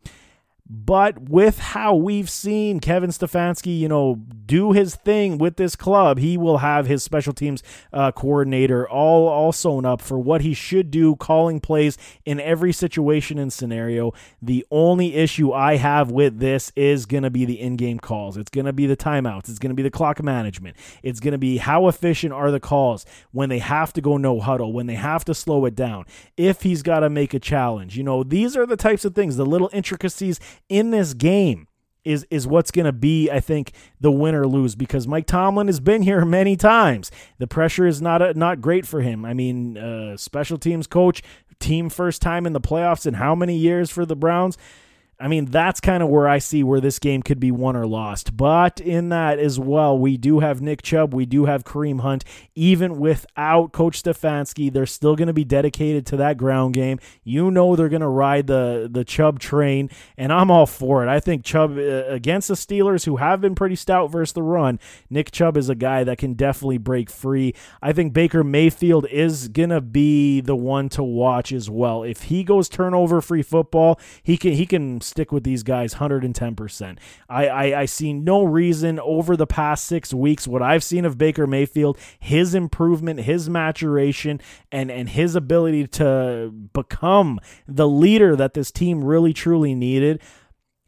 But 0.74 1.28
with 1.28 1.58
how 1.58 1.94
we've 1.94 2.30
seen 2.30 2.80
Kevin 2.80 3.10
Stefanski, 3.10 3.78
you 3.78 3.88
know, 3.88 4.14
do 4.46 4.72
his 4.72 4.94
thing 4.94 5.36
with 5.36 5.56
this 5.56 5.76
club, 5.76 6.18
he 6.18 6.38
will 6.38 6.58
have 6.58 6.86
his 6.86 7.02
special 7.02 7.34
teams 7.34 7.62
uh, 7.92 8.10
coordinator 8.12 8.88
all 8.88 9.28
all 9.28 9.52
sewn 9.52 9.84
up 9.84 10.00
for 10.00 10.18
what 10.18 10.40
he 10.40 10.54
should 10.54 10.90
do, 10.90 11.14
calling 11.16 11.60
plays 11.60 11.98
in 12.24 12.40
every 12.40 12.72
situation 12.72 13.38
and 13.38 13.52
scenario. 13.52 14.14
The 14.40 14.64
only 14.70 15.14
issue 15.14 15.52
I 15.52 15.76
have 15.76 16.10
with 16.10 16.38
this 16.38 16.72
is 16.74 17.04
going 17.04 17.24
to 17.24 17.30
be 17.30 17.44
the 17.44 17.60
in-game 17.60 18.00
calls. 18.00 18.38
It's 18.38 18.50
going 18.50 18.64
to 18.64 18.72
be 18.72 18.86
the 18.86 18.96
timeouts. 18.96 19.50
It's 19.50 19.58
going 19.58 19.72
to 19.72 19.76
be 19.76 19.82
the 19.82 19.90
clock 19.90 20.22
management. 20.22 20.78
It's 21.02 21.20
going 21.20 21.32
to 21.32 21.38
be 21.38 21.58
how 21.58 21.86
efficient 21.86 22.32
are 22.32 22.50
the 22.50 22.60
calls 22.60 23.04
when 23.30 23.50
they 23.50 23.58
have 23.58 23.92
to 23.92 24.00
go 24.00 24.16
no 24.16 24.40
huddle, 24.40 24.72
when 24.72 24.86
they 24.86 24.94
have 24.94 25.22
to 25.26 25.34
slow 25.34 25.66
it 25.66 25.74
down. 25.74 26.06
If 26.38 26.62
he's 26.62 26.82
got 26.82 27.00
to 27.00 27.10
make 27.10 27.34
a 27.34 27.40
challenge, 27.40 27.98
you 27.98 28.04
know, 28.04 28.22
these 28.22 28.56
are 28.56 28.64
the 28.64 28.76
types 28.76 29.04
of 29.04 29.14
things, 29.14 29.36
the 29.36 29.44
little 29.44 29.68
intricacies 29.74 30.40
in 30.68 30.90
this 30.90 31.14
game 31.14 31.68
is 32.04 32.26
is 32.30 32.46
what's 32.46 32.70
going 32.70 32.84
to 32.84 32.92
be 32.92 33.30
I 33.30 33.40
think 33.40 33.72
the 34.00 34.10
win 34.10 34.34
or 34.34 34.46
lose 34.46 34.74
because 34.74 35.06
Mike 35.06 35.26
Tomlin 35.26 35.68
has 35.68 35.80
been 35.80 36.02
here 36.02 36.24
many 36.24 36.56
times. 36.56 37.10
The 37.38 37.46
pressure 37.46 37.86
is 37.86 38.02
not 38.02 38.22
a, 38.22 38.34
not 38.34 38.60
great 38.60 38.86
for 38.86 39.00
him. 39.00 39.24
I 39.24 39.34
mean, 39.34 39.78
uh, 39.78 40.16
special 40.16 40.58
teams 40.58 40.86
coach, 40.86 41.22
team 41.60 41.88
first 41.88 42.20
time 42.20 42.46
in 42.46 42.52
the 42.52 42.60
playoffs 42.60 43.06
in 43.06 43.14
how 43.14 43.34
many 43.34 43.56
years 43.56 43.90
for 43.90 44.04
the 44.04 44.16
Browns? 44.16 44.58
I 45.20 45.28
mean, 45.28 45.44
that's 45.46 45.78
kind 45.78 46.02
of 46.02 46.08
where 46.08 46.26
I 46.26 46.38
see 46.38 46.64
where 46.64 46.80
this 46.80 46.98
game 46.98 47.22
could 47.22 47.38
be 47.38 47.52
won 47.52 47.76
or 47.76 47.86
lost. 47.86 48.36
But 48.36 48.80
in 48.80 49.10
that 49.10 49.38
as 49.38 49.58
well, 49.58 49.96
we 49.96 50.16
do 50.16 50.40
have 50.40 50.60
Nick 50.60 50.82
Chubb, 50.82 51.14
we 51.14 51.26
do 51.26 51.44
have 51.44 51.64
Kareem 51.64 52.00
Hunt. 52.00 52.24
Even 52.56 52.98
without 52.98 53.72
Coach 53.72 54.02
Stefanski, 54.02 54.72
they're 54.72 54.84
still 54.84 55.14
going 55.14 55.28
to 55.28 55.32
be 55.32 55.44
dedicated 55.44 56.06
to 56.06 56.16
that 56.16 56.36
ground 56.36 56.74
game. 56.74 56.98
You 57.22 57.52
know 57.52 57.76
they're 57.76 57.88
going 57.88 58.00
to 58.00 58.08
ride 58.08 58.48
the 58.48 58.88
the 58.90 59.04
Chubb 59.04 59.38
train, 59.38 59.90
and 60.16 60.32
I'm 60.32 60.50
all 60.50 60.66
for 60.66 61.04
it. 61.04 61.08
I 61.08 61.20
think 61.20 61.44
Chubb 61.44 61.78
uh, 61.78 62.06
against 62.06 62.48
the 62.48 62.54
Steelers, 62.54 63.04
who 63.04 63.16
have 63.16 63.40
been 63.40 63.54
pretty 63.54 63.76
stout 63.76 64.10
versus 64.10 64.32
the 64.32 64.42
run, 64.42 64.80
Nick 65.08 65.30
Chubb 65.30 65.56
is 65.56 65.68
a 65.68 65.74
guy 65.76 66.02
that 66.02 66.18
can 66.18 66.34
definitely 66.34 66.78
break 66.78 67.08
free. 67.08 67.54
I 67.80 67.92
think 67.92 68.12
Baker 68.12 68.42
Mayfield 68.42 69.06
is 69.06 69.48
going 69.48 69.70
to 69.70 69.80
be 69.80 70.40
the 70.40 70.56
one 70.56 70.88
to 70.90 71.04
watch 71.04 71.52
as 71.52 71.70
well. 71.70 72.02
If 72.02 72.24
he 72.24 72.42
goes 72.42 72.68
turnover 72.68 73.20
free 73.20 73.42
football, 73.42 74.00
he 74.22 74.36
can 74.36 74.52
he 74.52 74.66
can 74.66 75.00
stick 75.12 75.30
with 75.30 75.44
these 75.44 75.62
guys 75.62 75.94
110%. 75.94 76.98
I, 77.28 77.46
I, 77.46 77.80
I 77.82 77.84
see 77.84 78.12
no 78.12 78.42
reason 78.42 78.98
over 78.98 79.36
the 79.36 79.46
past 79.46 79.84
six 79.84 80.12
weeks, 80.12 80.48
what 80.48 80.62
I've 80.62 80.82
seen 80.82 81.04
of 81.04 81.18
Baker 81.18 81.46
Mayfield, 81.46 81.98
his 82.18 82.54
improvement, 82.54 83.20
his 83.20 83.48
maturation, 83.48 84.40
and, 84.72 84.90
and 84.90 85.10
his 85.10 85.36
ability 85.36 85.86
to 85.88 86.50
become 86.72 87.38
the 87.68 87.86
leader 87.86 88.34
that 88.34 88.54
this 88.54 88.70
team 88.72 89.04
really 89.04 89.32
truly 89.32 89.74
needed. 89.74 90.20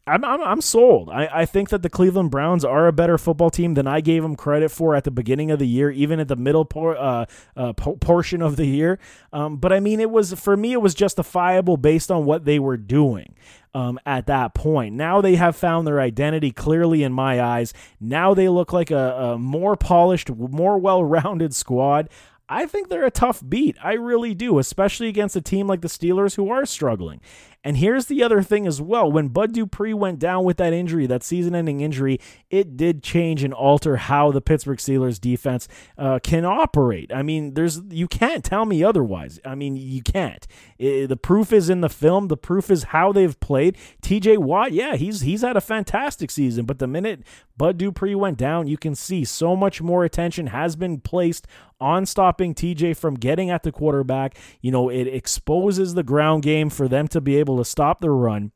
I'm, 0.07 0.23
I'm, 0.23 0.41
I'm 0.43 0.61
sold. 0.61 1.09
I, 1.09 1.27
I 1.33 1.45
think 1.45 1.69
that 1.69 1.81
the 1.81 1.89
Cleveland 1.89 2.29
Browns 2.29 2.63
are 2.63 2.87
a 2.87 2.93
better 2.93 3.17
football 3.17 3.49
team 3.49 3.73
than 3.73 3.87
I 3.87 4.01
gave 4.01 4.21
them 4.21 4.35
credit 4.35 4.69
for 4.69 4.95
at 4.95 5.03
the 5.03 5.09
beginning 5.09 5.49
of 5.49 5.57
the 5.57 5.67
year, 5.67 5.89
even 5.89 6.19
at 6.19 6.27
the 6.27 6.35
middle 6.35 6.63
por- 6.63 6.97
uh, 6.97 7.25
uh, 7.55 7.73
po- 7.73 7.95
portion 7.95 8.43
of 8.43 8.55
the 8.55 8.67
year. 8.67 8.99
Um, 9.33 9.57
but 9.57 9.73
I 9.73 9.79
mean, 9.79 9.99
it 9.99 10.11
was 10.11 10.33
for 10.33 10.55
me, 10.55 10.73
it 10.73 10.81
was 10.81 10.93
justifiable 10.93 11.77
based 11.77 12.11
on 12.11 12.25
what 12.25 12.45
they 12.45 12.59
were 12.59 12.77
doing 12.77 13.33
um, 13.75 13.99
at 14.05 14.25
that 14.27 14.53
point. 14.53 14.95
Now 14.95 15.19
they 15.19 15.35
have 15.35 15.55
found 15.55 15.85
their 15.85 15.99
identity 15.99 16.51
clearly 16.51 17.03
in 17.03 17.11
my 17.11 17.41
eyes. 17.41 17.73
Now 17.99 18.33
they 18.33 18.47
look 18.47 18.71
like 18.71 18.89
a, 18.89 19.33
a 19.33 19.37
more 19.37 19.75
polished, 19.75 20.29
more 20.33 20.79
well 20.79 21.03
rounded 21.03 21.53
squad. 21.55 22.09
I 22.47 22.67
think 22.67 22.89
they're 22.89 23.05
a 23.05 23.11
tough 23.11 23.43
beat. 23.47 23.75
I 23.83 23.93
really 23.93 24.33
do, 24.33 24.59
especially 24.59 25.07
against 25.07 25.35
a 25.35 25.41
team 25.41 25.67
like 25.67 25.81
the 25.81 25.87
Steelers 25.87 26.35
who 26.35 26.49
are 26.49 26.65
struggling. 26.65 27.19
And 27.65 27.77
here's 27.77 28.05
the 28.05 28.21
other 28.21 28.43
thing 28.43 28.67
as 28.67 28.79
well. 28.79 29.11
When 29.11 29.29
Bud 29.29 29.51
Dupree 29.51 29.95
went 29.95 30.19
down 30.19 30.43
with 30.43 30.57
that 30.57 30.71
injury, 30.71 31.07
that 31.07 31.23
season 31.23 31.55
ending 31.55 31.81
injury, 31.81 32.19
it 32.51 32.77
did 32.77 33.01
change 33.01 33.43
and 33.43 33.55
alter 33.55 33.97
how 33.97 34.31
the 34.31 34.39
Pittsburgh 34.39 34.77
Steelers 34.77 35.19
defense 35.19 35.67
uh, 35.97 36.19
can 36.21 36.45
operate. 36.45 37.11
I 37.11 37.23
mean, 37.23 37.55
there's 37.55 37.81
you 37.89 38.07
can't 38.07 38.43
tell 38.43 38.65
me 38.65 38.83
otherwise. 38.83 39.39
I 39.43 39.55
mean, 39.55 39.75
you 39.75 40.03
can't. 40.03 40.45
It, 40.77 41.07
the 41.07 41.17
proof 41.17 41.51
is 41.51 41.67
in 41.67 41.81
the 41.81 41.89
film. 41.89 42.27
The 42.27 42.37
proof 42.37 42.69
is 42.69 42.83
how 42.83 43.11
they've 43.11 43.39
played. 43.39 43.77
TJ 44.03 44.37
Watt, 44.37 44.71
yeah, 44.71 44.95
he's 44.95 45.21
he's 45.21 45.41
had 45.41 45.57
a 45.57 45.61
fantastic 45.61 46.29
season, 46.29 46.65
but 46.65 46.77
the 46.77 46.87
minute 46.87 47.23
Bud 47.57 47.77
Dupree 47.79 48.13
went 48.13 48.37
down, 48.37 48.67
you 48.67 48.77
can 48.77 48.93
see 48.93 49.25
so 49.25 49.55
much 49.55 49.81
more 49.81 50.05
attention 50.05 50.47
has 50.47 50.75
been 50.75 50.99
placed 50.99 51.47
on 51.79 52.05
stopping 52.05 52.53
TJ 52.53 52.95
from 52.95 53.15
getting 53.15 53.49
at 53.49 53.63
the 53.63 53.71
quarterback. 53.71 54.37
You 54.61 54.71
know, 54.71 54.89
it 54.89 55.05
exposes 55.05 55.93
the 55.93 56.03
ground 56.03 56.43
game 56.43 56.69
for 56.69 56.87
them 56.87 57.07
to 57.09 57.21
be 57.21 57.37
able 57.37 57.54
able 57.55 57.63
to 57.63 57.69
stop 57.69 58.01
the 58.01 58.11
run. 58.11 58.51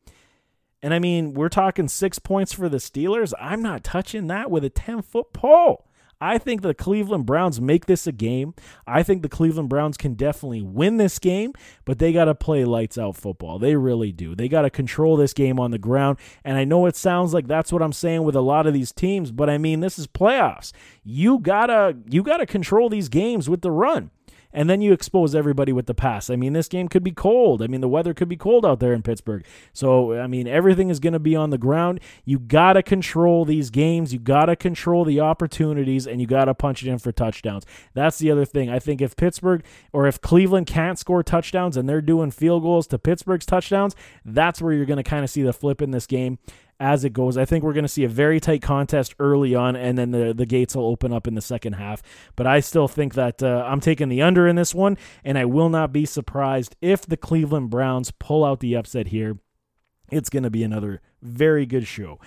And 0.82 0.93
I 0.93 1.00
mean, 1.00 1.34
we're 1.34 1.50
talking 1.50 1.88
six 1.88 2.20
points 2.20 2.54
for 2.54 2.70
the 2.70 2.78
Steelers. 2.78 3.34
I'm 3.39 3.62
not 3.62 3.84
touching 3.84 4.28
that 4.28 4.50
with 4.50 4.64
a 4.64 4.70
10 4.70 5.02
foot 5.02 5.34
pole. 5.34 5.86
I 6.22 6.38
think 6.38 6.62
the 6.62 6.74
Cleveland 6.74 7.26
Browns 7.26 7.62
make 7.62 7.86
this 7.86 8.06
a 8.06 8.12
game. 8.12 8.54
I 8.86 9.04
think 9.04 9.22
the 9.22 9.30
Cleveland 9.30 9.70
Browns 9.70 9.95
can 9.95 10.16
definitely 10.16 10.62
win 10.62 10.97
this 10.97 11.18
game, 11.18 11.54
but 11.86 11.97
they 11.97 12.12
got 12.12 12.26
to 12.26 12.36
play 12.36 12.66
lights 12.66 12.97
out 12.97 13.16
football. 13.16 13.58
They 13.58 13.78
really 13.78 14.12
do. 14.12 14.36
They 14.36 14.50
got 14.50 14.64
to 14.64 14.70
control 14.70 15.16
this 15.16 15.34
game 15.34 15.62
on 15.62 15.72
the 15.72 15.78
ground. 15.78 16.18
And 16.43 16.58
I 16.58 16.66
know 16.66 16.88
it 16.88 16.97
sounds 16.97 17.34
like 17.34 17.47
that's 17.47 17.72
what 17.72 17.82
I'm 17.82 17.93
saying 17.93 18.24
with 18.24 18.36
a 18.36 18.41
lot 18.41 18.68
of 18.68 18.74
these 18.74 18.91
teams, 18.91 19.32
but 19.32 19.50
I 19.50 19.58
mean, 19.58 19.80
this 19.80 19.97
is 19.97 20.08
playoffs. 20.08 20.74
You 21.06 21.39
got 21.39 21.68
to 21.68 21.95
you 22.10 22.22
got 22.22 22.38
to 22.38 22.45
control 22.45 22.89
these 22.89 23.08
games 23.08 23.50
with 23.50 23.62
the 23.62 23.72
run 23.72 24.12
and 24.52 24.70
then 24.70 24.82
you 24.82 24.93
expose 24.93 25.36
everybody 25.36 25.72
with 25.72 25.86
the 25.86 25.93
pass. 25.93 26.30
I 26.30 26.36
mean, 26.36 26.54
this 26.54 26.68
game 26.68 26.88
could 26.88 27.04
be 27.04 27.12
cold. 27.12 27.62
I 27.62 27.68
mean, 27.68 27.82
the 27.82 27.89
weather 27.89 28.14
could 28.14 28.30
be 28.30 28.36
cold 28.36 28.66
out 28.66 28.80
there 28.80 28.93
in 28.93 29.04
Pittsburgh. 29.04 29.45
So, 29.74 30.14
I 30.14 30.28
mean, 30.28 30.47
everything 30.47 30.89
is 30.89 31.00
going 31.00 31.14
to 31.14 31.20
be 31.20 31.36
on 31.36 31.50
the 31.50 31.58
ground. 31.58 32.00
You 32.26 32.39
got 32.39 32.74
to 32.74 32.84
control 32.84 33.45
these 33.45 33.70
games. 33.70 34.12
You 34.14 34.20
got 34.20 34.45
to 34.45 34.56
control 34.56 35.06
the 35.06 35.20
opportunities, 35.20 36.08
and 36.08 36.20
you 36.20 36.28
got 36.28 36.45
to 36.45 36.54
punch 36.54 36.84
it 36.84 36.89
in 36.89 36.97
for 36.97 37.12
touchdowns. 37.12 37.66
That's 37.93 38.18
the 38.18 38.32
other 38.32 38.45
thing. 38.45 38.70
I 38.70 38.80
think 38.80 39.02
if 39.02 39.16
Pittsburgh 39.16 39.64
or 39.93 40.08
if 40.08 40.20
Cleveland 40.22 40.68
can't 40.68 40.97
score 40.97 41.24
touchdowns 41.24 41.78
and 41.78 41.88
they're 41.88 42.02
doing 42.02 42.32
field 42.32 42.64
goals 42.64 42.88
to 42.88 43.00
Pittsburgh's 43.00 43.45
touchdowns, 43.45 43.95
that's 44.26 44.62
where 44.62 44.74
you're 44.74 44.86
going 44.86 44.97
to 44.97 45.04
kind 45.04 45.24
of 45.24 45.30
see 45.30 45.43
the 45.43 45.54
flip 45.54 45.82
in 45.82 45.91
this 45.91 46.08
game 46.08 46.39
as 46.80 47.04
it 47.04 47.12
goes. 47.12 47.38
I 47.38 47.46
think 47.46 47.64
we're 47.64 47.74
going 47.74 47.84
to 47.84 47.90
see 47.90 48.04
a 48.04 48.10
very 48.10 48.40
tight 48.40 48.62
contest 48.62 49.14
early 49.20 49.54
on, 49.54 49.76
and 49.76 49.98
then 49.98 50.12
the, 50.12 50.34
the 50.34 50.46
gates 50.46 50.76
will 50.76 50.86
open 50.86 51.12
up 51.12 51.28
in 51.28 51.36
the 51.36 51.42
second 51.42 51.74
half. 51.74 52.02
But 52.36 52.48
I 52.48 52.62
still 52.62 52.88
think 52.88 53.16
that 53.16 53.44
uh, 53.44 53.66
I'm 53.68 53.82
taking 53.82 54.10
the 54.10 54.22
under 54.22 54.48
in 54.48 54.56
this 54.56 54.74
one, 54.74 54.98
and 55.24 55.38
I 55.38 55.46
will 55.46 55.70
not 55.70 55.92
be 55.92 56.06
surprised 56.06 56.76
if 56.82 57.06
the 57.06 57.18
Cleveland 57.18 57.70
Browns 57.70 58.12
pull 58.12 58.46
out 58.46 58.62
the 58.62 58.76
upset 58.76 59.08
here. 59.08 59.38
It's 60.12 60.30
going 60.30 60.44
to 60.44 60.50
be 60.50 60.64
another 60.64 61.02
very 61.22 61.66
good 61.66 61.86
show. 61.86 62.20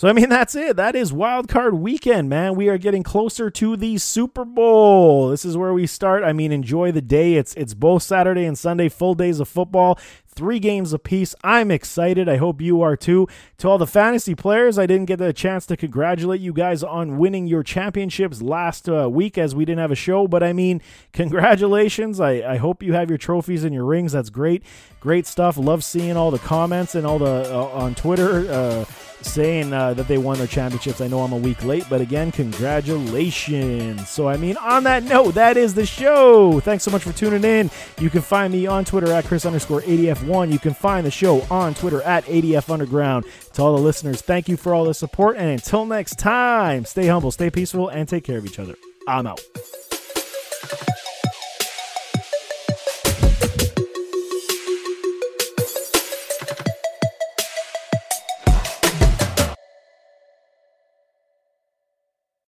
So 0.00 0.08
I 0.08 0.14
mean 0.14 0.30
that's 0.30 0.54
it. 0.54 0.76
That 0.76 0.96
is 0.96 1.12
wild 1.12 1.46
card 1.46 1.74
weekend, 1.74 2.30
man. 2.30 2.54
We 2.54 2.70
are 2.70 2.78
getting 2.78 3.02
closer 3.02 3.50
to 3.50 3.76
the 3.76 3.98
Super 3.98 4.46
Bowl. 4.46 5.28
This 5.28 5.44
is 5.44 5.58
where 5.58 5.74
we 5.74 5.86
start. 5.86 6.24
I 6.24 6.32
mean, 6.32 6.52
enjoy 6.52 6.90
the 6.90 7.02
day. 7.02 7.34
It's 7.34 7.52
it's 7.52 7.74
both 7.74 8.02
Saturday 8.02 8.46
and 8.46 8.56
Sunday, 8.56 8.88
full 8.88 9.14
days 9.14 9.40
of 9.40 9.48
football 9.48 9.98
three 10.34 10.58
games 10.58 10.92
apiece. 10.92 11.34
I'm 11.42 11.70
excited. 11.70 12.28
I 12.28 12.36
hope 12.36 12.60
you 12.60 12.82
are 12.82 12.96
too. 12.96 13.28
To 13.58 13.68
all 13.68 13.78
the 13.78 13.86
fantasy 13.86 14.34
players, 14.34 14.78
I 14.78 14.86
didn't 14.86 15.06
get 15.06 15.18
the 15.18 15.32
chance 15.32 15.66
to 15.66 15.76
congratulate 15.76 16.40
you 16.40 16.52
guys 16.52 16.82
on 16.82 17.18
winning 17.18 17.46
your 17.46 17.62
championships 17.62 18.40
last 18.40 18.88
uh, 18.88 19.08
week 19.10 19.36
as 19.36 19.54
we 19.54 19.64
didn't 19.64 19.80
have 19.80 19.90
a 19.90 19.96
show, 19.96 20.26
but 20.26 20.42
I 20.42 20.52
mean, 20.52 20.80
congratulations. 21.12 22.20
I, 22.20 22.52
I 22.52 22.56
hope 22.56 22.82
you 22.82 22.92
have 22.92 23.08
your 23.08 23.18
trophies 23.18 23.64
and 23.64 23.74
your 23.74 23.84
rings. 23.84 24.12
That's 24.12 24.30
great. 24.30 24.62
Great 25.00 25.26
stuff. 25.26 25.56
Love 25.56 25.84
seeing 25.84 26.16
all 26.16 26.30
the 26.30 26.38
comments 26.38 26.94
and 26.94 27.06
all 27.06 27.18
the 27.18 27.52
uh, 27.52 27.64
on 27.72 27.94
Twitter. 27.94 28.50
Uh, 28.50 28.84
saying 29.22 29.72
uh, 29.72 29.94
that 29.94 30.08
they 30.08 30.18
won 30.18 30.38
their 30.38 30.46
championships. 30.46 31.00
I 31.00 31.08
know 31.08 31.20
I'm 31.22 31.32
a 31.32 31.36
week 31.36 31.64
late, 31.64 31.84
but 31.88 32.00
again, 32.00 32.32
congratulations. 32.32 34.08
So, 34.08 34.28
I 34.28 34.36
mean, 34.36 34.56
on 34.56 34.84
that 34.84 35.04
note, 35.04 35.34
that 35.34 35.56
is 35.56 35.74
the 35.74 35.86
show. 35.86 36.60
Thanks 36.60 36.84
so 36.84 36.90
much 36.90 37.02
for 37.02 37.12
tuning 37.12 37.44
in. 37.44 37.70
You 37.98 38.10
can 38.10 38.22
find 38.22 38.52
me 38.52 38.66
on 38.66 38.84
Twitter 38.84 39.12
at 39.12 39.24
Chris 39.24 39.46
underscore 39.46 39.82
ADF1. 39.82 40.52
You 40.52 40.58
can 40.58 40.74
find 40.74 41.06
the 41.06 41.10
show 41.10 41.42
on 41.50 41.74
Twitter 41.74 42.02
at 42.02 42.24
ADF 42.24 42.70
Underground. 42.70 43.24
To 43.54 43.62
all 43.62 43.76
the 43.76 43.82
listeners, 43.82 44.22
thank 44.22 44.48
you 44.48 44.56
for 44.56 44.74
all 44.74 44.84
the 44.84 44.94
support. 44.94 45.36
And 45.36 45.48
until 45.50 45.86
next 45.86 46.18
time, 46.18 46.84
stay 46.84 47.06
humble, 47.06 47.30
stay 47.30 47.50
peaceful, 47.50 47.88
and 47.88 48.08
take 48.08 48.24
care 48.24 48.38
of 48.38 48.46
each 48.46 48.58
other. 48.58 48.76
I'm 49.06 49.26
out. 49.26 49.40